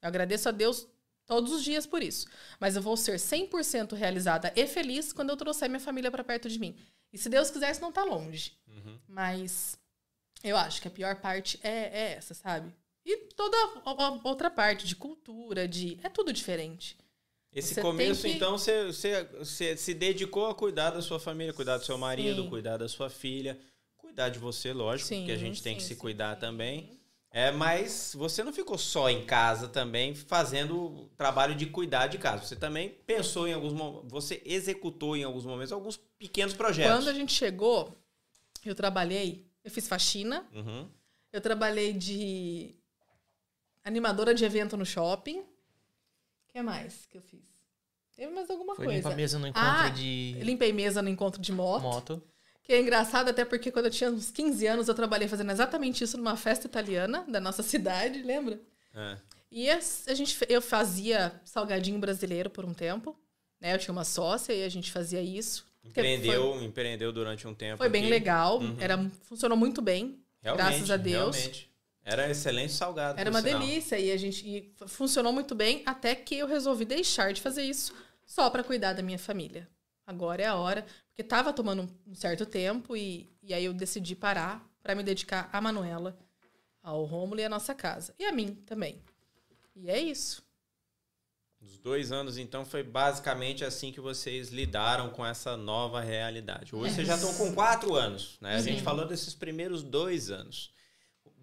[0.00, 0.86] Eu agradeço a Deus
[1.26, 2.26] todos os dias por isso.
[2.60, 6.48] Mas eu vou ser 100% realizada e feliz quando eu trouxer minha família para perto
[6.48, 6.76] de mim.
[7.12, 8.56] E se Deus quiser, isso não tá longe.
[8.68, 8.98] Uhum.
[9.08, 9.76] Mas
[10.42, 12.72] eu acho que a pior parte é, é essa, sabe?
[13.04, 15.98] E toda a, outra parte de cultura, de.
[16.02, 16.96] É tudo diferente.
[17.52, 21.52] Esse Você começo, que- então, você, você, você se dedicou a cuidar da sua família,
[21.52, 22.48] cuidar do seu marido, Sim.
[22.48, 23.58] cuidar da sua filha,
[23.96, 26.98] cuidar de você, lógico, Sim, porque a gente tem sim, que se cuidar também.
[27.30, 32.16] É, mas você não ficou só em casa também fazendo o trabalho de cuidar de
[32.16, 32.44] casa.
[32.44, 36.92] Você também pensou em alguns momentos, você executou em alguns momentos alguns pequenos projetos.
[36.96, 37.92] Quando a gente chegou,
[38.64, 40.88] eu trabalhei, eu fiz faxina, Uhum.
[41.32, 42.74] eu trabalhei de
[43.84, 45.40] animadora de evento no shopping.
[45.40, 47.42] O que mais que eu fiz?
[48.16, 48.98] Teve mais alguma Foi coisa.
[49.00, 51.82] limpar mesa no encontro ah, de Limpei mesa no encontro de moto.
[51.82, 52.22] moto.
[52.62, 56.02] Que é engraçado até porque quando eu tinha uns 15 anos eu trabalhei fazendo exatamente
[56.04, 58.58] isso numa festa italiana da nossa cidade, lembra?
[58.94, 59.16] É.
[59.50, 63.16] E a, a gente, eu fazia salgadinho brasileiro por um tempo,
[63.60, 63.74] né?
[63.74, 65.66] Eu tinha uma sócia e a gente fazia isso.
[65.84, 67.76] Empreendeu, empreendeu durante um tempo.
[67.78, 68.10] Foi, foi bem aqui.
[68.10, 68.76] legal, Uhum.
[68.80, 71.36] era, funcionou muito bem, Realmente, graças a Deus.
[71.36, 71.70] Realmente.
[72.04, 73.18] Era excelente salgado.
[73.18, 73.58] Era uma sinal.
[73.60, 77.62] delícia e a gente e funcionou muito bem até que eu resolvi deixar de fazer
[77.62, 77.94] isso
[78.26, 79.68] só para cuidar da minha família.
[80.06, 84.14] Agora é a hora, porque tava tomando um- certo tempo e, e aí eu decidi
[84.14, 86.18] parar para me dedicar à Manuela,
[86.82, 89.00] ao Rômulo e à nossa casa e a mim também.
[89.74, 90.44] E é isso.
[91.58, 96.76] Os dois anos, então, foi basicamente assim que vocês lidaram com essa nova realidade.
[96.76, 98.56] Hoje vocês já estão com quatro anos, né?
[98.56, 98.84] A gente Sim.
[98.84, 100.73] falou desses primeiros dois anos.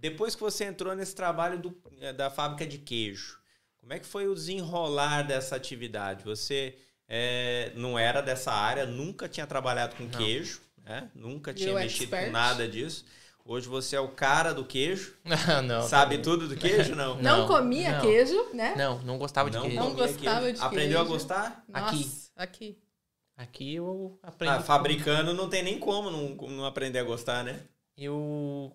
[0.02, 3.38] Depois que você entrou nesse trabalho do- eh, da fábrica de queijo,
[3.80, 6.24] como é que foi o desenrolar dessa atividade?
[6.24, 6.76] Você
[7.08, 11.12] eh, não era dessa área, nunca tinha trabalhado com queijo, né?
[11.14, 12.32] Nunca tinha Eu mexido com expert.
[12.32, 13.06] nada disso.
[13.46, 15.16] Hoje você é o cara do queijo.
[15.26, 15.82] Não, não.
[15.88, 16.22] Sabe também.
[16.24, 17.16] tudo do queijo, não?
[17.22, 18.02] Não, Não, comia não.
[18.02, 18.76] queijo, né?
[18.78, 19.78] Não, não gostava de Não queijo.
[19.80, 20.58] Não gostava queijo.
[20.60, 21.14] de Aprendeu a queijo.
[21.14, 21.64] gostar?
[21.68, 22.12] Nossa, Aqui.
[22.36, 22.78] aqui.
[23.38, 24.54] Aqui eu aprendi.
[24.56, 27.60] Ah, fabricando não tem nem como não, não aprender a gostar, né?
[27.98, 28.72] Eu.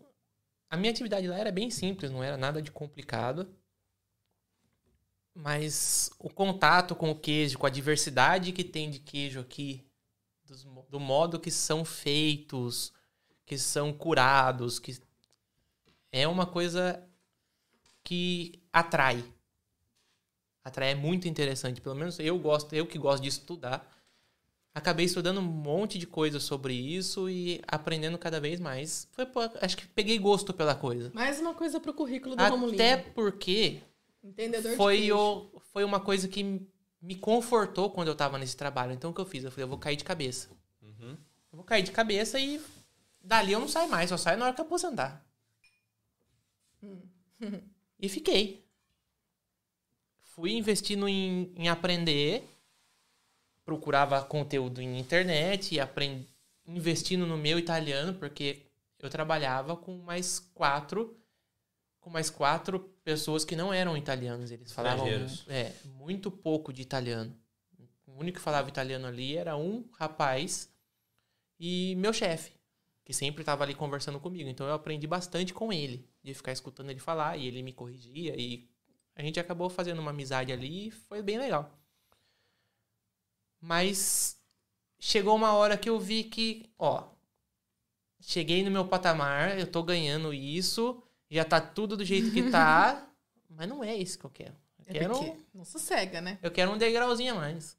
[0.68, 3.54] A minha atividade lá era bem simples, não era nada de complicado.
[5.34, 9.86] Mas o contato com o queijo, com a diversidade que tem de queijo aqui,
[10.88, 12.92] do modo que são feitos,
[13.44, 14.98] que são curados, que
[16.10, 17.06] é uma coisa
[18.02, 19.24] que atrai.
[20.64, 23.95] Atrai é muito interessante, pelo menos eu gosto, eu que gosto de estudar.
[24.76, 29.08] Acabei estudando um monte de coisa sobre isso e aprendendo cada vez mais.
[29.10, 29.26] Foi,
[29.62, 31.10] acho que peguei gosto pela coisa.
[31.14, 32.74] Mais uma coisa pro currículo do Romulinho.
[32.74, 33.80] Até porque
[34.22, 36.60] Entendedor de foi, o, foi uma coisa que
[37.00, 38.92] me confortou quando eu tava nesse trabalho.
[38.92, 39.44] Então o que eu fiz?
[39.44, 40.50] Eu falei, eu vou cair de cabeça.
[40.82, 41.12] Uhum.
[41.52, 42.60] Eu vou cair de cabeça e
[43.24, 45.26] dali eu não saio mais, só saio na hora que eu aposentar.
[47.98, 48.62] e fiquei.
[50.20, 52.46] Fui investindo em, em aprender,
[53.66, 56.26] procurava conteúdo em internet, e aprend...
[56.66, 58.62] investindo no meu italiano, porque
[58.98, 61.14] eu trabalhava com mais quatro
[62.00, 64.52] com mais quatro pessoas que não eram italianos.
[64.52, 65.08] Eles falavam
[65.48, 67.36] é, muito pouco de italiano.
[68.06, 70.70] O único que falava italiano ali era um rapaz
[71.58, 72.52] e meu chefe,
[73.04, 74.48] que sempre estava ali conversando comigo.
[74.48, 78.40] Então eu aprendi bastante com ele, de ficar escutando ele falar e ele me corrigia
[78.40, 78.68] e
[79.16, 81.76] a gente acabou fazendo uma amizade ali e foi bem legal.
[83.60, 84.36] Mas
[84.98, 87.08] chegou uma hora que eu vi que, ó,
[88.20, 93.08] cheguei no meu patamar, eu tô ganhando isso, já tá tudo do jeito que tá,
[93.50, 94.54] mas não é isso que eu quero.
[94.78, 96.38] Eu É quero, não sossega, né?
[96.42, 97.76] eu quero um degrauzinho a mais.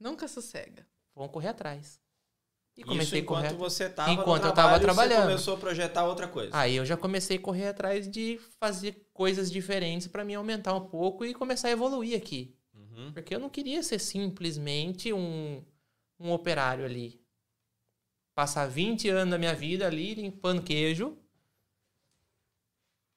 [0.00, 0.86] Nunca sossega.
[1.14, 2.00] Vamos correr atrás.
[2.74, 3.56] E Isso comecei a enquanto correr.
[3.58, 5.16] você estava Enquanto eu tava trabalhando.
[5.20, 6.50] Você começou a projetar outra coisa.
[6.56, 10.86] Aí eu já comecei a correr atrás de fazer coisas diferentes pra me aumentar um
[10.88, 12.56] pouco e começar a evoluir aqui.
[12.96, 13.12] Uhum.
[13.12, 15.64] Porque eu não queria ser simplesmente um,
[16.18, 17.20] um operário ali.
[18.34, 21.16] Passar 20 anos da minha vida ali limpando queijo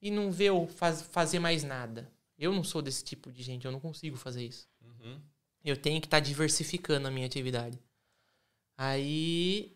[0.02, 2.12] e não ver eu faz, fazer mais nada.
[2.38, 4.68] Eu não sou desse tipo de gente, eu não consigo fazer isso.
[4.82, 5.22] Uhum.
[5.64, 7.80] Eu tenho que estar diversificando a minha atividade.
[8.78, 9.76] Aí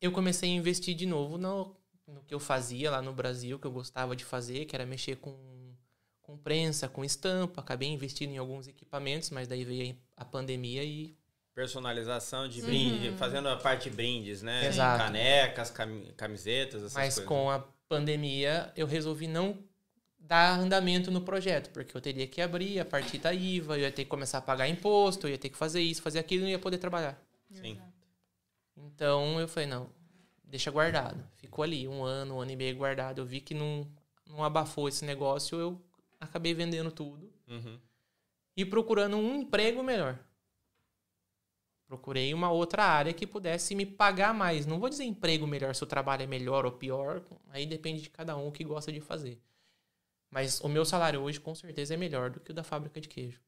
[0.00, 1.76] eu comecei a investir de novo no,
[2.06, 5.16] no que eu fazia lá no Brasil, que eu gostava de fazer, que era mexer
[5.16, 5.32] com,
[6.24, 7.60] com prensa, com estampa.
[7.60, 11.16] Acabei investindo em alguns equipamentos, mas daí veio a pandemia e
[11.54, 14.66] Personalização de brinde, fazendo a parte de brindes, né?
[14.66, 15.04] Exato.
[15.04, 17.28] Canecas, cami- camisetas, essas Mas coisas.
[17.28, 19.62] com a pandemia, eu resolvi não
[20.18, 23.92] dar andamento no projeto, porque eu teria que abrir a partir da IVA, eu ia
[23.92, 26.44] ter que começar a pagar imposto, eu ia ter que fazer isso, fazer aquilo e
[26.46, 27.22] não ia poder trabalhar.
[27.52, 27.78] Sim.
[28.76, 29.88] Então eu falei, não,
[30.42, 31.24] deixa guardado.
[31.36, 33.20] Ficou ali um ano, um ano e meio guardado.
[33.20, 33.86] Eu vi que não,
[34.26, 35.80] não abafou esse negócio, eu
[36.24, 37.78] acabei vendendo tudo Uhum.
[38.56, 40.18] e procurando um emprego melhor.
[41.86, 44.64] Procurei uma outra área que pudesse me pagar mais.
[44.66, 47.22] Não vou dizer emprego melhor se o trabalho é melhor ou pior.
[47.50, 49.40] Aí depende de cada um o que gosta de fazer.
[50.30, 53.08] Mas o meu salário hoje com certeza é melhor do que o da fábrica de
[53.08, 53.40] queijo.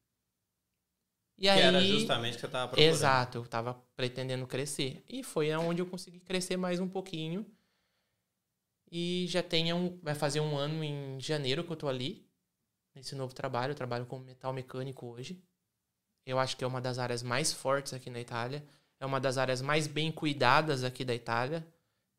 [1.37, 2.89] E que aí, era justamente o que você estava procurando.
[2.89, 5.03] Exato, eu estava pretendendo crescer.
[5.09, 7.45] E foi aonde eu consegui crescer mais um pouquinho.
[8.89, 12.25] E já tem um, vai fazer um ano em janeiro que eu tô ali,
[12.97, 13.71] nesse novo trabalho.
[13.71, 15.41] Eu trabalho como metal mecânico hoje.
[16.25, 18.65] Eu acho que é uma das áreas mais fortes aqui na Itália.
[18.99, 21.65] É uma das áreas mais bem cuidadas aqui da Itália.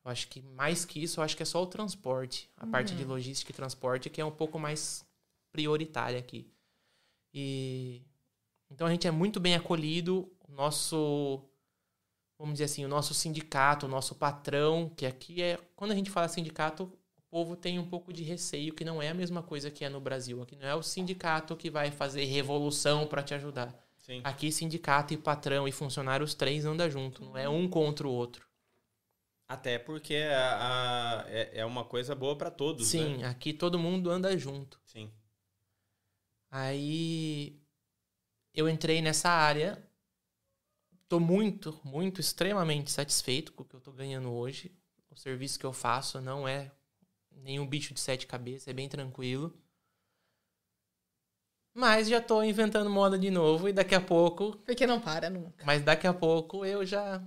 [0.05, 2.49] Eu acho que mais que isso, eu acho que é só o transporte.
[2.57, 3.11] A parte de Uhum.
[3.11, 5.05] logística e transporte que é um pouco mais
[5.53, 6.51] prioritária aqui.
[7.35, 8.03] E
[8.71, 10.31] então a gente é muito bem acolhido.
[10.49, 11.43] O nosso,
[12.39, 15.59] vamos dizer assim, o nosso sindicato, o nosso patrão, que aqui é.
[15.77, 16.91] Quando a gente fala sindicato,
[17.31, 20.01] povo tem um pouco de receio, que não é a mesma coisa que é no
[20.01, 20.43] Brasil.
[20.43, 23.75] Aqui não é o sindicato que vai fazer revolução para te ajudar.
[23.99, 24.21] Sim.
[24.25, 28.11] Aqui, sindicato e patrão e funcionário, os três andam junto, não é um contra o
[28.11, 28.47] outro.
[29.47, 33.29] Até porque a- a- é, é uma coisa boa para todos, Sim, né?
[33.29, 34.79] aqui todo mundo anda junto.
[34.85, 35.11] Sim.
[36.51, 37.61] Aí
[38.55, 39.83] eu entrei nessa área.
[41.09, 44.71] Tô muito, muito, extremamente satisfeito com o que eu tô ganhando hoje.
[45.11, 46.71] O serviço que eu faço não é
[47.43, 49.57] nenhum bicho de sete cabeças, é bem tranquilo.
[51.75, 54.57] Mas já tô inventando moda de novo e daqui a pouco.
[54.67, 55.65] Porque não para nunca.
[55.65, 57.23] Mas daqui a pouco eu já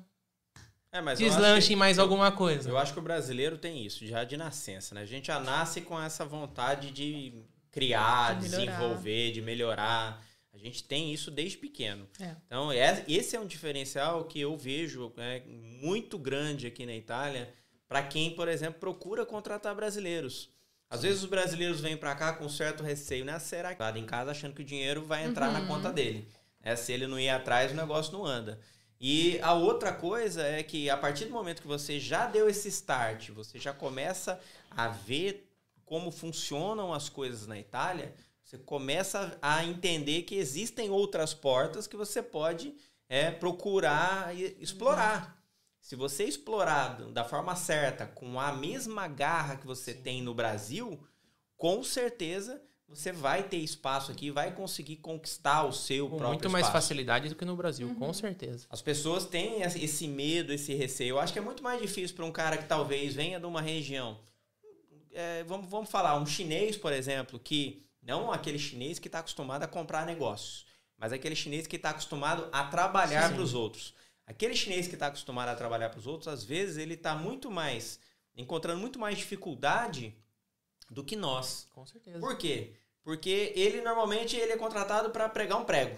[0.92, 2.70] É, mas deslanche que- em mais eu- alguma coisa.
[2.70, 5.02] Eu acho que o brasileiro tem isso, já de nascença, né?
[5.02, 7.34] A gente já nasce com essa vontade de
[7.72, 10.22] criar, De desenvolver, de melhorar.
[10.54, 12.06] A gente tem isso desde pequeno.
[12.20, 12.36] É.
[12.46, 17.54] Então, é- esse é um diferencial que eu vejo né, muito grande aqui na Itália
[17.92, 20.50] para quem, por exemplo, procura contratar brasileiros.
[20.90, 23.38] Às vezes os brasileiros vêm para cá com certo receio, né?
[23.38, 25.68] Será que em casa achando que o dinheiro vai entrar na Uhum.
[25.68, 26.26] conta dele?
[26.64, 26.74] né?
[26.78, 28.62] Se ele não ir atrás, o negócio não anda.
[28.98, 32.70] E a outra coisa é que a partir do momento que você já deu esse
[32.70, 34.40] start, você já começa
[34.70, 35.52] a ver
[35.84, 41.98] como funcionam as coisas na Itália, você começa a entender que existem outras portas que
[41.98, 42.74] você pode
[43.10, 45.41] é, procurar e explorar.
[45.82, 51.04] Se você explorar da forma certa, com a mesma garra que você tem no Brasil,
[51.58, 56.50] com certeza você vai ter espaço aqui, vai conseguir conquistar o seu Com próprio muito
[56.50, 56.84] mais espaço.
[56.86, 58.68] facilidade do que no Brasil, com certeza.
[58.70, 61.12] As pessoas têm esse- medo, esse receio.
[61.12, 63.62] Eu acho que é muito mais difícil para um cara que talvez venha de uma
[63.62, 64.20] região.
[65.14, 69.62] é, vamos, vamos falar, um chinês, por exemplo, que não aquele chinês que está acostumado
[69.64, 70.66] a comprar negócios,
[70.98, 73.94] mas aquele chinês que está acostumado a trabalhar para os outros.
[74.26, 77.50] Aquele chinês que está acostumado a trabalhar para os outros, às vezes ele está muito
[77.52, 78.00] mais
[78.36, 80.16] encontrando muito mais dificuldade
[80.90, 81.68] do que nós.
[81.72, 82.20] Com certeza.
[82.20, 82.74] Por quê?
[83.04, 85.98] Porque ele normalmente ele é contratado para pregar um prego.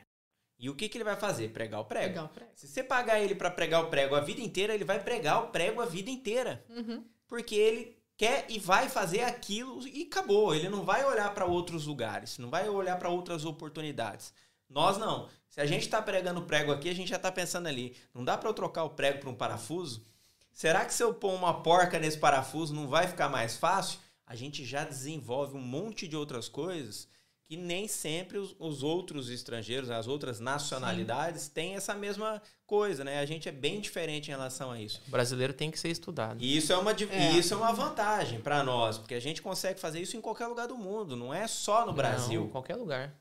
[0.61, 1.49] E o que, que ele vai fazer?
[1.49, 2.05] Pregar o prego.
[2.05, 2.51] Pregar o prego.
[2.53, 5.47] Se você pagar ele para pregar o prego a vida inteira, ele vai pregar o
[5.47, 6.63] prego a vida inteira.
[6.69, 7.03] Uhum.
[7.27, 10.53] Porque ele quer e vai fazer aquilo e acabou.
[10.53, 14.31] Ele não vai olhar para outros lugares, não vai olhar para outras oportunidades.
[14.69, 15.27] Nós não.
[15.49, 17.97] Se a gente está pregando prego aqui, a gente já está pensando ali.
[18.13, 20.05] Não dá para eu trocar o prego para um parafuso?
[20.53, 23.99] Será que se eu pôr uma porca nesse parafuso não vai ficar mais fácil?
[24.27, 27.09] A gente já desenvolve um monte de outras coisas
[27.51, 33.19] que nem sempre os, os outros estrangeiros, as outras nacionalidades têm essa mesma coisa, né?
[33.19, 35.01] A gente é bem diferente em relação a isso.
[35.05, 36.41] O brasileiro tem que ser estudado.
[36.41, 37.31] E isso é uma, É.
[37.31, 40.65] isso é uma vantagem para nós, porque a gente consegue fazer isso em qualquer lugar
[40.65, 42.43] do mundo, não é só no Brasil.
[42.43, 43.13] Não, qualquer lugar.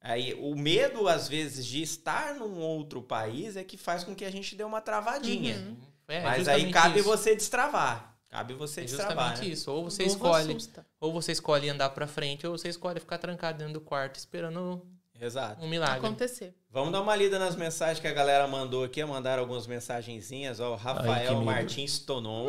[0.00, 4.24] Aí, o medo, às vezes, de estar num outro país é que faz com que
[4.24, 5.56] a gente dê uma travadinha.
[5.56, 5.76] Uhum.
[6.06, 7.08] É, Mas aí cabe isso.
[7.08, 8.13] você destravar.
[8.34, 9.28] Cabe você É destravar.
[9.28, 9.52] justamente né?
[9.54, 9.70] isso.
[9.70, 10.84] Ou você escolhe, assusta.
[11.00, 14.84] ou você escolhe andar pra frente, ou você escolhe ficar trancado dentro do quarto esperando
[15.20, 15.64] Exato.
[15.64, 15.98] um milagre.
[16.04, 16.52] Acontecer.
[16.68, 19.04] Vamos dar uma lida nas mensagens que a galera mandou aqui.
[19.04, 20.58] Mandaram algumas mensagenzinhas.
[20.58, 21.44] Ó, o Ai, Rafael medo.
[21.44, 22.48] Martins Tonon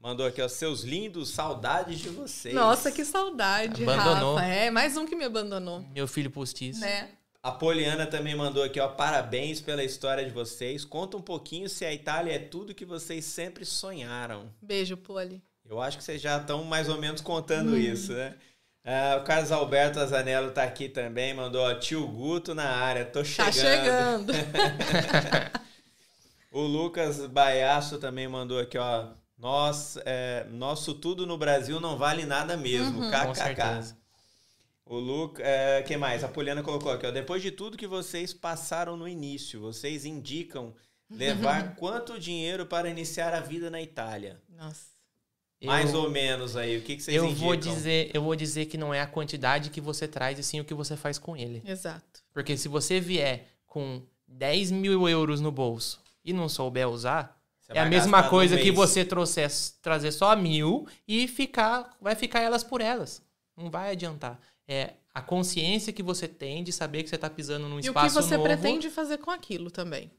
[0.00, 2.54] mandou aqui, ó, seus lindos, saudades de vocês.
[2.54, 4.36] Nossa, que saudade, Abandonou.
[4.36, 4.46] Rafa.
[4.48, 5.84] É, mais um que me abandonou.
[5.92, 6.80] Meu filho postiço.
[6.80, 7.10] Né?
[7.42, 10.84] A Poliana também mandou aqui, ó, parabéns pela história de vocês.
[10.84, 14.52] Conta um pouquinho se a Itália é tudo que vocês sempre sonharam.
[14.60, 15.42] Beijo, Poli.
[15.64, 17.76] Eu acho que vocês já estão mais ou menos contando Hum.
[17.78, 18.34] isso, né?
[18.84, 23.20] Ah, o Carlos Alberto Azanello tá aqui também, mandou, ó, tio Guto na área, tô
[23.20, 24.32] Tá chegando.
[24.32, 24.32] chegando.
[26.50, 32.24] o Lucas Baiaço também mandou aqui, ó, nós, é, nosso tudo no Brasil não vale
[32.24, 33.10] nada mesmo, Uhum.
[33.10, 33.94] kkk.
[34.88, 36.24] O Luca, é, que mais?
[36.24, 37.10] A Poliana colocou aqui, ó.
[37.10, 40.74] Depois de tudo que vocês passaram no início, vocês indicam
[41.10, 44.40] levar quanto dinheiro para iniciar a vida na Itália?
[44.48, 44.86] Nossa.
[45.62, 46.78] Mais Eu- ou menos aí.
[46.78, 47.46] O que, que vocês eu indicam?
[47.48, 50.60] vou dizer, eu vou dizer que não é a quantidade que você traz, e sim
[50.60, 51.62] o que você faz com ele.
[51.66, 52.22] Exato.
[52.32, 57.72] Porque se você vier com 10 mil euros no bolso e não souber usar, Você
[57.76, 58.74] é a mesma coisa que mês.
[58.76, 59.50] você trouxer,
[59.82, 63.20] trazer só mil e ficar, vai ficar elas por elas.
[63.56, 64.40] Não vai adiantar.
[64.68, 67.82] É a consciência que você tem de saber que você está pisando num E o
[67.82, 68.48] que espaço você novo.
[68.48, 70.10] pretende fazer com aquilo também.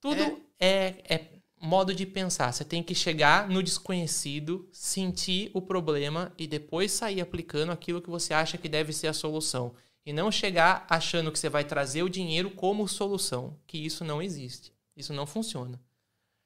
[0.00, 1.28] Tudo é, é
[1.60, 2.52] modo de pensar.
[2.52, 8.10] Você tem que chegar no desconhecido, sentir o problema e depois sair aplicando aquilo que
[8.10, 9.74] você acha que deve ser a solução.
[10.04, 14.20] E não chegar achando que você vai trazer o dinheiro como solução, que isso não
[14.20, 14.72] existe.
[14.96, 15.80] Isso não funciona.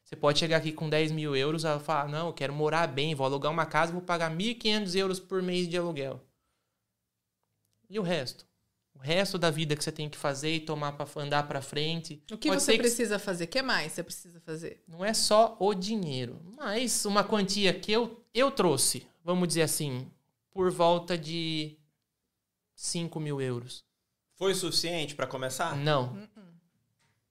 [0.05, 3.15] Você pode chegar aqui com 10 mil euros e falar, não, eu quero morar bem,
[3.15, 6.25] vou alugar uma casa, vou pagar 1.500 euros por mês de aluguel.
[7.89, 8.47] E o resto?
[8.95, 12.23] O resto da vida que você tem que fazer e tomar para andar para frente.
[12.33, 13.45] O que Pode você ser que precisa fazer?
[13.45, 14.83] O que mais você precisa fazer?
[14.89, 20.11] não é só o dinheiro, mas uma quantia que eu, eu trouxe, vamos dizer assim,
[20.51, 21.79] por volta de
[22.75, 23.85] 5 mil euros.
[24.35, 25.77] Foi suficiente para começar?
[25.77, 26.29] Não.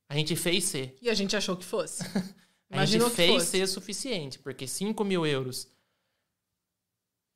[0.10, 0.98] A gente fez ser.
[1.02, 2.04] E a gente achou que fosse.
[2.70, 3.46] A gente Imaginou que fez fosse.
[3.46, 5.70] ser suficiente, porque 5 mil euros.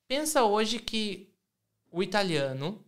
[0.05, 1.33] Pensa hoje que
[1.89, 2.83] o italiano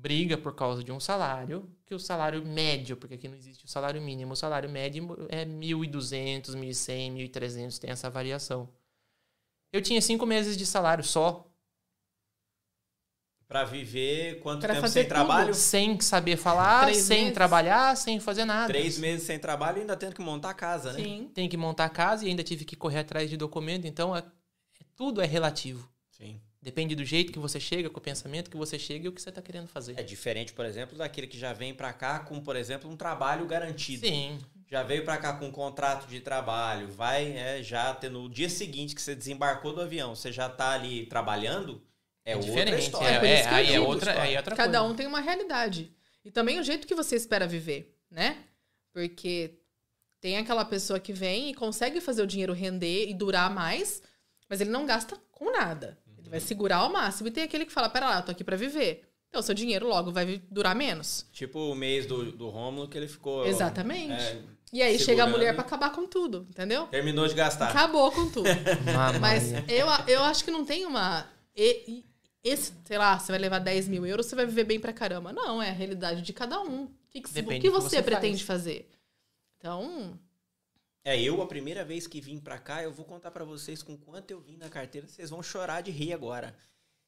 [0.00, 3.68] briga por causa de um salário, que o salário médio, porque aqui não existe o
[3.68, 8.68] salário mínimo, o salário médio é 1.200, 1.100, 1.300, tem essa variação.
[9.72, 11.50] Eu tinha cinco meses de salário só,
[13.48, 15.54] Pra viver quanto Pra tempo fazer sem trabalho?
[15.54, 17.34] sem saber falar, Três sem meses?
[17.34, 18.66] trabalhar, sem fazer nada.
[18.66, 20.98] Três meses sem trabalho e ainda tendo que montar a casa, né?
[20.98, 21.30] Sim.
[21.32, 24.18] Tem que montar a casa e ainda tive que correr atrás de documento, então é-
[24.18, 24.24] é-
[24.96, 25.88] tudo é relativo.
[26.66, 29.22] Depende do jeito que você chega, com o pensamento que você chega e o que
[29.22, 29.94] você está querendo fazer.
[29.96, 33.46] É diferente, por exemplo, daquele que já vem pra cá com, por exemplo, um trabalho
[33.46, 34.04] garantido.
[34.04, 34.36] Sim.
[34.66, 38.48] Já veio pra cá com um contrato de trabalho, vai é, já ter no dia
[38.50, 41.80] seguinte que você desembarcou do avião, você já tá ali trabalhando,
[42.24, 43.14] é, outra diferente, história.
[43.14, 44.92] é, que eu aí é outra, aí é outra Cada coisa.
[44.92, 45.94] um tem uma realidade.
[46.24, 48.38] E também o jeito que você espera viver, né?
[48.92, 49.54] Porque
[50.20, 54.02] tem aquela pessoa que vem e consegue fazer o dinheiro render e durar mais,
[54.48, 55.96] mas ele não gasta com nada.
[56.26, 57.28] Ele vai segurar ao máximo.
[57.28, 59.02] E tem aquele que fala: pera lá, eu tô aqui pra viver.
[59.28, 61.26] Então, seu dinheiro logo vai durar menos.
[61.32, 63.46] Tipo o mês do, do Rômulo que ele ficou.
[63.46, 64.12] Exatamente.
[64.12, 64.42] é,
[64.72, 66.86] E aí chega a mulher pra acabar com tudo, entendeu?
[66.86, 67.68] terminou de gastar.
[67.70, 68.48] Acabou com tudo.
[69.20, 71.26] Mas eu, eu acho que não tem uma.
[71.54, 72.04] e- e-
[72.44, 75.32] esse, sei lá, você vai levar 10 mil euros, você vai viver bem pra caramba.
[75.32, 76.84] Não, é a realidade de cada um.
[76.84, 78.60] O que, que, o que você, você pretende faz.
[78.60, 78.88] fazer?
[79.58, 80.16] Então,
[81.06, 83.96] É, eu, a primeira vez que vim pra cá, eu vou contar pra vocês com
[83.96, 86.52] quanto eu vim na carteira, vocês vão chorar de rir agora.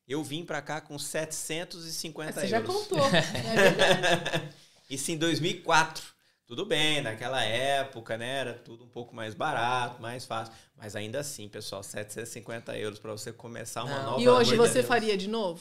[0.07, 2.73] Eu vim pra cá com 750 você já euros.
[2.87, 2.99] contou.
[3.11, 4.55] né?
[4.89, 6.15] Isso em 2004.
[6.47, 8.37] Tudo bem, naquela época, né?
[8.39, 10.55] Era tudo um pouco mais barato, mais fácil.
[10.77, 14.11] Mas ainda assim, pessoal, 750 euros pra você começar uma Não.
[14.12, 14.87] nova E hoje de você Deus.
[14.87, 15.61] faria de novo?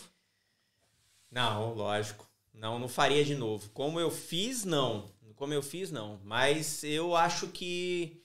[1.31, 2.29] Não, lógico.
[2.53, 3.67] Não, não faria de novo.
[3.71, 5.09] Como eu fiz, não.
[5.35, 6.19] Como eu fiz, não.
[6.23, 8.21] Mas eu acho que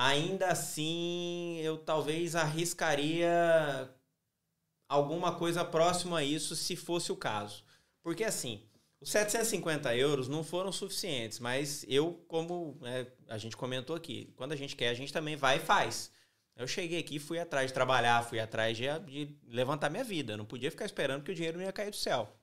[0.00, 3.94] ainda assim eu talvez arriscaria
[4.88, 7.62] alguma coisa próxima a isso se fosse o caso.
[8.02, 8.62] Porque assim,
[8.98, 14.52] os 750 euros não foram suficientes, mas eu, como né, a gente comentou aqui, quando
[14.52, 16.10] a gente quer, a gente também vai e faz.
[16.56, 20.34] Eu cheguei aqui, fui atrás de trabalhar, fui atrás de, de levantar minha vida.
[20.34, 22.34] Não podia ficar esperando que o dinheiro não ia cair do céu.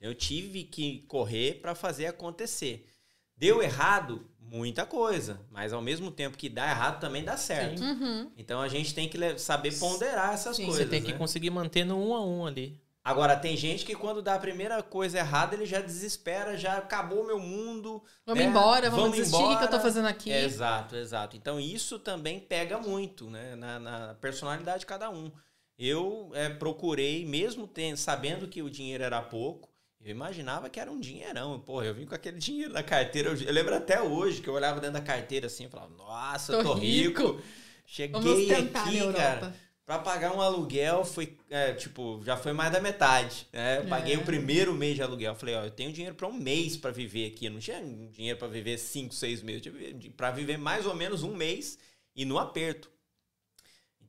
[0.00, 2.88] Eu tive que correr para fazer acontecer.
[3.36, 7.82] Deu errado muita coisa, mas ao mesmo tempo que dá errado também dá certo.
[7.82, 8.30] Uhum.
[8.36, 10.66] Então a gente tem que saber ponderar essas Sim.
[10.66, 10.84] coisas.
[10.84, 11.18] Você tem que né?
[11.18, 12.80] conseguir manter no um a um ali.
[13.06, 17.22] Agora tem gente que quando dá a primeira coisa errada ele já desespera, já acabou
[17.22, 18.02] o meu mundo.
[18.24, 18.50] Vamos né?
[18.50, 19.80] embora, vamos, desistir, o que eu tô embora.
[19.80, 20.32] fazendo aqui?
[20.32, 21.36] Exato, exato.
[21.36, 23.54] Então isso também pega muito, né?
[23.54, 25.30] Na, na personalidade de cada um.
[25.78, 29.68] Eu é, procurei, mesmo tendo, sabendo que o dinheiro era pouco,
[30.06, 31.58] eu imaginava que era um dinheirão.
[31.60, 33.30] Porra, eu vim com aquele dinheiro na carteira.
[33.30, 36.56] Eu, eu lembro até hoje que eu olhava dentro da carteira assim e falava, nossa,
[36.58, 37.22] Tô tô, rico.
[37.32, 37.42] rico.
[37.84, 39.54] Cheguei aqui, cara.
[39.84, 43.46] Pra pagar um aluguel foi, é, tipo, já foi mais da metade.
[43.52, 43.78] Né?
[43.78, 44.18] Eu paguei É.
[44.18, 45.32] o primeiro mês de aluguel.
[45.32, 47.46] Eu falei, ó, eu tenho dinheiro pra um mês pra viver aqui.
[47.46, 47.80] Eu não tinha
[48.10, 49.64] dinheiro pra viver cinco, seis meses.
[49.64, 51.78] Eu tinha pra viver mais ou menos um mês
[52.16, 52.90] e no aperto.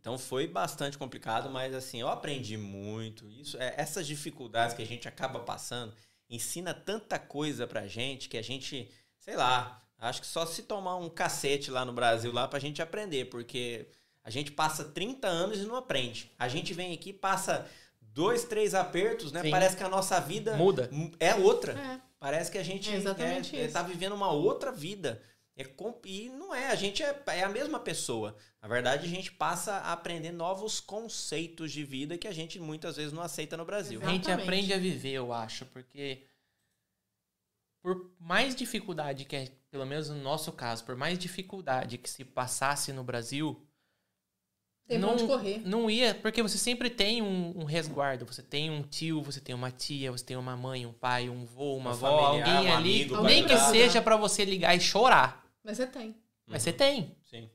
[0.08, 3.30] Então foi bastante complicado, mas assim, eu aprendi muito.
[3.30, 5.94] Isso, é, essas dificuldades que a gente acaba passando
[6.30, 8.90] ensina tanta coisa pra gente que a gente,
[9.20, 12.82] sei lá, acho que só se tomar um cacete lá no Brasil lá pra gente
[12.82, 13.90] aprender, porque
[14.24, 16.32] a gente passa 30 anos e não aprende.
[16.40, 17.68] A gente vem aqui, passa
[18.00, 19.42] dois, três apertos, né?
[19.42, 19.52] Sim.
[19.52, 20.90] Parece que a nossa vida Muda.
[21.20, 21.74] é outra.
[21.74, 22.00] É.
[22.18, 25.22] Parece que a gente É exatamente é, é, tá vivendo uma outra vida.
[25.60, 28.38] É com- e não é, a gente é, é a mesma pessoa.
[28.62, 32.96] Na verdade, a gente passa a aprender novos conceitos de vida que a gente muitas
[32.96, 34.00] vezes não aceita no Brasil.
[34.04, 34.44] A gente Exatamente.
[34.48, 36.24] aprende a viver, eu acho, porque
[37.82, 42.24] por mais dificuldade que é, pelo menos no nosso caso, por mais dificuldade que se
[42.24, 43.60] passasse no Brasil,
[44.88, 45.62] Tem não, onde correr.
[45.66, 49.56] não ia, porque você sempre tem um, um resguardo, você tem um tio, você tem
[49.56, 52.72] uma tia, você tem uma mãe, um pai, um vô, uma Um avó, familiar, alguém
[52.72, 56.15] um ali, amigo nem que seja pra você ligar e chorar, Mas você tem.
[56.48, 57.14] mas você tem.
[57.30, 57.49] Sim.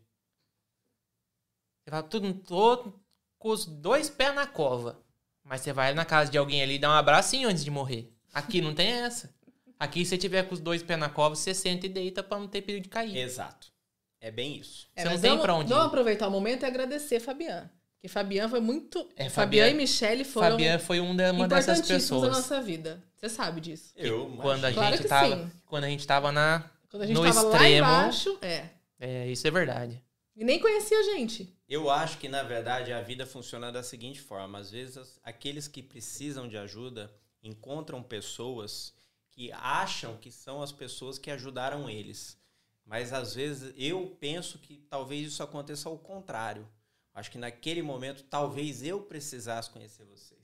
[1.82, 2.92] Você fala, tudo, tô
[3.38, 5.00] com os dois pés na cova.
[5.42, 8.12] Mas você vai na casa de alguém ali e dá um abracinho antes de morrer.
[8.32, 9.34] Aqui não tem essa.
[9.80, 12.38] Aqui, se você tiver com os dois pés na cova, você senta e deita pra
[12.38, 13.16] não ter perigo de cair.
[13.16, 13.72] Exato.
[14.20, 14.88] É bem isso.
[14.94, 15.88] É, Você não mas tem vamos- pra onde Vamos ir.
[15.88, 17.68] aproveitar o momento e agradecer Fabian.
[17.96, 19.00] Porque Fabian foi muito.
[19.16, 22.30] É, Fabian Fabian- e Michele foram Fabiana foi um da- uma dessas pessoas.
[22.30, 23.02] nossa vida.
[23.16, 23.92] Você sabe disso.
[23.96, 24.72] Eu, Quando a.
[24.72, 25.36] Claro gente que tava.
[25.36, 25.50] sim.
[25.66, 26.70] Quando a gente tava na.
[26.92, 27.76] Quando a gente no tava lá extremo.
[27.78, 28.68] embaixo, é.
[29.00, 30.04] É, isso é verdade.
[30.36, 31.50] E nem conhecia a gente.
[31.66, 34.58] Eu acho que, na verdade, a vida funciona da seguinte forma.
[34.58, 37.10] Às vezes, aqueles que precisam de ajuda
[37.42, 38.92] encontram pessoas
[39.30, 42.36] que acham que são as pessoas que ajudaram eles.
[42.84, 46.68] Mas, às vezes, eu penso que talvez isso aconteça ao contrário.
[47.14, 50.40] Acho que naquele momento, talvez eu precisasse conhecer vocês.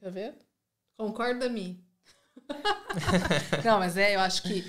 [0.00, 0.38] Tá vendo?
[0.96, 1.84] Concorda-me.
[3.64, 4.64] Não, mas é, eu acho que.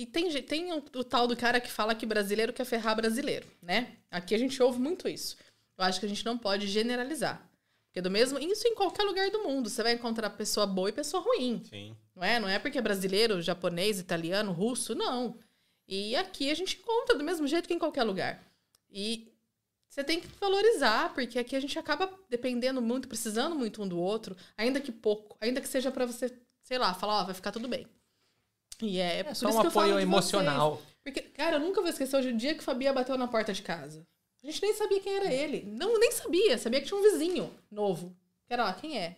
[0.00, 3.46] E tem, tem o, o tal do cara que fala que brasileiro quer ferrar brasileiro,
[3.60, 3.98] né?
[4.10, 5.36] Aqui a gente ouve muito isso.
[5.76, 7.46] Eu acho que a gente não pode generalizar.
[7.86, 8.38] Porque do mesmo.
[8.38, 9.68] Isso em qualquer lugar do mundo.
[9.68, 11.62] Você vai encontrar pessoa boa e pessoa ruim.
[11.68, 11.94] Sim.
[12.16, 12.40] Não é?
[12.40, 15.36] Não é porque é brasileiro, japonês, italiano, russo, não.
[15.86, 18.42] E aqui a gente encontra do mesmo jeito que em qualquer lugar.
[18.90, 19.30] E
[19.86, 24.00] você tem que valorizar, porque aqui a gente acaba dependendo muito, precisando muito um do
[24.00, 27.52] outro, ainda que pouco, ainda que seja pra você, sei lá, falar, ó, vai ficar
[27.52, 27.86] tudo bem.
[28.82, 30.76] E é, É por só isso um apoio emocional.
[30.76, 30.88] vocês.
[31.04, 33.52] Porque, cara, eu nunca vou esquecer hoje o dia que o Fabia bateu na porta
[33.52, 34.06] de casa.
[34.42, 35.64] A gente nem sabia quem era ele.
[35.66, 36.58] Não, nem sabia.
[36.58, 38.14] Sabia que tinha um vizinho novo.
[38.46, 39.16] Que era lá, quem é?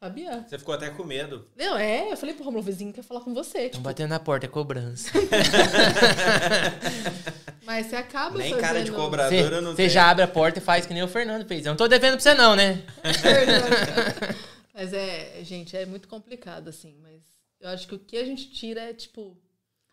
[0.00, 0.44] Fabiano.
[0.48, 1.46] Você ficou até com medo.
[1.56, 3.58] Não, é, eu falei pro Romulo, o vizinho quer falar com você.
[3.58, 5.10] Estão Tipo, batendo na porta, é cobrança.
[7.64, 8.64] mas você acaba Nem fazendo...
[8.64, 11.08] cara de cobrador eu não Você já abre a porta e faz que nem o
[11.08, 11.64] Fernando fez.
[11.64, 12.82] Eu não tô devendo pra você, não, né?
[14.74, 16.96] mas é, gente, é muito complicado, assim.
[17.00, 17.22] Mas
[17.62, 19.40] eu acho que o que a gente tira é, tipo...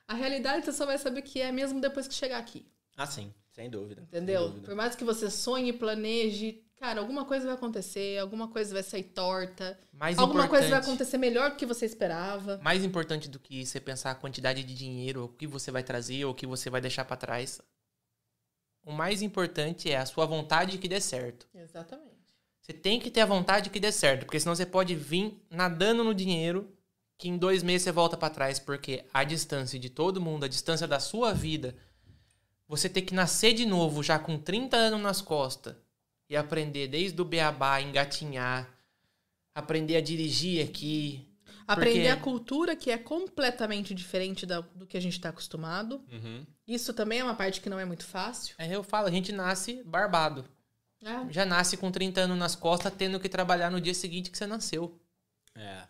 [0.07, 2.65] A realidade você só vai saber o que é mesmo depois que chegar aqui.
[2.97, 3.31] Ah, sim.
[3.51, 4.01] Sem dúvida.
[4.01, 4.41] Entendeu?
[4.41, 4.65] Sem dúvida.
[4.65, 9.03] Por mais que você sonhe, planeje, cara, alguma coisa vai acontecer, alguma coisa vai sair
[9.03, 9.79] torta.
[9.93, 12.59] Mais alguma coisa vai acontecer melhor do que você esperava.
[12.63, 16.25] Mais importante do que você pensar a quantidade de dinheiro, o que você vai trazer,
[16.25, 17.61] ou o que você vai deixar pra trás.
[18.83, 21.47] O mais importante é a sua vontade de que dê certo.
[21.53, 22.09] Exatamente.
[22.61, 26.03] Você tem que ter a vontade que dê certo, porque senão você pode vir nadando
[26.03, 26.71] no dinheiro,
[27.19, 30.47] que em dois meses você volta pra trás, porque a distância de todo mundo, a
[30.47, 31.75] distância da sua vida,
[32.67, 35.75] você ter que nascer de novo já com 30 anos nas costas
[36.29, 38.67] e aprender desde o beabá, engatinhar,
[39.53, 41.25] aprender a dirigir aqui.
[41.67, 46.01] Aprender porque- a cultura que é completamente diferente da- do que a gente está acostumado.
[46.11, 46.45] Uhum.
[46.67, 48.55] Isso também é uma parte que não é muito fácil.
[48.57, 50.45] Aí eu falo, a gente nasce barbado.
[51.03, 51.31] É.
[51.31, 54.47] Já nasce com 30 anos nas costas, tendo que trabalhar no dia seguinte que você
[54.47, 54.99] nasceu.
[55.55, 55.87] É, é,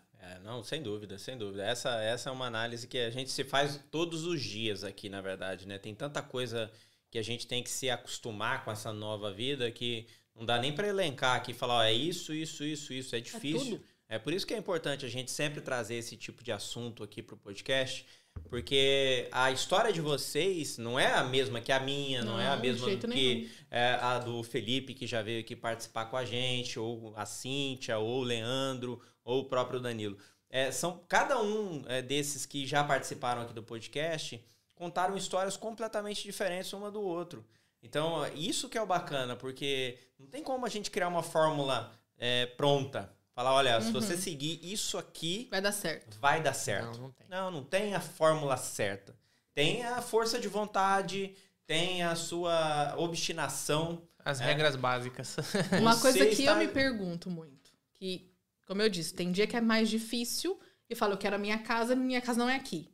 [0.50, 1.64] não, sem dúvida, sem dúvida.
[1.64, 5.20] Essa, essa é uma análise que a gente se faz todos os dias aqui, na
[5.20, 5.78] verdade, né?
[5.78, 6.70] Tem tanta coisa
[7.08, 10.72] que a gente tem que se acostumar com essa nova vida que não dá nem
[10.72, 13.14] para elencar aqui e falar, ó, é isso, isso, isso, isso.
[13.14, 13.78] É difícil.
[13.78, 13.84] tudo.
[14.08, 17.22] É, por isso que é importante a gente sempre trazer esse tipo de assunto aqui
[17.22, 18.04] pro podcast,
[18.48, 22.56] porque a história de vocês não é a mesma que a minha, não, é a
[22.56, 26.76] Não, mesma que é, a do Felipe, que já veio aqui participar com a gente,
[26.76, 30.18] ou a Cíntia, ou o Leandro, ou o próprio Danilo.
[30.50, 34.44] É, são cada um é, desses que já participaram aqui do podcast
[34.74, 37.44] contaram histórias completamente diferentes uma do outro.
[37.82, 41.92] Então, isso que é o bacana, porque não tem como a gente criar uma fórmula
[42.18, 43.10] é, pronta.
[43.34, 43.92] Falar, olha, se Uhum.
[43.94, 46.18] você seguir isso aqui, Vai dar certo.
[46.18, 46.98] vai dar certo.
[46.98, 47.26] Não, não tem.
[47.28, 49.14] Não, não tem a fórmula certa.
[49.54, 51.34] Tem a força de vontade,
[51.66, 54.02] tem a sua obstinação.
[54.24, 54.44] As É.
[54.44, 55.36] regras básicas.
[55.80, 58.29] Uma Você coisa que está- eu me pergunto muito, que,
[58.70, 60.56] como eu disse, tem dia que é mais difícil
[60.88, 62.88] e falo, eu quero a minha casa, minha casa não é aqui.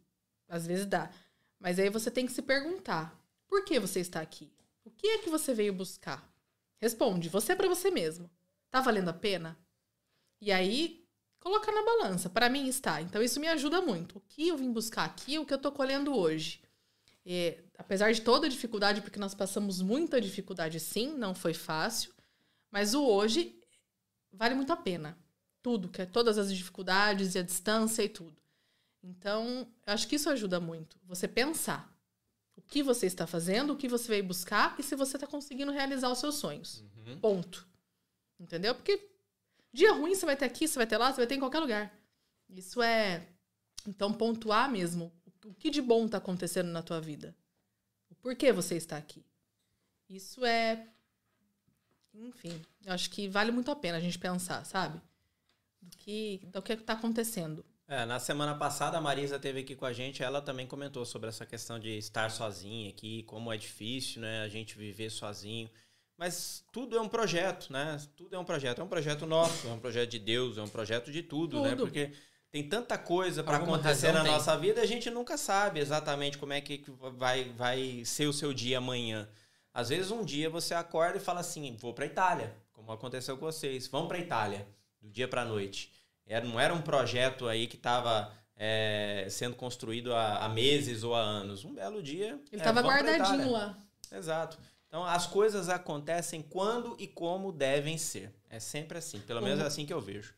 [0.48, 1.10] Às vezes dá.
[1.60, 3.14] Mas aí você tem que se perguntar,
[3.46, 4.50] por que você está aqui?
[4.86, 6.26] O que é que você veio buscar?
[6.78, 8.30] Responde, você para você mesmo.
[8.70, 9.54] Tá valendo a pena?
[10.40, 11.06] E aí,
[11.40, 12.30] coloca na balança.
[12.30, 13.02] Para mim está.
[13.02, 14.16] Então isso me ajuda muito.
[14.16, 16.62] O que eu vim buscar aqui, o que eu tô colhendo hoje.
[17.26, 22.14] É, apesar de toda a dificuldade, porque nós passamos muita dificuldade sim, não foi fácil,
[22.70, 23.60] mas o hoje
[24.32, 25.18] vale muito a pena.
[25.66, 28.40] Tudo, que é todas as dificuldades e a distância e tudo.
[29.02, 30.96] Então, eu acho que isso ajuda muito.
[31.02, 31.92] Você pensar
[32.54, 35.72] o que você está fazendo, o que você veio buscar e se você está conseguindo
[35.72, 36.84] realizar os seus sonhos.
[37.20, 37.66] Ponto.
[38.38, 38.76] Entendeu?
[38.76, 39.10] Porque
[39.72, 41.58] dia ruim você vai ter aqui, você vai ter lá, você vai ter em qualquer
[41.58, 41.92] lugar.
[42.48, 43.26] Isso é.
[43.88, 45.12] Então, pontuar mesmo
[45.44, 47.36] o que de bom está acontecendo na tua vida.
[48.08, 49.26] O porquê você está aqui.
[50.08, 50.86] Isso é.
[52.14, 55.02] Enfim, eu acho que vale muito a pena a gente pensar, sabe?
[56.06, 57.64] Do que do que está acontecendo.
[57.88, 61.28] É, na semana passada a Marisa teve aqui com a gente, ela também comentou sobre
[61.28, 65.70] essa questão de estar sozinha aqui, como é difícil, né, a gente viver sozinho.
[66.18, 67.98] Mas tudo é um projeto, né?
[68.16, 68.80] Tudo é um projeto.
[68.80, 71.70] É um projeto nosso, é um projeto de Deus, é um projeto de tudo, né?
[71.70, 71.82] Tudo.
[71.82, 72.12] Porque
[72.50, 74.32] tem tanta coisa para acontecer na tem.
[74.32, 76.82] nossa vida, a gente nunca sabe exatamente como é que
[77.18, 79.28] vai, vai ser o seu dia amanhã.
[79.74, 83.44] Às vezes um dia você acorda e fala assim, vou para Itália, como aconteceu com
[83.44, 83.86] vocês.
[83.86, 84.66] Vamos para Itália,
[85.02, 85.92] do dia para noite.
[86.26, 88.32] Era, não era um projeto aí que estava
[89.30, 91.64] sendo construído há, há meses ou há anos.
[91.64, 92.40] Um belo dia.
[92.50, 93.50] Ele é, estava pra guardadinho Itália.
[93.52, 93.78] lá.
[94.12, 94.58] Exato.
[94.88, 98.32] Então as coisas acontecem quando e como devem ser.
[98.48, 99.20] É sempre assim.
[99.20, 99.68] Pelo menos é Uhum.
[99.68, 100.34] assim que eu vejo.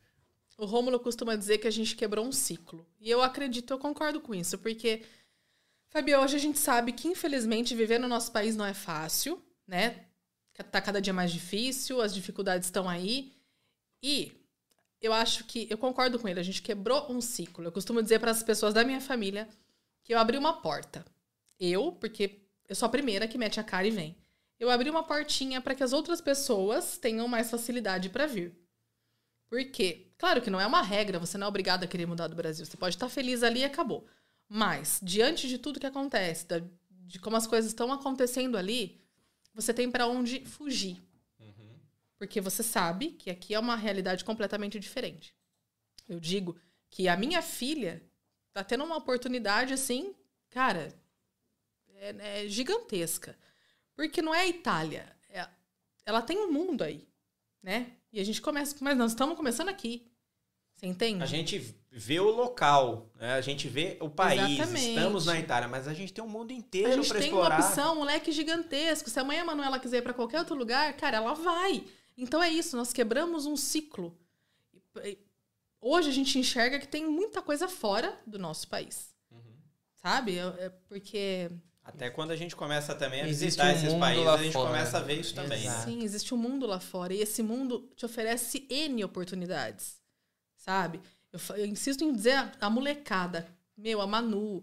[0.57, 2.85] O Rômulo costuma dizer que a gente quebrou um ciclo.
[3.01, 5.05] E eu acredito, eu concordo com isso, porque,
[5.89, 10.05] Fabio, hoje a gente sabe que, infelizmente, viver no nosso país não é fácil, né?
[10.73, 13.33] Tá cada dia mais difícil, as dificuldades estão aí.
[14.03, 14.33] E
[15.01, 17.65] eu acho que, eu concordo com ele, a gente quebrou um ciclo.
[17.65, 19.49] Eu costumo dizer para as pessoas da minha família
[20.03, 21.05] que eu abri uma porta.
[21.59, 24.17] Eu, porque eu sou a primeira que mete a cara e vem.
[24.59, 28.59] Eu abri uma portinha para que as outras pessoas tenham mais facilidade para vir.
[29.49, 30.13] Por quê?
[30.19, 32.67] Claro que não é uma regra, você não é obrigado a querer mudar do Brasil.
[32.67, 34.07] Você pode estar feliz ali e acabou.
[34.49, 36.47] Mas, diante de tudo que acontece,
[36.91, 39.01] de como as coisas estão acontecendo ali,
[39.55, 41.01] você tem para onde fugir.
[42.19, 45.35] Porque você sabe que aqui é uma realidade completamente diferente.
[46.09, 46.59] Eu digo
[46.91, 48.03] que a minha filha
[48.53, 50.15] tá tendo uma oportunidade assim,
[50.51, 50.93] cara,
[51.95, 53.39] é, é gigantesca.
[53.95, 55.17] Porque não é a Itália.
[55.29, 55.49] é-
[56.05, 57.07] ela tem um mundo aí,
[57.63, 57.93] né?
[58.13, 58.75] E a gente começa.
[58.81, 60.11] Mas nós estamos começando aqui.
[60.75, 61.23] Você entende?
[61.23, 63.35] A gente vê o local, né?
[63.35, 64.41] a gente vê o país.
[64.59, 64.89] Exatamente.
[64.91, 67.59] Estamos na Itália, mas a gente tem um mundo A inteiro gente para tem explorar.
[67.59, 69.11] uma opção, um leque gigantesco.
[69.11, 71.85] Se amanhã a Manuela quiser ir para qualquer outro lugar, cara, ela vai.
[72.19, 74.19] Então é isso, nós quebramos um ciclo.
[75.81, 79.15] Hoje a gente enxerga que tem muita coisa fora do nosso país.
[79.31, 79.39] Uhum.
[79.95, 80.37] Sabe?
[80.39, 81.49] É- é porque
[81.85, 84.71] Até quando a gente começa também a Existe visitar um esses países, a gente fora.
[84.71, 85.65] começa a ver isso também.
[85.65, 85.81] né?
[85.85, 87.15] Sim, existe um mundo lá fora.
[87.15, 89.99] E esse mundo te oferece N oportunidades.
[90.57, 91.01] Sabe?
[91.33, 94.63] Eu, eu insisto em dizer a, a molecada, meu, a Manu,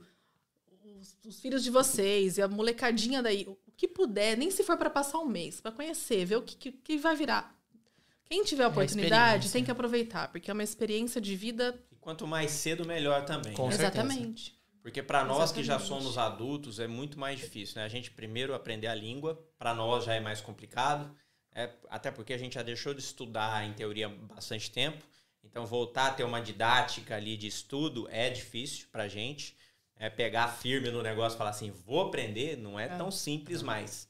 [0.99, 4.89] os, os filhos de vocês, e a molecadinha daí, que puder, nem se for para
[4.89, 7.55] passar um mês, para conhecer, ver o que, que, que vai virar.
[8.25, 9.51] Quem tiver a É oportunidade experiência.
[9.53, 11.79] tem que aproveitar, porque é uma experiência de vida.
[11.91, 13.53] E quanto mais cedo, melhor também.
[13.53, 13.75] Com né?
[13.75, 14.01] certeza.
[14.01, 14.55] Exatamente.
[14.81, 17.85] Porque para nós que já somos adultos é muito mais difícil, né?
[17.85, 21.15] A gente primeiro aprender a língua, para nós já é mais complicado,
[21.53, 25.03] é, até porque a gente já deixou de estudar em teoria bastante tempo.
[25.43, 29.55] Então voltar a ter uma didática ali de estudo é difícil pra gente.
[29.97, 34.09] É pegar firme no negócio e falar assim, vou aprender, não é tão simples mais.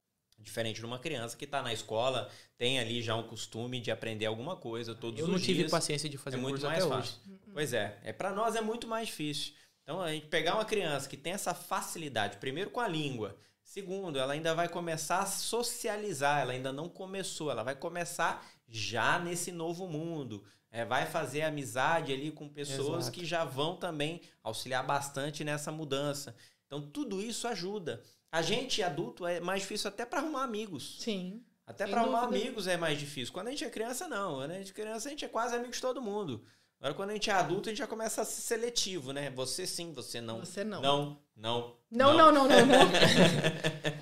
[0.51, 4.25] Diferente de uma criança que está na escola, tem ali já um costume de aprender
[4.25, 5.57] alguma coisa todos Eu os não dias.
[5.57, 7.15] tive paciência de fazer é muito mais fácil.
[7.53, 9.53] Pois é, é para nós é muito mais difícil.
[9.81, 14.19] Então a gente pegar uma criança que tem essa facilidade, primeiro com a língua, segundo,
[14.19, 19.53] ela ainda vai começar a socializar, ela ainda não começou, ela vai começar já nesse
[19.53, 20.43] novo mundo.
[20.69, 23.17] É, vai fazer amizade ali com pessoas Exato.
[23.17, 26.35] que já vão também auxiliar bastante nessa mudança.
[26.65, 28.03] Então tudo isso ajuda.
[28.31, 30.97] A gente adulto é mais difícil até para arrumar amigos.
[30.99, 31.43] Sim.
[31.67, 33.33] Até para arrumar amigos é mais difícil.
[33.33, 34.35] Quando a gente é criança, não.
[34.35, 36.43] Quando a gente é criança, a gente é quase amigo de todo mundo.
[36.79, 39.29] Agora, quando a gente é adulto, a gente já começa a ser seletivo, né?
[39.31, 40.39] Você sim, você não.
[40.39, 40.81] Você não.
[40.81, 41.77] Não, não.
[41.91, 42.85] Não, não, não, não, não.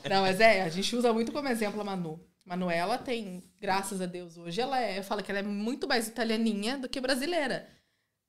[0.09, 2.23] não, mas é, a gente usa muito como exemplo a Manu.
[2.45, 6.07] Manuela tem, graças a Deus, hoje ela é, eu falo que ela é muito mais
[6.07, 7.67] italianinha do que brasileira.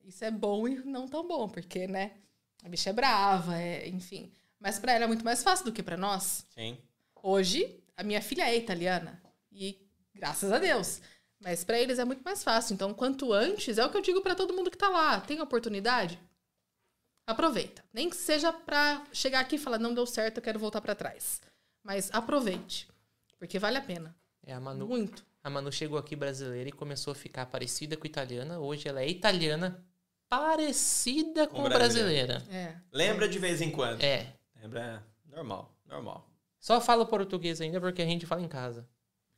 [0.03, 2.11] Isso é bom e não tão bom, porque, né,
[2.63, 4.31] a bicha é brava, é, enfim.
[4.61, 6.45] Mas pra ela é muito mais fácil do que pra nós.
[6.53, 6.77] Sim.
[7.23, 9.19] Hoje, a minha filha é italiana.
[9.51, 9.77] E
[10.13, 11.01] graças a Deus.
[11.39, 12.75] Mas pra eles é muito mais fácil.
[12.75, 15.19] Então, quanto antes, é o que eu digo pra todo mundo que tá lá.
[15.19, 16.19] Tem oportunidade?
[17.25, 17.83] Aproveita.
[17.91, 20.93] Nem que seja pra chegar aqui e falar, não deu certo, eu quero voltar pra
[20.93, 21.41] trás.
[21.83, 22.87] Mas aproveite.
[23.39, 24.15] Porque vale a pena.
[24.45, 25.25] É, a Manu, Muito.
[25.43, 28.59] A Manu chegou aqui brasileira e começou a ficar parecida com italiana.
[28.59, 29.83] Hoje ela é italiana
[30.29, 32.39] parecida com, Com brasileira.
[32.39, 32.55] brasileira.
[32.71, 32.75] É.
[32.95, 34.03] Lembra de vez em quando.
[34.03, 34.35] É.
[34.61, 35.03] Lembra?
[35.29, 36.27] Normal, normal.
[36.59, 38.87] Só falo português ainda porque a gente fala em casa.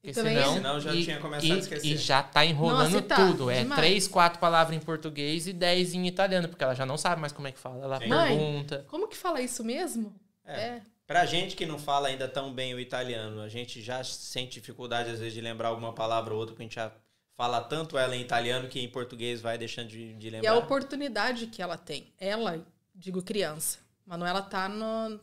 [0.04, 1.88] E Porque também- senão, Senão já e, tinha começado e- a esquecer.
[1.88, 3.50] E já tá enrolando Nossa, tá, tudo.
[3.50, 3.80] É demais.
[3.82, 7.32] três, quatro palavras em português e dez em italiano, porque ela já não sabe mais
[7.32, 7.82] como é que fala.
[7.86, 8.08] Ela Sim.
[8.08, 8.86] Mãe, pergunta.
[8.90, 10.14] como que fala isso mesmo?
[10.44, 10.82] É.
[11.08, 15.10] Pra gente que não fala ainda tão bem o italiano, a gente já sente dificuldade
[15.10, 16.92] às vezes de lembrar alguma palavra ou outra, porque a gente já
[17.36, 20.56] fala tanto ela em italiano que em português vai deixando de, de E a lembrar.
[20.58, 22.12] oportunidade que ela tem.
[22.20, 23.80] Ela, digo criança.
[24.06, 25.20] Manuela tá no.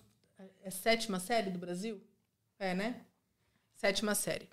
[0.62, 2.00] É sétima série do Brasil?
[2.58, 3.04] É, né?
[3.74, 4.48] Sétima série.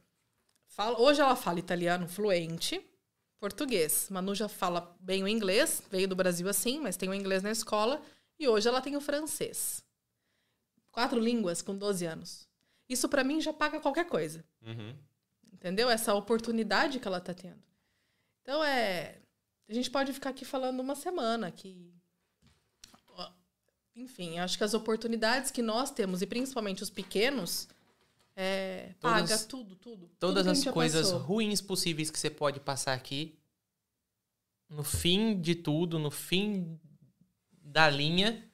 [0.68, 2.86] Fala, hoje ela fala italiano fluente,
[3.40, 4.10] português.
[4.10, 7.52] Manu já fala bem o inglês, veio do Brasil assim, mas tem o inglês na
[7.52, 8.02] escola.
[8.40, 9.84] E hoje ela tem o francês.
[10.92, 12.48] Quatro línguas com 12 anos.
[12.88, 14.44] Isso pra mim já paga qualquer coisa.
[14.62, 14.96] Uhum.
[15.52, 15.90] Entendeu?
[15.90, 17.62] Essa oportunidade que ela tá tendo.
[18.42, 19.20] Então é.
[19.68, 21.94] A gente pode ficar aqui falando uma semana que.
[23.98, 27.68] Enfim, acho que as oportunidades que nós temos, e principalmente os pequenos,
[28.36, 30.10] é, paga Todas- tudo, tudo.
[30.20, 31.20] Todas tudo as coisas passou.
[31.26, 33.36] ruins possíveis que você pode passar aqui,
[34.70, 36.80] no fim de tudo, no fim
[37.64, 38.48] da linha,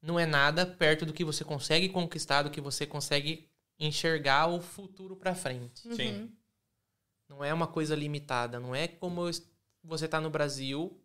[0.00, 3.48] não é nada perto do que você consegue conquistar, do que você consegue
[3.80, 5.80] enxergar o futuro pra frente.
[5.96, 6.12] Sim.
[6.12, 6.32] Uhum.
[7.28, 8.60] Não é uma coisa limitada.
[8.60, 9.22] Não é como
[9.82, 10.96] você tá no Brasil,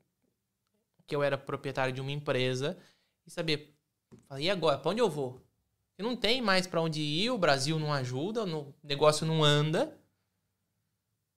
[1.07, 2.77] que eu era proprietário de uma empresa,
[3.25, 3.75] e saber,
[4.39, 4.77] e agora?
[4.77, 5.41] Pra onde eu vou?
[5.97, 9.97] Eu não tem mais pra onde ir, o Brasil não ajuda, o negócio não anda.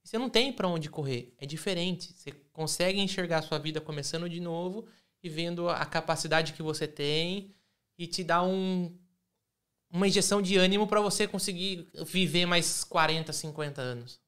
[0.03, 1.35] Você não tem pra onde correr.
[1.39, 2.13] É diferente.
[2.13, 4.87] Você consegue enxergar a sua vida começando de novo
[5.23, 7.55] e vendo a capacidade que você tem
[7.99, 8.97] e te dá um,
[9.91, 14.21] uma injeção de ânimo pra você conseguir viver mais 40, 50 anos.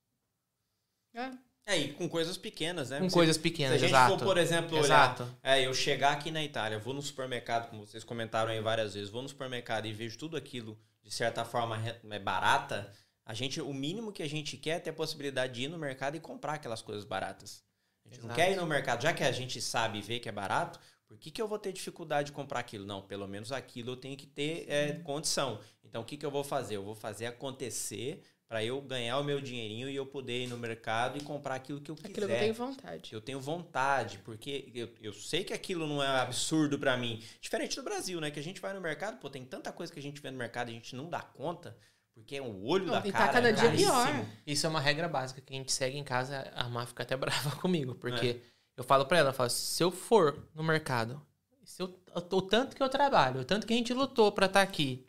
[1.15, 1.31] É.
[1.69, 2.99] É, e com coisas pequenas, né?
[2.99, 4.19] Com Se- coisas pequenas, Se a gente exato.
[4.19, 5.25] for, por exemplo, Exato.
[5.25, 5.39] olhar...
[5.43, 9.11] É, eu chegar aqui na Itália, vou no supermercado, como vocês comentaram aí várias vezes,
[9.11, 11.79] vou no supermercado e vejo tudo aquilo, de certa forma,
[12.11, 12.91] é barata,
[13.23, 15.77] a gente, o mínimo que a gente quer é ter a possibilidade de ir no
[15.77, 17.63] mercado e comprar aquelas coisas baratas.
[18.07, 18.41] A gente não Exato.
[18.41, 21.19] quer ir no mercado, já que a gente sabe e vê que é barato, por
[21.19, 22.87] que, que eu vou ter dificuldade de comprar aquilo?
[22.87, 25.61] Não, pelo menos aquilo eu tenho que ter é, condição.
[25.85, 26.77] Então, o que, que eu vou fazer?
[26.77, 30.57] Eu vou fazer acontecer para eu ganhar o meu dinheirinho e eu poder ir no
[30.57, 32.09] mercado e comprar aquilo que eu quiser.
[32.09, 33.13] Aquilo que eu tenho vontade.
[33.13, 37.23] Eu tenho vontade, porque eu, eu sei que aquilo não é absurdo pra mim.
[37.41, 38.31] Diferente do Brasil, né?
[38.31, 40.39] Que a gente vai no mercado, pô, tem tanta coisa que a gente vê no
[40.39, 41.77] mercado e a gente não dá conta,
[42.15, 43.33] porque é o olho Não, da e tá cara.
[43.35, 43.93] cada é dia caríssimo.
[43.93, 44.27] pior.
[44.47, 46.51] Isso é uma regra básica que a gente segue em casa.
[46.57, 48.41] A Má fica até brava comigo, porque É.
[48.79, 51.21] eu falo pra ela, eu falo, se eu for no mercado,
[51.65, 54.63] se eu, o tanto que eu trabalho, o tanto que a gente lutou pra estar
[54.63, 55.05] aqui,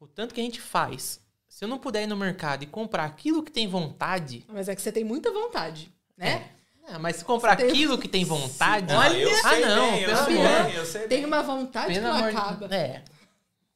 [0.00, 1.20] o tanto que a gente faz,
[1.58, 4.76] se eu não puder ir no mercado e comprar aquilo que tem vontade, Mas é
[4.76, 6.44] que você tem muita vontade, né?
[6.88, 9.90] ah, mas se comprar Você tem- aquilo que tem vontade, Não, eu ah sei não,
[9.90, 10.62] bem, eu pelo sei amor.
[10.64, 11.26] bem, eu sei Tem bem.
[11.26, 12.74] uma vontade Pelo que não amor de- acaba.
[12.74, 13.02] É.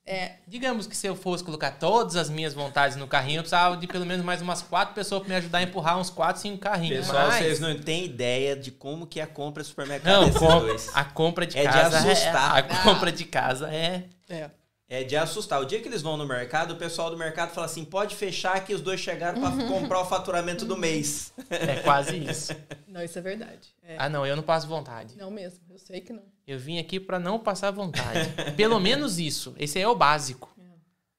[0.04, 3.76] É, Digamos que se eu fosse colocar todas as minhas vontades no carrinho, eu precisava
[3.76, 6.58] de pelo menos mais umas quatro pessoas pra me ajudar a empurrar uns quatro, cinco
[6.58, 7.06] carrinhos.
[7.06, 10.32] Pessoal, Mas- vocês não têm ideia de como que é a compra de supermercado Não,
[10.32, 10.88] com- dois.
[10.94, 12.58] a compra de É de casa assustar.
[12.58, 14.04] É, a compra de casa é.
[14.28, 14.50] é.
[14.92, 15.58] É de assustar.
[15.58, 18.62] O dia que eles vão no mercado, o pessoal do mercado fala assim: pode fechar
[18.62, 21.32] que os dois chegaram pra comprar o faturamento do mês.
[21.48, 22.54] É quase isso.
[22.86, 23.74] Não, isso é verdade.
[23.82, 23.96] É.
[23.98, 25.16] Ah, não, eu não passo vontade.
[25.16, 26.22] Não mesmo, eu sei que não.
[26.46, 28.28] Eu vim aqui pra não passar vontade.
[28.54, 29.54] Pelo menos isso.
[29.58, 30.54] Esse é o básico.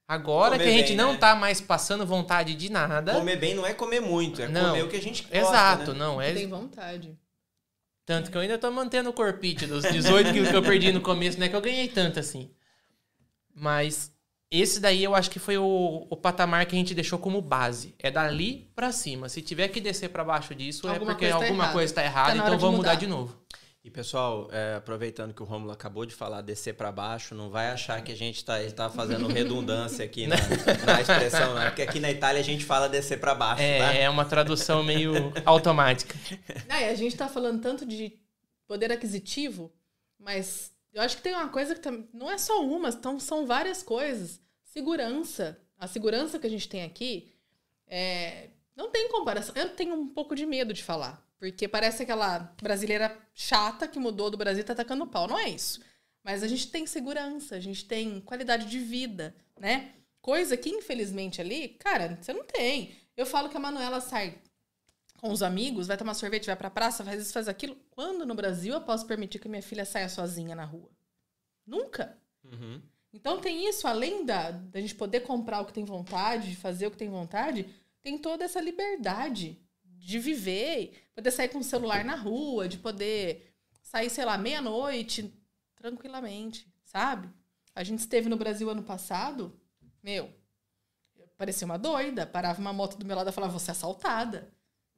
[0.07, 1.17] Agora Comer que a gente bem, não né?
[1.17, 3.13] tá mais passando vontade de nada.
[3.15, 4.69] Comer bem não é comer muito, é Não.
[4.69, 5.35] comer o que a gente gosta.
[5.35, 5.99] Exato, né?
[5.99, 6.21] não.
[6.21, 7.17] É, Tem vontade.
[8.05, 11.01] Tanto que eu ainda tô mantendo o corpite dos 18 quilos que eu perdi no
[11.01, 12.51] começo, não é que eu ganhei tanto assim.
[13.53, 14.11] Mas
[14.51, 17.95] esse daí eu acho que foi o, o patamar que a gente deixou como base.
[17.99, 19.29] É dali pra cima.
[19.29, 21.73] Se tiver que descer pra baixo disso, Alguma é porque coisa tá alguma errada.
[21.73, 22.99] coisa tá Tá errada, na então vamos mudar mudar.
[22.99, 23.37] de novo.
[23.85, 27.69] E pessoal, é, aproveitando que o Romulo acabou de falar descer pra baixo, não vai
[27.69, 30.37] achar que a gente tá, ele tá fazendo redundância aqui na,
[30.87, 31.65] na expressão, né?
[31.65, 33.93] Porque aqui na Itália a gente fala descer pra baixo, tá?
[33.93, 36.15] É, é uma tradução meio automática.
[36.69, 38.13] E a gente tá falando tanto de
[38.65, 39.69] poder aquisitivo,
[40.17, 43.45] mas eu acho que tem uma coisa que tam- não é só uma, então são
[43.45, 44.39] várias coisas.
[44.63, 45.59] Segurança.
[45.77, 47.31] A segurança que a gente tem aqui
[47.87, 49.53] é, não tem comparação.
[49.55, 54.29] Eu tenho um pouco de medo de falar, porque parece aquela brasileira chata que mudou
[54.29, 55.27] do Brasil e tá atacando pau.
[55.27, 55.81] Não é isso.
[56.23, 59.93] Mas a gente tem segurança, a gente tem qualidade de vida, né?
[60.21, 62.95] Coisa que, infelizmente, ali, cara, você não tem.
[63.17, 64.39] Eu falo que a Manuela sai
[65.23, 67.77] com os amigos, vai tomar sorvete, vai pra praça, faz isso, faz aquilo.
[67.91, 70.91] Quando no Brasil eu posso permitir que minha filha saia sozinha na rua?
[71.65, 72.17] Nunca.
[72.43, 72.81] Uhum.
[73.13, 76.87] Então tem isso, além da, da gente poder comprar o que tem vontade, de fazer
[76.87, 82.03] o que tem vontade, tem toda essa liberdade de viver, poder sair com o celular
[82.03, 85.33] na rua, de poder sair, sei lá, meia-noite,
[85.73, 87.29] tranquilamente, sabe?
[87.73, 89.57] A gente esteve no Brasil ano passado,
[90.03, 90.29] meu,
[91.37, 94.51] parecia uma doida, parava uma moto do meu lado e falava, você é assaltada.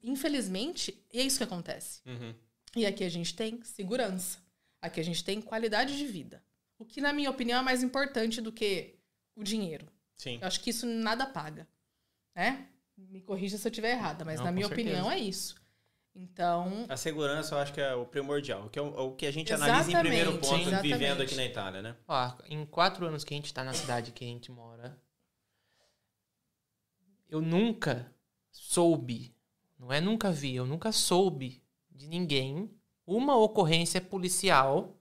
[0.05, 2.01] Infelizmente, é isso que acontece.
[2.05, 2.33] Uhum.
[2.75, 4.39] E aqui a gente tem segurança.
[4.81, 6.43] Aqui a gente tem qualidade de vida.
[6.77, 8.95] O que, na minha opinião, é mais importante do que
[9.35, 9.87] o dinheiro.
[10.17, 10.37] Sim.
[10.41, 11.67] Eu acho que isso nada paga.
[12.35, 12.67] Né?
[12.97, 14.89] Me corrija se eu estiver errada, mas Não, na minha certeza.
[14.89, 15.55] opinião é isso.
[16.13, 19.31] Então, A segurança eu acho que é o primordial, que é o, o que a
[19.31, 20.93] gente analisa em primeiro ponto exatamente.
[20.93, 21.95] vivendo aqui na Itália, né?
[22.07, 24.97] Ó, em quatro anos que a gente tá na cidade que a gente mora,
[27.27, 28.09] eu nunca
[28.49, 29.34] soube,
[29.85, 32.71] não é nunca vi, eu nunca soube de ninguém.
[33.05, 34.94] Uma ocorrência policial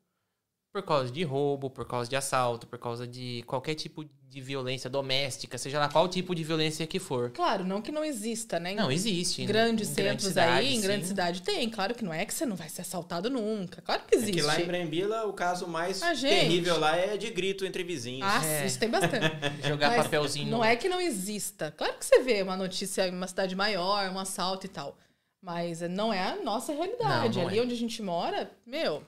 [0.74, 4.90] por causa de roubo, por causa de assalto, por causa de qualquer tipo de violência
[4.90, 7.30] doméstica, seja lá qual tipo de violência que for.
[7.30, 8.72] claro, não que não exista, né?
[8.72, 11.08] Em Não, existe, grandes grande centros cidade, aí, em grande sim.
[11.10, 11.70] cidade tem.
[11.70, 13.80] Claro que não é que você não vai ser assaltado nunca.
[13.82, 14.32] Claro que É existe.
[14.32, 18.26] que lá em Brembila o caso mais Ah, terrível lá é de grito entre vizinhos.
[18.28, 18.66] Ah, É.
[18.66, 19.24] isso tem bastante.
[19.64, 20.50] Jogar Mas papelzinho.
[20.50, 21.70] Não é que não exista.
[21.76, 24.98] Claro que você vê uma notícia em uma cidade maior, um assalto e tal.
[25.40, 27.36] Mas não é a nossa realidade.
[27.36, 27.62] Não, não Ali é.
[27.62, 29.04] onde a gente mora, meu,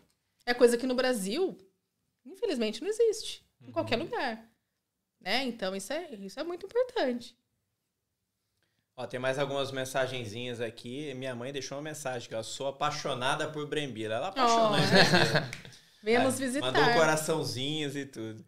[0.46, 1.58] é coisa que no Brasil,
[2.24, 3.44] infelizmente, não existe.
[3.60, 4.48] Em qualquer lugar.
[5.20, 5.44] Né?
[5.44, 7.36] Então, isso é, isso é muito importante.
[8.96, 11.12] Ó, tem mais algumas mensagenzinhas aqui.
[11.14, 14.14] Minha mãe deixou uma mensagem que eu sou apaixonada por Brembila.
[14.14, 16.08] Ela apaixonou Oh.
[16.08, 16.72] É, nos visitar.
[16.72, 18.44] Mandou coraçãozinhos e tudo.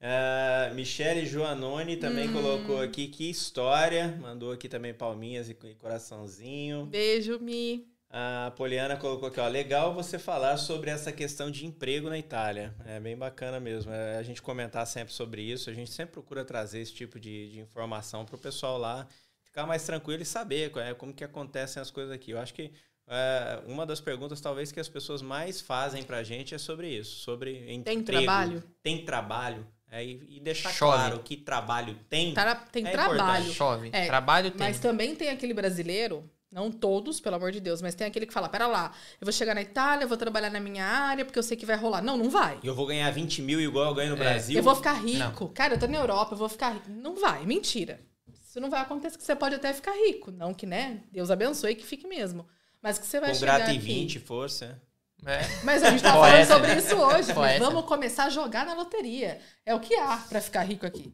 [0.00, 2.32] Ah, Michele Joanoni também Hum.
[2.32, 4.16] colocou aqui que história.
[4.20, 6.86] Mandou aqui também palminhas e e coraçãozinho.
[6.86, 7.86] Beijo, Mi.
[8.12, 12.74] A Poliana colocou aqui, ó, legal você falar sobre essa questão de emprego na Itália.
[12.84, 13.92] É bem bacana mesmo.
[13.92, 15.70] É, a gente comentar sempre sobre isso.
[15.70, 19.06] A gente sempre procura trazer esse tipo de, de informação para o pessoal lá
[19.44, 22.32] ficar mais tranquilo e saber é, como que acontecem as coisas aqui.
[22.32, 22.72] Eu acho que
[23.06, 27.20] é, uma das perguntas talvez que as pessoas mais fazem pra gente é sobre isso,
[27.20, 28.02] sobre emprego.
[28.04, 28.62] trabalho?
[28.82, 29.64] Tem trabalho.
[29.92, 30.96] É, e, e deixar Chove.
[30.96, 32.32] claro que trabalho tem.
[32.34, 33.16] Tra- tem é trabalho.
[33.42, 33.52] importante.
[33.54, 33.90] Chove.
[33.92, 34.58] É, Trabalho tem.
[34.66, 38.32] Mas também tem aquele brasileiro, não todos, pelo amor de Deus, mas tem aquele que
[38.32, 41.38] fala: pera lá, eu vou chegar na Itália, eu vou trabalhar na minha área, porque
[41.38, 42.02] eu sei que vai rolar.
[42.02, 42.58] Não, não vai.
[42.62, 44.18] E eu vou ganhar 20 mil igual eu ganho no É.
[44.18, 44.56] Brasil.
[44.56, 45.48] Eu vou ficar rico.
[45.50, 46.90] Cara, eu tô na Europa, eu vou ficar rico.
[46.90, 48.00] Não vai, mentira.
[48.44, 50.32] Isso não vai acontecer, que você pode até ficar rico.
[50.32, 51.02] Não que, né?
[51.12, 52.46] Deus abençoe que fique mesmo.
[52.82, 53.86] Mas que você vai Com chegar grata e aqui.
[53.86, 54.80] 20, força.
[55.24, 55.40] É.
[55.62, 57.32] Mas a gente tá falando sobre isso hoje.
[57.60, 59.38] Vamos começar a jogar na loteria.
[59.64, 61.12] É o que há pra ficar rico aqui.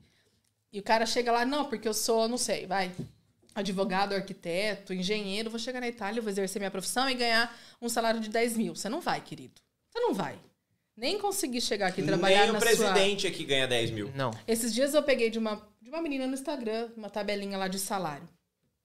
[0.73, 2.93] E o cara chega lá, não, porque eu sou, não sei, vai,
[3.57, 8.21] advogado, arquiteto, engenheiro, vou chegar na Itália, vou exercer minha profissão e ganhar um salário
[8.21, 8.77] de 10 mil.
[8.77, 9.61] Você não vai, querido.
[9.91, 10.39] Você não vai.
[10.97, 14.13] Nem conseguir chegar aqui e trabalhar Nem o na presidente aqui ganha 10 mil.
[14.15, 14.31] Não.
[14.47, 17.79] esses dias eu peguei de uma, de uma menina no Instagram, uma tabelinha lá de
[17.79, 18.29] salário.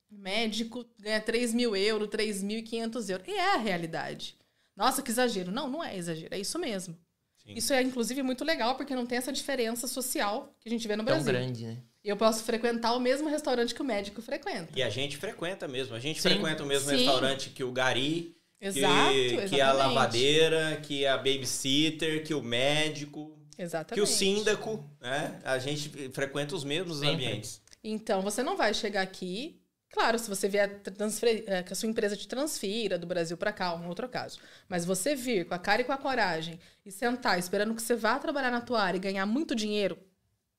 [0.10, 3.28] Médico ganha 3 mil euros, 3.500 euros.
[3.28, 4.38] E é a realidade.
[4.76, 5.52] Nossa, que exagero.
[5.52, 6.34] Não, não é exagero.
[6.34, 6.98] É isso mesmo.
[7.46, 10.96] Isso é, inclusive, muito legal, porque não tem essa diferença social que a gente vê
[10.96, 11.32] no Tão Brasil.
[11.34, 11.78] grande, né?
[12.04, 14.70] Eu posso frequentar o mesmo restaurante que o médico frequenta.
[14.76, 15.96] E a gente frequenta mesmo.
[15.96, 16.30] A gente Sim.
[16.30, 16.96] frequenta o mesmo Sim.
[16.98, 23.38] restaurante que o Gari, Exato, que, que a lavadeira, que a babysitter, que o médico,
[23.58, 23.94] Exatamente.
[23.94, 25.40] que o síndaco, né?
[25.44, 27.14] A gente frequenta os mesmos Sempre.
[27.14, 27.62] ambientes.
[27.84, 29.60] Então, você não vai chegar aqui.
[29.92, 33.52] Claro, se você vier transfer- eh, que a sua empresa te transfira do Brasil para
[33.52, 34.40] cá, um outro caso.
[34.70, 37.96] Mas você vir com a cara e com a coragem e sentar esperando que você
[37.96, 40.00] vá trabalhar na tua área e ganhar muito dinheiro,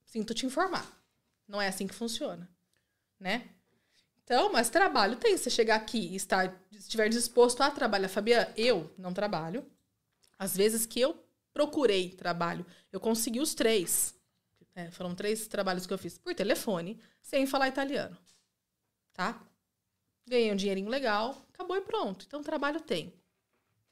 [0.05, 1.02] sinto te informar.
[1.47, 2.49] Não é assim que funciona,
[3.19, 3.49] né?
[4.25, 5.37] Então, mas trabalho tem.
[5.37, 8.09] Você chegar aqui e estar, estiver disposto a trabalhar.
[8.09, 9.67] Fabiana, eu não trabalho.
[10.39, 14.15] Às vezes que eu procurei trabalho, eu consegui os três.
[14.75, 18.17] É, foram três trabalhos que eu fiz por telefone, sem falar italiano.
[19.13, 19.41] Tá?
[20.27, 22.25] Ganhei um dinheirinho legal, acabou e pronto.
[22.27, 23.13] Então, trabalho tem.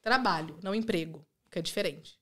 [0.01, 2.19] Trabalho, não emprego, que é diferente.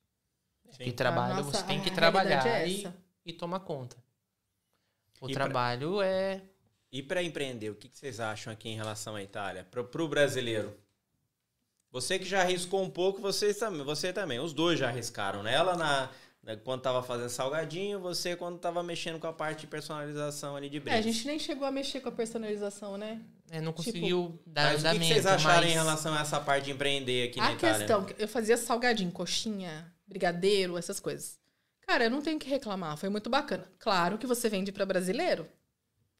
[0.78, 2.94] Que trabalho, nossa- você tem que trabalhar é e,
[3.26, 3.96] e tomar conta.
[5.20, 6.42] O E pra- trabalho é.
[6.92, 9.64] E para empreender, o que que vocês acham aqui em relação à Itália?
[9.70, 10.76] Pro, pro brasileiro?
[11.92, 14.40] Você que já arriscou um pouco, vocês também, você também.
[14.40, 15.54] Os dois já arriscaram, né?
[15.56, 16.10] Ela na,
[16.44, 20.70] na- quando tava fazendo salgadinho, você quando tava mexendo com a parte de personalização ali
[20.70, 23.20] de É, a gente nem chegou a mexer com a personalização, né?
[23.50, 25.06] É, não Tipo, conseguiu dar Mas o que andamento.
[25.14, 27.78] vocês acharam mas- em relação a essa parte de empreender aqui na a Itália?
[27.80, 31.39] questão, eu fazia salgadinho, coxinha, brigadeiro, essas coisas.
[31.90, 33.68] Cara, eu não tenho que reclamar, foi muito bacana.
[33.80, 35.50] Claro que você vende para brasileiro,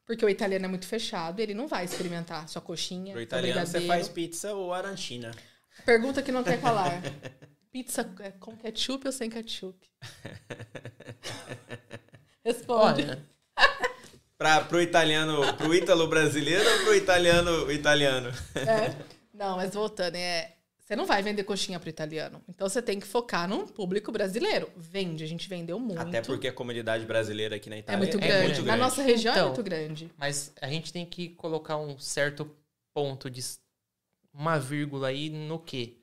[0.04, 3.68] porque o italiano é muito fechado, ele não vai experimentar sua coxinha, Pro seu italiano
[3.68, 5.30] você faz pizza ou arancina?
[5.86, 7.00] Pergunta que não quer calar.
[7.72, 9.78] Pizza é com ketchup ou sem ketchup?
[12.44, 13.04] Responde.
[13.04, 13.24] Olha,
[14.40, 18.32] Pra, pro italiano, pro ítalo brasileiro ou pro italiano italiano?
[18.56, 18.96] É.
[19.32, 20.56] Não, mas voltando, é.
[20.90, 22.42] Você não vai vender coxinha pro italiano.
[22.50, 24.72] Então você tem que focar num público brasileiro.
[24.76, 26.02] Vende, a gente vendeu muito.
[26.02, 28.44] Até porque a comunidade brasileira aqui na é Itália muito é grande.
[28.46, 28.80] muito Na grande.
[28.82, 30.12] nossa região é Então, muito grande.
[30.18, 32.50] Mas a gente tem que colocar um certo
[32.92, 33.40] ponto de
[34.34, 35.98] uma vírgula aí no quê?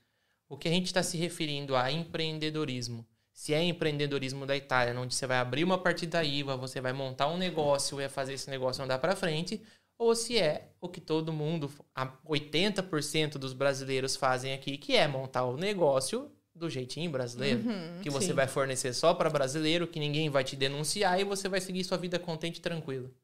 [0.49, 3.05] O que a gente está se referindo a empreendedorismo.
[3.33, 7.27] Se é empreendedorismo da Itália, onde você vai abrir uma partida IVA, você vai montar
[7.27, 9.61] um negócio e vai fazer esse negócio andar para frente,
[9.99, 15.07] ou se é o que todo mundo, a 80% dos brasileiros fazem aqui, que é
[15.09, 18.33] montar o negócio do jeitinho brasileiro, Uhum, que você sim.
[18.33, 21.99] vai fornecer só para brasileiro, que ninguém vai te denunciar e você vai seguir sua
[21.99, 23.15] vida contente e tranquilo.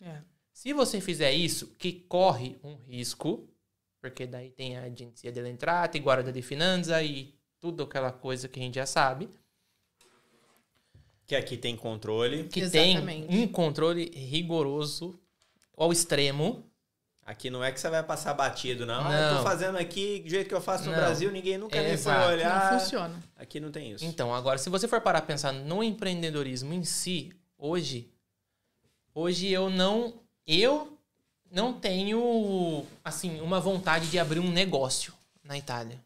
[0.00, 0.20] É.
[0.52, 3.48] Se você fizer isso, que corre um risco,
[4.00, 8.60] porque daí tem a agência delle entrate, guarda de finanza e tudo aquela coisa que
[8.60, 9.28] a gente já sabe,
[11.26, 12.44] Que aqui tem controle.
[12.44, 13.26] que Exatamente.
[13.26, 15.18] tem um controle rigoroso
[15.76, 16.64] ao extremo.
[17.24, 19.04] Aqui não é que você vai passar batido, não.
[19.04, 19.42] Ah, eu tô Não.
[19.42, 20.98] fazendo aqui do jeito que eu faço no Não.
[20.98, 22.72] Brasil, ninguém nunca nem foi olhar.
[22.72, 23.20] Não funciona.
[23.36, 24.04] Aqui não tem isso.
[24.04, 28.08] Então, agora, se você for parar a pensar no empreendedorismo em si, hoje,
[29.12, 30.96] hoje eu não, eu
[31.50, 35.12] não tenho, assim, uma vontade de abrir um negócio
[35.42, 36.00] na Itália.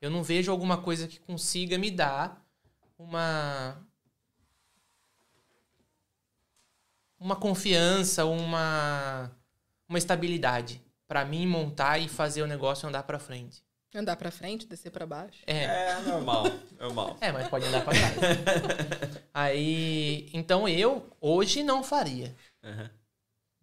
[0.00, 2.40] Eu não vejo alguma coisa que consiga me dar
[2.96, 3.76] uma
[7.20, 9.30] uma confiança, uma
[9.88, 13.62] uma estabilidade para mim montar e fazer o negócio andar para frente.
[13.92, 15.42] Andar pra frente, descer pra baixo.
[15.48, 15.64] É.
[15.64, 16.44] É normal,
[16.78, 17.16] normal.
[17.20, 18.14] É, mas pode andar pra trás.
[19.34, 22.88] Aí, então eu hoje não faria Aham.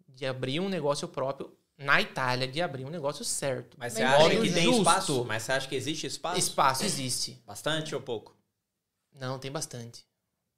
[0.06, 3.78] de abrir um negócio próprio na Itália, de abrir um negócio certo.
[3.80, 4.78] Mas você acha que tem Justo.
[4.80, 5.24] espaço?
[5.24, 6.38] Mas você acha que existe espaço?
[6.38, 7.42] Espaço existe.
[7.46, 8.36] Bastante ou pouco?
[9.14, 10.04] Não, tem bastante.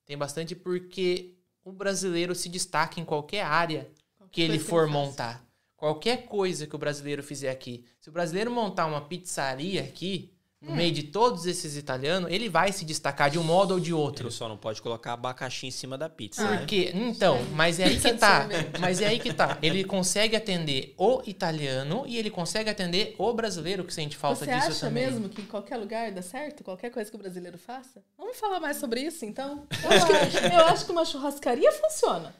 [0.05, 3.91] Tem bastante porque o brasileiro se destaca em qualquer área
[4.31, 5.07] que ele que for ele faça.
[5.07, 5.51] montar.
[5.77, 7.87] Qualquer coisa que o brasileiro fizer aqui.
[8.01, 12.71] Se o brasileiro montar uma pizzaria aqui, no meio de todos esses italianos, ele vai
[12.71, 14.27] se destacar de um modo ou de outro.
[14.27, 16.59] Ele só não pode colocar abacaxi em cima da pizza, né?
[16.59, 18.47] Porque, então, mas é aí que tá.
[18.79, 19.57] Mas é aí que tá.
[19.63, 24.53] Ele consegue atender o italiano e ele consegue atender o brasileiro que sente falta Você
[24.55, 25.07] disso acha também.
[25.07, 26.63] mesmo que em qualquer lugar dá certo?
[26.63, 28.03] Qualquer coisa que o brasileiro faça?
[28.19, 29.67] Vamos falar mais sobre isso, então?
[29.83, 32.35] Eu acho, eu acho que uma churrascaria funciona.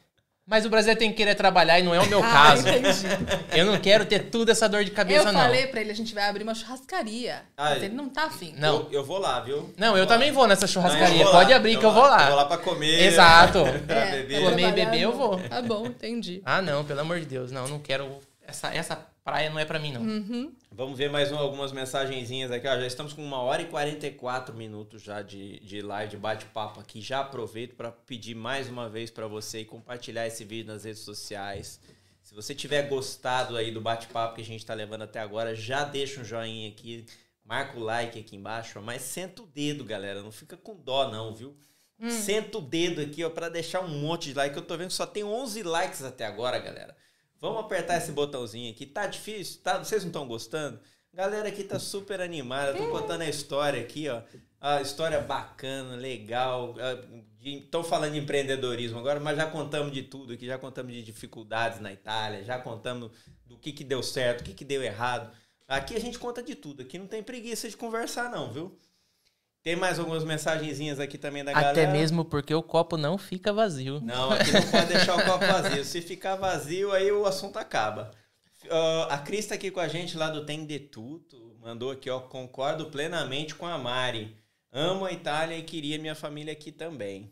[0.45, 2.67] Mas o brasileiro tem que querer trabalhar e não é o meu Ah, caso.
[2.67, 3.05] entendi.
[3.53, 5.39] Eu não quero ter tudo essa dor de cabeça, eu não.
[5.39, 7.43] falei pra ele, a gente vai abrir uma churrascaria.
[7.55, 7.75] Ai.
[7.75, 8.53] Mas ele não tá afim.
[8.57, 8.81] Não.
[8.81, 9.71] Eu, eu vou lá, viu?
[9.77, 11.23] Não, eu também vou nessa Não, eu churrascaria.
[11.23, 12.21] vou Pode lá, abrir que eu vou lá.
[12.23, 13.03] Eu vou lá pra comer.
[13.03, 13.59] Exato.
[13.85, 14.41] pra É, beber.
[14.43, 15.39] Comer e beber eu vou.
[15.39, 16.41] Tá bom, entendi.
[16.43, 17.51] Ah, não, pelo amor de Deus.
[17.51, 18.09] Não, não quero.
[18.45, 18.99] Essa, essa
[19.31, 20.01] praia não é pra mim, não.
[20.01, 20.53] Uhum.
[20.73, 22.67] Vamos ver mais um- algumas mensagenzinhas aqui.
[22.67, 26.81] Ó, já estamos com uma hora e 44 minutos já de, de live, de bate-papo
[26.81, 26.99] aqui.
[26.99, 31.01] Já aproveito para pedir mais uma vez para você e compartilhar esse vídeo nas redes
[31.03, 31.79] sociais.
[32.21, 35.85] Se você tiver gostado aí do bate-papo que a gente está levando até agora, já
[35.85, 37.05] deixa um joinha aqui,
[37.45, 40.21] marca o like aqui embaixo, ó, mas senta o dedo, galera.
[40.21, 41.55] Não fica com dó, não, viu?
[42.09, 44.57] Senta o dedo aqui, ó, pra deixar um monte de like.
[44.57, 46.97] Eu tô vendo que só tem 11 likes até agora, galera.
[47.41, 48.85] Vamos apertar esse botãozinho aqui.
[48.85, 49.61] Tá difícil?
[49.63, 49.79] Tá?
[49.79, 50.79] Vocês não estão gostando?
[51.11, 52.77] Galera aqui tá super animada.
[52.77, 54.21] Tô contando a história aqui, ó.
[54.61, 56.75] A história bacana, legal.
[57.41, 60.45] Estão falando de empreendedorismo agora, mas já contamos de tudo aqui.
[60.45, 62.43] Já contamos de dificuldades na Itália.
[62.43, 63.11] Já contamos
[63.43, 65.35] do que, que deu certo, o que, que deu errado.
[65.67, 66.83] Aqui a gente conta de tudo.
[66.83, 68.77] Aqui não tem preguiça de conversar, não, viu?
[69.63, 71.71] Tem mais algumas mensagenzinhas aqui também da galera.
[71.71, 74.01] Até mesmo porque o copo não fica vazio.
[74.01, 75.85] Não, aqui não pode deixar o copo vazio.
[75.85, 78.11] Se ficar vazio, aí o assunto acaba.
[78.65, 81.57] Uh, a Cris tá aqui com a gente lá do Tem de Tudo.
[81.61, 82.19] Mandou aqui, ó.
[82.19, 84.35] Concordo plenamente com a Mari.
[84.71, 87.31] Amo a Itália e queria minha família aqui também.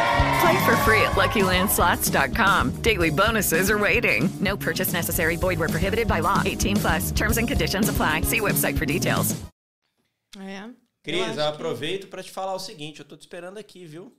[0.41, 2.81] Play for free at LuckyLandSlots.com.
[2.81, 4.29] Daily bonuses are waiting.
[4.39, 5.35] No purchase necessary.
[5.35, 6.41] Void where prohibited by law.
[6.43, 7.11] 18 plus.
[7.11, 8.21] Terms and conditions apply.
[8.21, 9.35] See website for details.
[10.37, 10.69] É.
[11.03, 14.15] Cris, eu, aproveito pra te falar o seguinte, eu tô te esperando aqui, viu?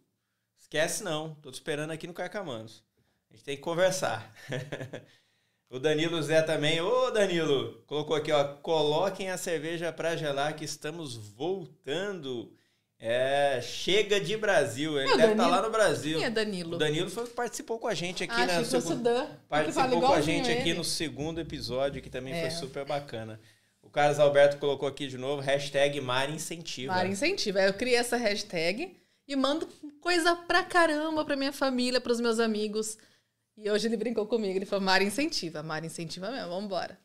[0.61, 2.85] Esquece não, tô te esperando aqui no Carcamanos.
[3.31, 4.33] A gente tem que conversar.
[5.71, 6.81] o Danilo Zé também.
[6.81, 12.53] Ô, Danilo, colocou aqui, ó, coloquem a cerveja pra gelar que estamos voltando.
[13.05, 14.97] É, chega de Brasil.
[14.97, 15.51] Ele É deve estar Danilo?
[15.51, 16.19] lá no Brasil.
[16.19, 16.75] Quem é Danilo?
[16.77, 19.27] O Danilo foi participou com a gente aqui Ah, na achei que fosse segu- Dan.
[19.49, 20.75] Participou com a gente aqui ele.
[20.75, 22.43] no segundo episódio, que também É.
[22.43, 23.41] foi super bacana.
[23.83, 26.95] O Carlos Alberto colocou aqui de novo, hashtag Mari Incentiva.
[26.95, 27.61] Mara Incentiva.
[27.61, 28.97] Eu criei essa hashtag
[29.27, 29.67] e mando
[30.01, 32.97] coisa pra caramba pra minha família, pros meus amigos.
[33.57, 34.57] E hoje ele brincou comigo.
[34.57, 35.61] Ele falou, Mara Incentiva.
[35.61, 36.97] Mara Incentiva mesmo, vambora.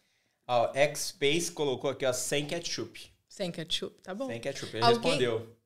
[0.48, 3.12] Ó, X-Space colocou aqui, ó, sem ketchup.
[3.28, 4.28] Sem ketchup, tá bom.
[4.28, 4.78] Sem ketchup.
[4.78, 5.57] Ele Alguém- respondeu.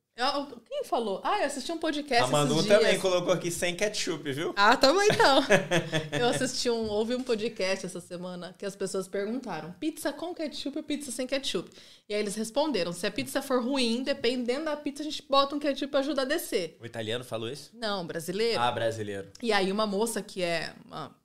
[0.81, 1.21] Quem falou?
[1.23, 4.53] Ah, eu assisti um podcast A Manu também colocou aqui sem ketchup, viu?
[4.55, 5.43] Ah, tamo então.
[6.11, 10.77] eu assisti um, ouvi um podcast essa semana que as pessoas perguntaram: pizza com ketchup
[10.77, 11.69] ou pizza sem ketchup?
[12.07, 15.55] E aí eles responderam: se a pizza for ruim, dependendo da pizza, a gente bota
[15.55, 16.77] um ketchup pra ajudar a descer.
[16.79, 17.71] O italiano falou isso?
[17.73, 18.59] Não, brasileiro.
[18.59, 19.29] Ah, brasileiro.
[19.41, 21.15] E aí uma moça que é uma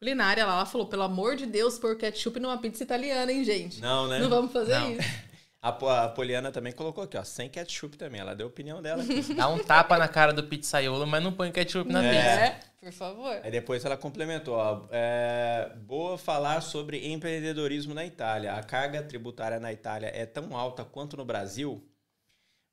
[0.00, 3.80] culinária, ela, ela falou: pelo amor de Deus, pôr ketchup numa pizza italiana, hein, gente?
[3.80, 4.18] Não, né?
[4.18, 4.92] Não vamos fazer Não.
[4.92, 5.08] isso.
[5.66, 8.20] A, a Poliana também colocou aqui, ó, sem ketchup também.
[8.20, 9.22] Ela deu a opinião dela aqui.
[9.32, 12.10] Dá um tapa na cara do pizzaiolo, mas não põe ketchup na É.
[12.10, 12.28] pizza.
[12.28, 13.40] É, por favor.
[13.42, 18.52] Aí depois ela complementou, ó, é, boa falar sobre empreendedorismo na Itália.
[18.54, 21.82] A carga tributária na Itália é tão alta quanto no Brasil?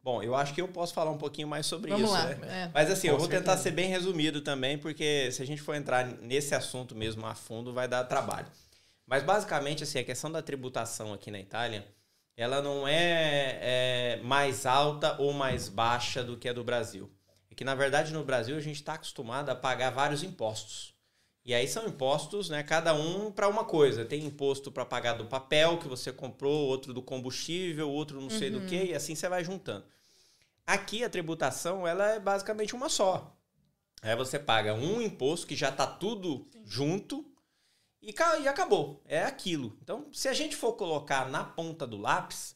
[0.04, 2.66] Bom, eu acho que eu posso falar um pouquinho mais sobre Vamos isso, lá, né?
[2.66, 2.72] é.
[2.74, 3.52] Mas assim, eu Com vou certeza.
[3.52, 7.36] tentar ser bem resumido também, porque se a gente for entrar nesse assunto mesmo a
[7.36, 8.48] fundo, vai dar trabalho.
[9.06, 11.86] Mas basicamente, assim, a questão da tributação aqui na Itália,
[12.36, 17.10] ela não é, é mais alta ou mais baixa do que a do Brasil.
[17.50, 20.94] É que, na verdade, no Brasil a gente está acostumado a pagar vários impostos.
[21.44, 22.62] E aí são impostos, né?
[22.64, 24.06] Cada um para uma coisa.
[24.06, 28.50] Tem imposto para pagar do papel que você comprou, outro do combustível, outro não sei
[28.52, 28.68] do Uhum.
[28.68, 29.84] que, e assim você vai juntando.
[30.66, 33.36] Aqui a tributação ela é basicamente uma só.
[34.04, 37.26] Aí você paga um imposto que já está tudo junto
[38.02, 39.02] e, e acabou.
[39.06, 39.78] É aquilo.
[39.82, 42.56] Então, se a gente for colocar na ponta do lápis,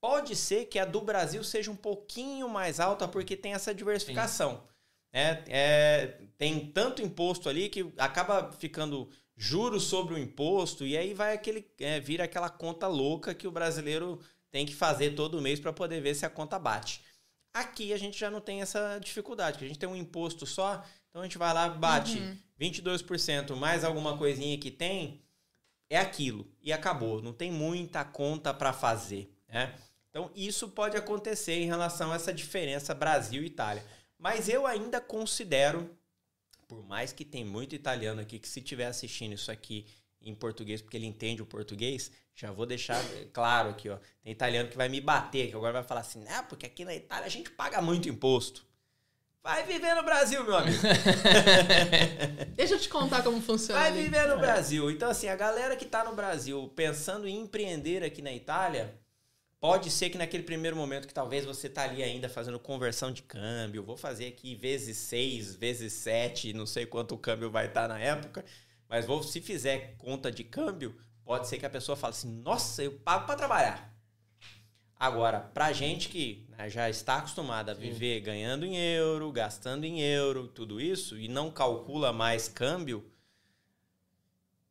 [0.00, 4.64] pode ser que a do Brasil seja um pouquinho mais alta porque tem essa diversificação.
[5.12, 6.06] É, é,
[6.38, 11.66] tem tanto imposto ali que acaba ficando juros sobre o imposto e aí vai aquele
[11.80, 14.18] é, vira aquela conta louca que o brasileiro
[14.50, 17.02] tem que fazer todo mês para poder ver se a conta bate.
[17.52, 20.82] Aqui a gente já não tem essa dificuldade, que a gente tem um imposto só
[21.10, 22.38] Então a gente vai lá, bate Uhum.
[22.62, 25.20] 22% mais alguma coisinha que tem,
[25.90, 26.46] é aquilo.
[26.62, 27.20] E acabou.
[27.20, 29.34] Não tem muita conta para fazer.
[29.48, 29.74] Né?
[30.08, 33.84] Então isso pode acontecer em relação a essa diferença Brasil e Itália.
[34.16, 35.90] Mas eu ainda considero,
[36.68, 39.86] por mais que tem muito italiano aqui que se estiver assistindo isso aqui
[40.20, 43.02] em português, porque ele entende o português, já vou deixar
[43.32, 43.98] claro aqui, ó.
[44.22, 46.42] Tem italiano que vai me bater, que agora vai falar assim, né?
[46.48, 48.64] Porque aqui na Itália a gente paga muito imposto.
[49.42, 50.78] Vai viver no Brasil, meu amigo.
[52.54, 53.80] Deixa eu te contar como funciona.
[53.80, 54.02] Vai ali.
[54.04, 54.88] viver no Brasil.
[54.88, 58.94] Então, assim, a galera que tá no Brasil pensando em empreender aqui na Itália,
[59.60, 63.22] pode ser que naquele primeiro momento que talvez você tá ali ainda fazendo conversão de
[63.22, 67.88] câmbio, vou fazer aqui vezes 6, vezes 7, não sei quanto o câmbio vai estar
[67.88, 68.44] na época,
[68.88, 72.82] mas vou, se fizer conta de câmbio, pode ser que a pessoa fale assim, nossa,
[72.84, 73.91] eu pago para trabalhar.
[75.02, 80.00] Agora, pra gente que né, já está acostumada a viver ganhando em euro, gastando em
[80.00, 83.04] euro, tudo isso, e não calcula mais câmbio,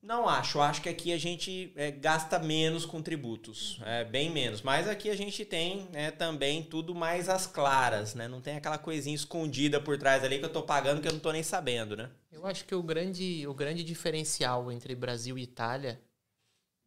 [0.02, 0.62] não acho.
[0.62, 4.62] Acho que aqui a gente é, gasta menos com tributos, é, bem menos.
[4.62, 8.30] Mas aqui a gente tem né, também tudo mais às claras, né?
[8.30, 11.20] Não tem aquela coisinha escondida por trás ali que eu tô pagando que eu não
[11.20, 12.10] tô nem sabendo, né?
[12.32, 16.02] Eu acho que o grande, o grande diferencial entre Brasil e Itália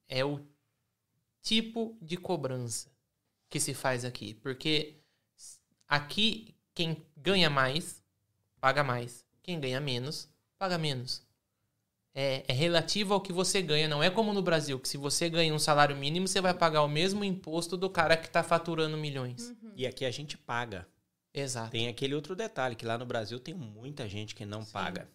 [0.09, 0.41] é o
[1.43, 2.94] tipo de cobrança
[3.55, 4.35] que se faz aqui.
[4.35, 4.97] Porque
[5.87, 8.03] aqui, quem ganha mais,
[8.61, 9.25] paga mais.
[9.45, 10.29] Quem ganha menos,
[10.59, 11.23] paga menos.
[12.13, 13.87] É, é relativo ao que você ganha.
[13.87, 16.83] Não é como no Brasil, que se você ganha um salário mínimo, você vai pagar
[16.83, 19.55] o mesmo imposto do cara que está faturando milhões.
[19.77, 20.85] E aqui a gente paga.
[21.33, 21.71] Exato.
[21.71, 25.09] Tem aquele outro detalhe, que lá no Brasil tem muita gente que não paga.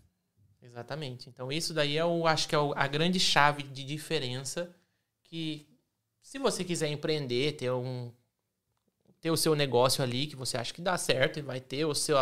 [0.62, 1.28] Exatamente.
[1.28, 4.74] Então isso daí é o, acho que é o- a grande chave de diferença
[5.24, 5.68] que
[6.22, 8.12] se você quiser empreender, ter um
[9.22, 11.94] ter o seu negócio ali que você acha que dá certo e vai ter o
[11.94, 12.18] seu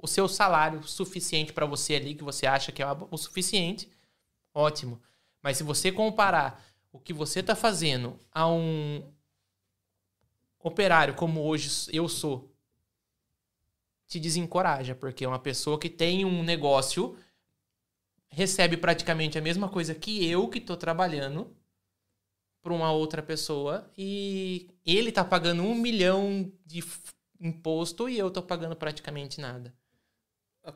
[0.00, 3.90] o seu salário suficiente para você ali que você acha que é o suficiente,
[4.54, 5.02] ótimo.
[5.42, 9.02] Mas se você comparar o que você está fazendo a um
[10.60, 12.54] operário como hoje eu sou,
[14.06, 17.16] te desencoraja, porque uma pessoa que tem um negócio
[18.28, 21.54] recebe praticamente a mesma coisa que eu que estou trabalhando
[22.62, 26.82] para uma outra pessoa e ele tá pagando um milhão de
[27.40, 29.74] imposto e eu tô pagando praticamente nada.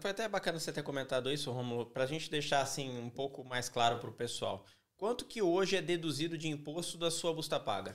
[0.01, 3.69] Foi até bacana você ter comentado isso, Romulo, pra gente deixar assim um pouco mais
[3.69, 4.65] claro pro pessoal.
[4.97, 7.95] Quanto que hoje é deduzido de imposto da sua busta paga?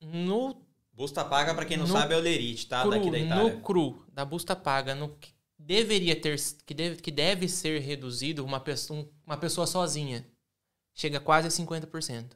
[0.00, 2.80] No Busta paga, pra quem não No sabe, é o Lerite, tá?
[2.82, 3.52] cru, Daqui da Itália.
[3.54, 8.42] no cru da busta paga, no que deveria ter que deve, que deve ser reduzido
[8.44, 10.26] uma pessoa, um- uma pessoa sozinha.
[10.94, 12.34] Chega quase a 50%.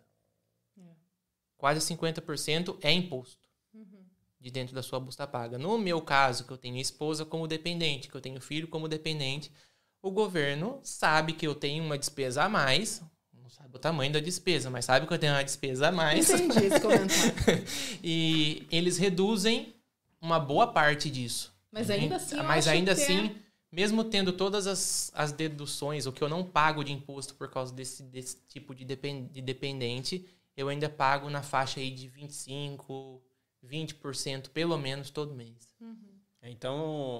[1.61, 3.39] Quase 50% é imposto
[4.41, 5.59] de dentro da sua busta paga.
[5.59, 9.53] No meu caso, que eu tenho esposa como dependente, que eu tenho filho como dependente,
[10.01, 13.03] o governo sabe que eu tenho uma despesa a mais,
[13.35, 16.31] não sabe o tamanho da despesa, mas sabe que eu tenho uma despesa a mais.
[16.31, 17.65] Entendi esse comentário.
[18.03, 19.75] e eles reduzem
[20.23, 21.53] uma boa parte disso.
[21.71, 23.37] Mas ainda assim, Mas ainda é- assim,
[23.71, 27.75] mesmo tendo todas as, as deduções, o que eu não pago de imposto por causa
[27.75, 30.27] desse, desse tipo de, depen- de dependente,
[30.61, 33.21] eu ainda pago na faixa aí de 25%,
[33.63, 35.69] 20% pelo menos todo mês.
[36.43, 36.79] Então,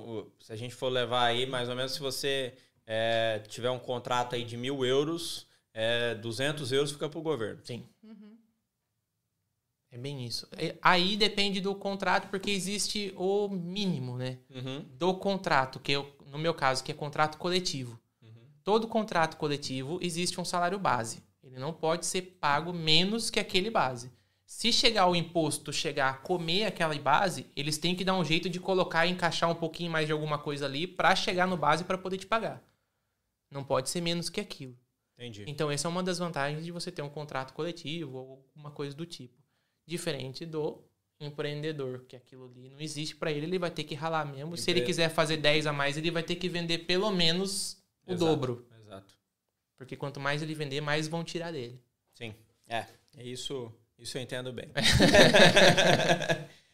[0.09, 2.55] o- se a gente for levar aí, mais ou menos, se você
[2.87, 7.61] é, tiver um contrato aí de mil euros, é, 200 euros fica pro governo.
[7.65, 7.87] Sim.
[9.93, 10.47] É bem isso.
[10.57, 14.39] É, Aí depende do contrato, porque existe o mínimo, né?
[14.49, 14.85] Uhum.
[14.97, 17.99] Do contrato, que eu, no meu caso, que é contrato coletivo.
[18.63, 21.23] Todo contrato coletivo existe um salário base.
[21.51, 24.13] Ele não pode ser pago menos que aquele base.
[24.47, 28.49] Se chegar o imposto, chegar a comer aquela base, eles têm que dar um jeito
[28.49, 31.85] de colocar e encaixar um pouquinho mais de alguma coisa ali para chegar no base
[31.85, 32.63] para poder te pagar.
[33.51, 34.77] Não pode ser menos que aquilo.
[35.17, 35.45] Entendi.
[35.47, 38.97] Então, essa é uma das vantagens de você ter um contrato coletivo ou alguma coisa
[38.97, 39.39] do tipo.
[39.87, 40.83] Diferente do
[41.21, 44.57] empreendedor, que aquilo ali não existe para ele, ele vai ter que ralar mesmo.
[44.57, 47.83] Se ele Empre- quiser fazer 10 a mais, ele vai ter que vender pelo menos
[48.07, 48.67] o Exato, dobro.
[49.81, 51.81] Porque quanto mais ele vender, mais vão tirar dele.
[52.13, 52.35] Sim.
[52.69, 52.85] É,
[53.17, 54.71] é isso, isso eu entendo bem.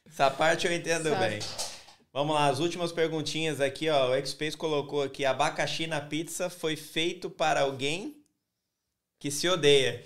[0.05, 1.29] Essa parte eu entendo Sabe.
[1.29, 1.39] bem.
[2.13, 4.11] Vamos lá, as últimas perguntinhas aqui, ó.
[4.11, 8.17] O Xpace colocou aqui: abacaxi na pizza foi feito para alguém
[9.21, 10.05] que se odeia.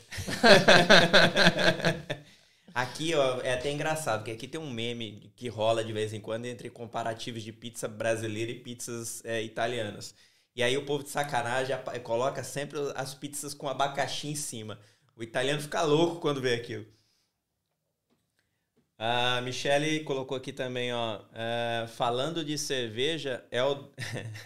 [2.75, 6.21] aqui, ó, é até engraçado, porque aqui tem um meme que rola de vez em
[6.21, 10.15] quando entre comparativos de pizza brasileira e pizzas é, italianas.
[10.55, 14.79] E aí o povo de sacanagem coloca sempre as pizzas com abacaxi em cima.
[15.17, 16.87] O italiano fica louco quando vê aquilo.
[18.99, 21.21] A Michele colocou aqui também, ó.
[21.33, 23.89] é, falando de cerveja, é o,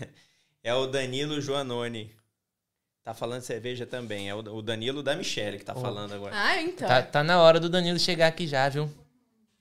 [0.62, 2.14] é o Danilo Joanoni.
[3.02, 4.28] Tá falando de cerveja também.
[4.31, 6.32] É o Danilo da Michele que tá falando agora.
[6.35, 6.89] Ah, então.
[6.89, 8.89] Tá, tá na hora do Danilo chegar aqui já, viu?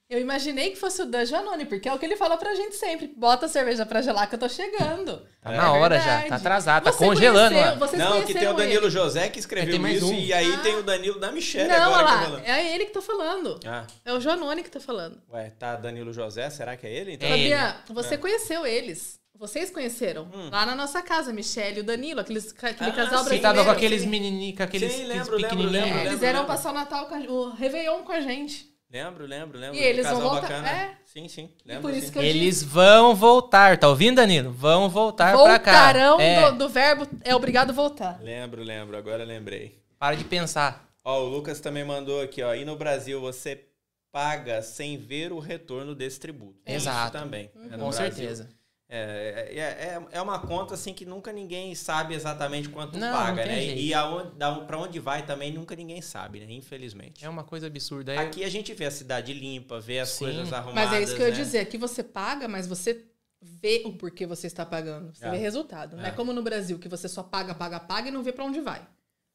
[0.10, 2.76] Eu imaginei que fosse o Dan Janone, porque é o que ele fala pra gente
[2.76, 3.08] sempre.
[3.18, 5.26] Bota a cerveja pra gelar que eu tô chegando.
[5.42, 7.56] Tá É na hora já, tá atrasado, tá Você congelando.
[7.56, 8.90] conheceu- vocês Não, que tem o Danilo ele.
[8.92, 10.14] José que escreveu É, isso um.
[10.14, 12.22] e aí tem o Danilo da Michele Não, agora que tá lá.
[12.26, 12.46] falando.
[12.46, 13.60] É ele que tá falando.
[13.66, 15.20] Ah, É o Janone que tá falando.
[15.32, 16.50] ué, tá Danilo José?
[16.50, 17.14] Será que é ele?
[17.14, 17.28] Então?
[17.30, 17.76] É?
[17.90, 18.18] Você É.
[18.18, 19.20] conheceu eles.
[19.36, 20.30] Vocês conheceram.
[20.52, 22.94] Lá na nossa casa, Michelle e o Danilo, aqueles, aquele Hum.
[22.94, 23.36] Ah, casal sim, brasileiro.
[23.36, 25.72] Você tava com aqueles menininhos, com aqueles, Sim, aqueles lembro, lembro, pequenininhos.
[25.86, 26.20] lembro, Eles lembro.
[26.20, 28.72] vieram passar o Natal, com a, o Réveillon com a gente.
[28.94, 29.76] Lembro, lembro, lembro.
[29.76, 30.70] E eles Casal vão voltar- bacana.
[30.70, 30.98] é.
[31.04, 31.50] Sim, sim.
[31.66, 32.12] Lembro, por isso sim.
[32.14, 32.66] que eu Eles disse.
[32.66, 34.52] vão voltar, tá ouvindo, Danilo?
[34.52, 35.72] Vão voltar pra cá.
[35.72, 38.20] Voltarão É, do, do verbo é obrigado a voltar.
[38.22, 38.96] Lembro, lembro.
[38.96, 39.82] Agora lembrei.
[39.98, 40.88] Para de pensar.
[41.04, 42.54] Ó, o Lucas também mandou aqui, ó.
[42.54, 43.66] E no Brasil você
[44.12, 46.60] paga sem ver o retorno desse tributo.
[46.64, 47.18] Tem isso Exato.
[47.18, 47.50] também.
[47.56, 47.66] Uhum.
[47.66, 47.94] É, Com Brasil.
[47.94, 48.50] certeza.
[48.96, 53.44] É, é, é, é uma conta assim que nunca ninguém sabe exatamente quanto Não, paga,
[53.44, 53.60] não né?
[53.62, 53.80] jeito.
[53.82, 54.32] E aonde,
[54.68, 56.46] pra onde vai também nunca ninguém sabe, né?
[56.54, 57.26] Infelizmente.
[57.26, 58.14] É uma coisa absurda.
[58.14, 60.26] É- Aqui a gente vê a cidade limpa, vê as Sim.
[60.26, 60.92] coisas arrumadas.
[60.92, 61.38] Mas é isso que eu ia né?
[61.44, 61.60] dizer.
[61.60, 63.04] Aqui você paga, mas você
[63.42, 65.12] vê o porquê você está pagando.
[65.12, 65.32] Você É.
[65.32, 65.98] vê resultado.
[65.98, 66.12] Não é É.
[66.12, 68.88] como no Brasil, que você só paga, paga, paga e não vê pra onde vai.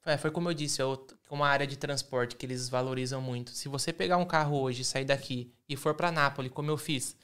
[0.06, 0.84] É, foi como eu disse, é
[1.28, 3.50] uma área de transporte que eles valorizam muito.
[3.50, 7.16] Se você pegar um carro hoje, sair daqui e for pra Nápoles, como eu fiz,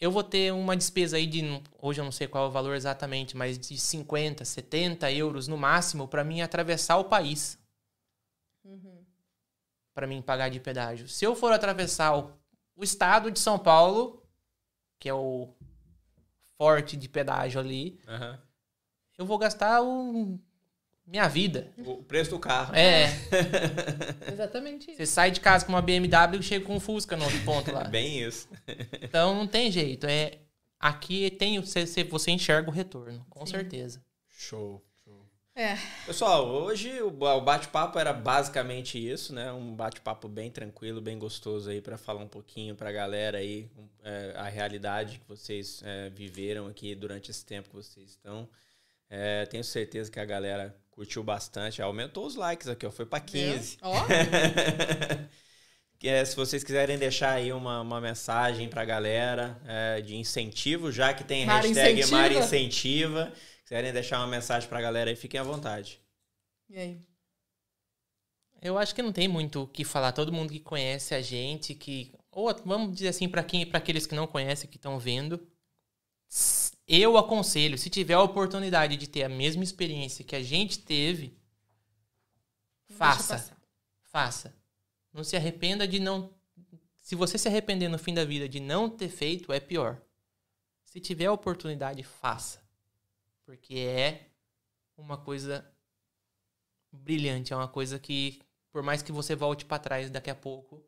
[0.00, 1.42] eu vou ter uma despesa aí de,
[1.78, 5.58] hoje eu não sei qual é o valor exatamente, mas de 50, 70 euros no
[5.58, 7.58] máximo pra mim atravessar o país.
[9.92, 11.06] Pra mim pagar de pedágio.
[11.06, 12.32] Se eu for atravessar o,
[12.74, 14.26] o estado de São Paulo,
[14.98, 15.54] que é o
[16.56, 18.40] forte de pedágio ali, Aham.
[19.18, 20.38] eu vou gastar o,
[21.10, 21.66] minha vida.
[21.78, 22.74] O preço do carro.
[22.74, 23.08] É.
[24.32, 24.96] Exatamente isso.
[24.98, 27.72] Você sai de casa com uma BMW e chega com um Fusca no outro ponto
[27.72, 27.84] lá.
[27.90, 28.48] Bem isso.
[29.02, 30.06] Então não tem jeito.
[30.06, 30.38] É
[30.78, 34.02] aqui tem você, você- enxerga o retorno, com certeza.
[34.28, 34.82] Show.
[35.04, 35.26] show.
[35.54, 35.76] É.
[36.06, 39.52] Pessoal, hoje o ba- o bate-papo era basicamente isso, né?
[39.52, 43.86] Um bate-papo bem tranquilo, bem gostoso aí para falar um pouquinho pra galera aí um,
[44.04, 48.48] é, a realidade que vocês é, viveram aqui durante esse tempo que vocês estão.
[49.10, 51.80] É, tenho certeza que a galera curtiu bastante.
[51.80, 52.90] Aumentou os likes aqui, ó.
[52.90, 53.78] Foi pra 15.
[53.82, 54.06] Ó.
[55.98, 60.90] Que é, se vocês quiserem deixar aí uma, uma mensagem pra galera é, de incentivo,
[60.90, 62.16] já que tem Mara hashtag incentiva.
[62.16, 63.32] Mara Incentiva,
[63.64, 66.00] quiserem deixar uma mensagem pra galera aí, fiquem à vontade.
[66.68, 67.00] E aí?
[68.62, 70.12] Eu acho que não tem muito o que falar.
[70.12, 74.06] Todo mundo que conhece a gente, que ou vamos dizer assim para quem, para aqueles
[74.06, 75.40] que não conhecem, que estão vendo,
[76.90, 81.38] eu aconselho, se tiver a oportunidade de ter a mesma experiência que a gente teve,
[82.88, 83.34] deixa faça.
[83.34, 83.62] passar.
[84.02, 84.56] Faça.
[85.12, 86.34] Não se arrependa de não.
[87.00, 90.02] Se você se arrepender no fim da vida de não ter feito, é pior.
[90.84, 92.60] Se tiver a oportunidade, faça.
[93.44, 94.28] Porque é
[94.96, 95.64] uma coisa
[96.90, 98.40] brilhante, é uma coisa que,
[98.72, 100.84] por mais que você volte para trás daqui a pouco,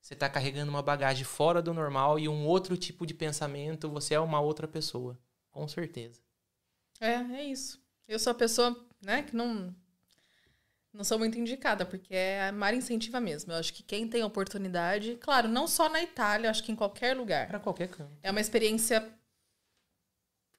[0.00, 4.14] você tá carregando uma bagagem fora do normal e um outro tipo de pensamento, você
[4.14, 5.16] é uma outra pessoa.
[5.54, 6.20] Com certeza.
[7.00, 7.80] É, é isso.
[8.06, 9.74] Eu sou a pessoa, né, que não
[10.92, 13.52] não sou muito indicada, porque é a Mara incentiva mesmo.
[13.52, 16.76] Eu acho que quem tem oportunidade, claro, não só na Itália, eu acho que em
[16.76, 17.48] qualquer lugar.
[17.48, 18.16] Para qualquer canto.
[18.22, 19.00] É uma experiência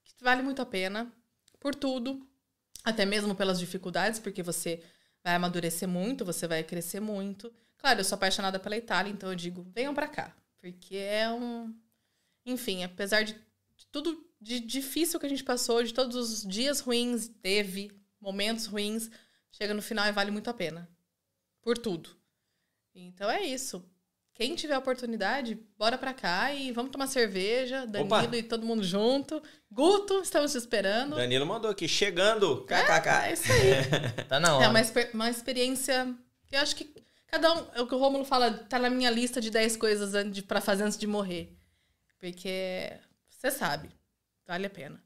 [0.04, 1.10] que vale muito a pena
[1.58, 2.28] por tudo,
[2.84, 4.84] até mesmo pelas dificuldades, porque você
[5.24, 7.52] vai amadurecer muito, você vai crescer muito.
[7.78, 11.74] Claro, eu sou apaixonada pela Itália, então eu digo, venham pra cá, porque é um,
[12.46, 13.40] enfim, apesar de
[13.90, 17.92] tudo de difícil que a gente passou, de todos os dias ruins, teve
[18.22, 19.10] momentos ruins,
[19.52, 20.88] chega no final e vale muito a pena.
[21.64, 22.12] Por tudo.
[22.94, 23.84] Então é isso.
[24.36, 28.38] Quem tiver oportunidade, bora pra cá e vamos tomar cerveja, Danilo Opa.
[28.38, 29.42] e todo mundo junto.
[29.72, 31.16] Guto, estamos te esperando.
[31.16, 33.10] Danilo mandou aqui, chegando, kkk.
[33.24, 34.26] É isso aí.
[34.30, 34.70] Tá na É hora.
[34.70, 36.14] uma, exper- uma experiência
[36.46, 36.94] que eu acho que
[37.28, 40.12] cada um, é o que o Rômulo fala, tá na minha lista de 10 coisas
[40.44, 41.58] pra fazer antes de morrer.
[42.20, 42.92] Porque
[43.30, 43.90] você sabe,
[44.48, 45.02] vale a pena.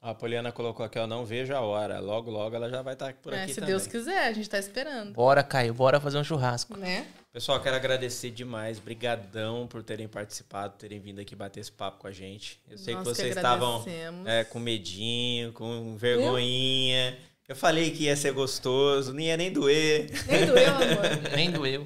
[0.00, 1.98] A Poliana colocou aqui, ó, não vejo a hora.
[1.98, 3.74] Logo, logo ela já vai estar por É, aqui se também.
[3.74, 5.12] Deus quiser, a gente tá esperando.
[5.12, 6.76] Bora, Caio, bora fazer um churrasco.
[6.76, 7.04] Né?
[7.32, 8.78] Pessoal, quero agradecer demais.
[8.78, 12.60] Brigadão por terem participado, terem vindo aqui bater esse papo com a gente.
[12.70, 14.26] Eu sei Nós que que vocês estavam agradecemos.
[14.28, 17.18] é, com medinho, com vergonhinha.
[17.48, 20.10] Eu falei que ia ser gostoso, não ia nem doer.
[20.28, 21.32] Nem doeu, amor.
[21.34, 21.84] Nem doeu.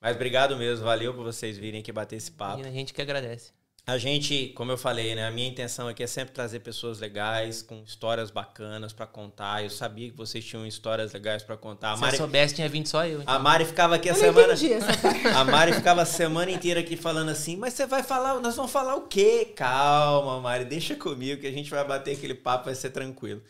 [0.00, 2.62] Mas obrigado mesmo, valeu por vocês virem aqui bater esse papo.
[2.62, 3.52] E a gente que agradece.
[3.86, 5.26] A gente, como eu falei, né?
[5.26, 9.62] A minha intenção aqui é sempre trazer pessoas legais, com histórias bacanas para contar.
[9.62, 11.92] Eu sabia que vocês tinham histórias legais para contar.
[11.92, 13.20] A Se Mari, eu soubesse, tinha vindo só eu.
[13.20, 13.34] então.
[13.34, 14.54] a Mari ficava aqui a Eu semana.
[15.36, 18.72] A Mari ficava a semana inteira aqui falando assim, mas você vai falar, nós vamos
[18.72, 19.52] falar o quê?
[19.54, 23.42] Calma, Mari, deixa comigo que a gente vai bater aquele papo, vai ser tranquilo.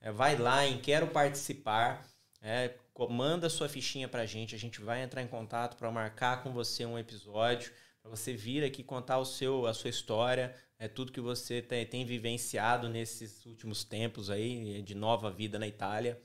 [0.00, 2.06] É, vai lá em quero participar,
[2.40, 6.42] é, co- manda sua fichinha pra gente, a gente vai entrar em contato para marcar
[6.42, 7.72] com você um episódio,
[8.02, 11.86] para você vir aqui contar o seu a sua história, é tudo que você tem,
[11.86, 16.20] tem vivenciado nesses últimos tempos aí de nova vida na Itália.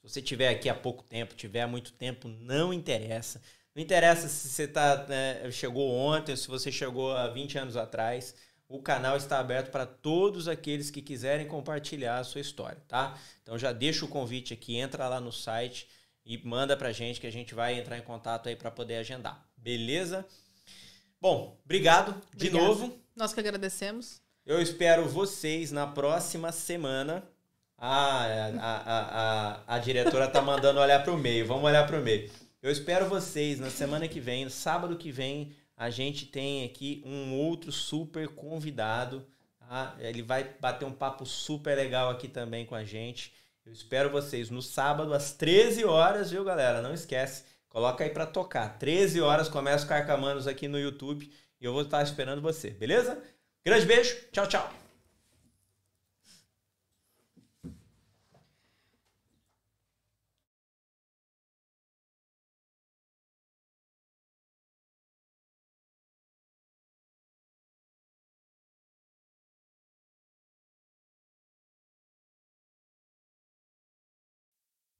[0.00, 3.40] Se você tiver aqui há pouco tempo, tiver há muito tempo, não interessa.
[3.74, 8.34] Não interessa se você tá, né, chegou ontem, se você chegou há 20 anos atrás.
[8.72, 13.18] O canal está aberto para todos aqueles que quiserem compartilhar a sua história, tá?
[13.42, 15.86] Então já deixa o convite aqui, entra lá no site
[16.24, 19.46] e manda pra gente que a gente vai entrar em contato aí para poder agendar.
[19.58, 20.26] Beleza?
[21.20, 22.66] Bom, obrigado de Obrigada.
[22.66, 22.98] novo.
[23.14, 24.22] Nós que agradecemos.
[24.46, 27.22] Eu espero vocês na próxima semana.
[27.76, 31.46] Ah, a, a, a, a diretora tá mandando olhar para o meio.
[31.46, 32.30] Vamos olhar para o meio.
[32.62, 37.34] Eu espero vocês na semana que vem, sábado que vem, a gente tem aqui um
[37.34, 39.26] outro super convidado.
[39.58, 39.96] Tá?
[39.98, 43.32] Ele vai bater um papo super legal aqui também com a gente.
[43.64, 46.82] Eu espero vocês no sábado às 13 horas, viu, galera?
[46.82, 47.44] Não esquece.
[47.68, 48.78] Coloca aí para tocar.
[48.78, 53.22] 13 horas começa o Carcamanos aqui no YouTube e eu vou estar esperando você, beleza?
[53.64, 54.16] Grande beijo.
[54.32, 54.81] Tchau, tchau.